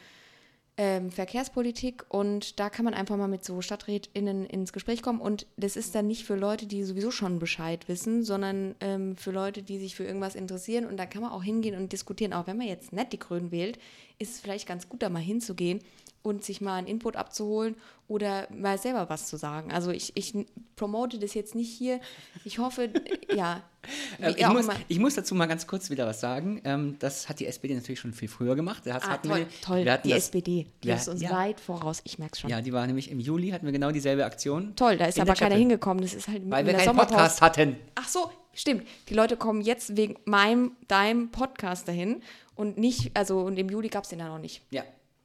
ähm, 0.77 1.11
Verkehrspolitik 1.11 2.05
und 2.09 2.59
da 2.59 2.69
kann 2.69 2.85
man 2.85 2.93
einfach 2.93 3.17
mal 3.17 3.27
mit 3.27 3.43
so 3.43 3.61
StadträtInnen 3.61 4.45
ins 4.45 4.71
Gespräch 4.71 5.01
kommen 5.01 5.19
und 5.19 5.47
das 5.57 5.75
ist 5.75 5.95
dann 5.95 6.05
nicht 6.05 6.23
für 6.23 6.35
Leute, 6.35 6.67
die 6.67 6.83
sowieso 6.83 7.09
schon 7.09 7.39
Bescheid 7.39 7.87
wissen, 7.87 8.23
sondern 8.23 8.75
ähm, 8.79 9.17
für 9.17 9.31
Leute, 9.31 9.63
die 9.63 9.79
sich 9.79 9.95
für 9.95 10.03
irgendwas 10.03 10.35
interessieren 10.35 10.85
und 10.85 10.97
da 10.97 11.07
kann 11.07 11.23
man 11.23 11.31
auch 11.31 11.43
hingehen 11.43 11.75
und 11.75 11.91
diskutieren. 11.91 12.33
Auch 12.33 12.45
wenn 12.45 12.57
man 12.57 12.67
jetzt 12.67 12.93
nicht 12.93 13.11
die 13.11 13.19
Grünen 13.19 13.51
wählt, 13.51 13.79
ist 14.19 14.35
es 14.35 14.39
vielleicht 14.39 14.67
ganz 14.67 14.87
gut, 14.87 15.01
da 15.01 15.09
mal 15.09 15.19
hinzugehen 15.19 15.81
und 16.27 16.43
sich 16.43 16.61
mal 16.61 16.75
einen 16.75 16.87
Input 16.87 17.15
abzuholen 17.15 17.75
oder 18.07 18.47
mal 18.53 18.77
selber 18.77 19.09
was 19.09 19.27
zu 19.27 19.37
sagen. 19.37 19.71
Also 19.71 19.91
ich, 19.91 20.11
ich 20.15 20.33
promote 20.75 21.19
das 21.19 21.33
jetzt 21.33 21.55
nicht 21.55 21.69
hier. 21.69 21.99
Ich 22.45 22.59
hoffe, 22.59 22.89
ja. 23.33 23.63
Ähm, 24.19 24.33
ich, 24.35 24.45
muss, 24.49 24.67
ich 24.89 24.99
muss 24.99 25.15
dazu 25.15 25.33
mal 25.33 25.45
ganz 25.45 25.65
kurz 25.65 25.89
wieder 25.89 26.05
was 26.05 26.19
sagen. 26.19 26.59
Ähm, 26.65 26.97
das 26.99 27.29
hat 27.29 27.39
die 27.39 27.45
SPD 27.45 27.73
natürlich 27.73 28.01
schon 28.01 28.11
viel 28.11 28.27
früher 28.27 28.53
gemacht. 28.57 28.81
Das 28.85 29.01
Ah, 29.05 29.15
toll, 29.15 29.37
wir, 29.37 29.47
toll. 29.61 29.85
Wir 29.85 29.93
hatten 29.93 30.09
die 30.09 30.13
das, 30.13 30.25
SPD, 30.25 30.67
die 30.83 30.87
wir- 30.89 30.95
ist 30.95 31.07
uns 31.07 31.21
ja. 31.21 31.31
weit 31.31 31.61
voraus. 31.61 32.01
Ich 32.03 32.19
merke 32.19 32.33
es 32.33 32.41
schon. 32.41 32.49
Ja, 32.49 32.59
die 32.59 32.73
war 32.73 32.85
nämlich 32.85 33.09
im 33.09 33.21
Juli, 33.21 33.51
hatten 33.51 33.65
wir 33.65 33.71
genau 33.71 33.91
dieselbe 33.91 34.25
Aktion. 34.25 34.75
Toll, 34.75 34.97
da 34.97 35.05
ist 35.05 35.17
aber 35.21 35.35
keiner 35.35 35.55
hingekommen. 35.55 36.01
Das 36.03 36.13
ist 36.13 36.27
halt 36.27 36.41
Weil 36.49 36.65
wir 36.65 36.73
keinen. 36.73 36.97
Podcast 36.97 37.39
hatten. 37.39 37.77
Ach 37.95 38.09
so, 38.09 38.29
stimmt. 38.53 38.83
Die 39.07 39.13
Leute 39.13 39.37
kommen 39.37 39.61
jetzt 39.61 39.95
wegen 39.95 40.17
meinem, 40.25 40.73
deinem 40.89 41.31
Podcast 41.31 41.87
dahin 41.87 42.21
und 42.55 42.77
nicht, 42.77 43.15
also 43.15 43.39
und 43.39 43.57
im 43.57 43.69
Juli 43.69 43.87
gab 43.87 44.03
es 44.03 44.09
den 44.09 44.19
ja 44.19 44.27
noch 44.27 44.39
nicht. 44.39 44.63
Ja, 44.69 44.83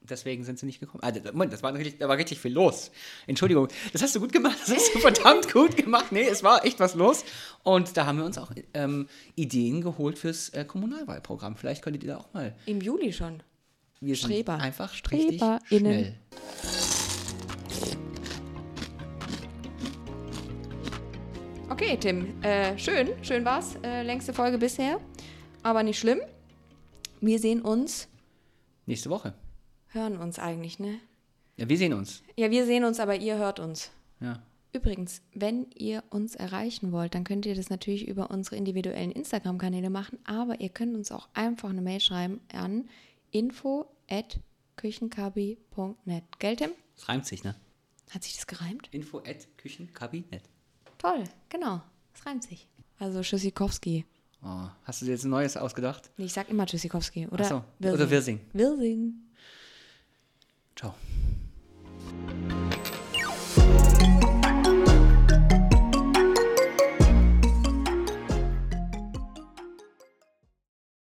deswegen 0.08 0.44
sind 0.44 0.58
sie 0.58 0.66
nicht 0.66 0.80
gekommen. 0.80 1.02
Da- 1.02 1.32
Moment, 1.32 1.52
das 1.52 1.62
war 1.62 1.72
richtig, 1.74 1.98
da 1.98 2.08
war 2.08 2.16
richtig 2.16 2.38
viel 2.40 2.52
los. 2.52 2.90
Entschuldigung, 3.26 3.68
das 3.92 4.02
hast 4.02 4.14
du 4.14 4.20
gut 4.20 4.32
gemacht. 4.32 4.58
Das 4.60 4.74
hast 4.74 4.94
du 4.94 4.98
verdammt 4.98 5.52
gut 5.52 5.76
gemacht. 5.76 6.12
Nee, 6.12 6.22
es 6.28 6.42
war 6.42 6.64
echt 6.64 6.80
was 6.80 6.94
los. 6.94 7.24
Und 7.62 7.96
da 7.96 8.06
haben 8.06 8.18
wir 8.18 8.24
uns 8.24 8.38
auch 8.38 8.50
ähm, 8.74 9.08
Ideen 9.36 9.80
geholt 9.80 10.18
fürs 10.18 10.48
äh, 10.50 10.64
Kommunalwahlprogramm. 10.64 11.56
Vielleicht 11.56 11.82
könntet 11.82 12.02
ihr 12.04 12.10
da 12.10 12.16
auch 12.18 12.32
mal. 12.32 12.54
Im 12.66 12.80
Juli 12.80 13.12
schon. 13.12 13.42
Wir 14.00 14.16
Streber. 14.16 14.54
einfach 14.58 14.92
richtig 15.10 15.36
StreberInnen. 15.36 15.60
schnell. 15.70 16.14
Okay, 21.70 21.96
Tim. 21.98 22.42
Äh, 22.42 22.76
schön, 22.78 23.08
schön 23.22 23.44
war's. 23.44 23.76
Äh, 23.82 24.02
längste 24.02 24.32
Folge 24.32 24.58
bisher. 24.58 25.00
Aber 25.62 25.82
nicht 25.82 25.98
schlimm. 25.98 26.20
Wir 27.20 27.38
sehen 27.38 27.62
uns, 27.62 28.08
Nächste 28.84 29.10
Woche. 29.10 29.32
Hören 29.92 30.16
uns 30.16 30.38
eigentlich, 30.38 30.78
ne? 30.78 30.98
Ja, 31.56 31.68
wir 31.68 31.78
sehen 31.78 31.92
uns. 31.92 32.22
Ja, 32.36 32.50
wir 32.50 32.66
sehen 32.66 32.84
uns, 32.84 32.98
aber 32.98 33.16
ihr 33.16 33.36
hört 33.36 33.60
uns. 33.60 33.90
Ja. 34.20 34.42
Übrigens, 34.72 35.20
wenn 35.34 35.66
ihr 35.74 36.02
uns 36.08 36.34
erreichen 36.34 36.92
wollt, 36.92 37.14
dann 37.14 37.24
könnt 37.24 37.44
ihr 37.44 37.54
das 37.54 37.68
natürlich 37.68 38.08
über 38.08 38.30
unsere 38.30 38.56
individuellen 38.56 39.12
Instagram-Kanäle 39.12 39.90
machen, 39.90 40.18
aber 40.24 40.62
ihr 40.62 40.70
könnt 40.70 40.96
uns 40.96 41.12
auch 41.12 41.28
einfach 41.34 41.68
eine 41.68 41.82
Mail 41.82 42.00
schreiben 42.00 42.40
an 42.52 42.88
info@küchenkabi.net. 43.32 46.24
Gell, 46.38 46.56
Tim? 46.56 46.70
Das 46.96 47.08
reimt 47.08 47.26
sich, 47.26 47.44
ne? 47.44 47.54
Hat 48.10 48.22
sich 48.22 48.36
das 48.36 48.46
gereimt? 48.46 48.88
Info 48.92 49.18
at 49.18 49.46
Küchenkabinett. 49.58 50.44
Toll, 50.96 51.24
genau. 51.50 51.82
Das 52.14 52.24
reimt 52.26 52.42
sich. 52.42 52.66
Also 52.98 53.20
Tschüssikowski. 53.20 54.06
Oh, 54.42 54.68
hast 54.84 55.02
du 55.02 55.06
dir 55.06 55.12
jetzt 55.12 55.24
ein 55.24 55.30
neues 55.30 55.56
ausgedacht? 55.56 56.10
Nee, 56.16 56.24
ich 56.24 56.32
sag 56.32 56.48
immer 56.48 56.66
Tschüssikowski, 56.66 57.28
oder? 57.28 57.44
Ach 57.44 57.48
so, 57.48 57.62
oder 57.88 58.10
Wirsing. 58.10 58.40
Wirsing. 58.52 59.14
Ciao. 60.74 61.11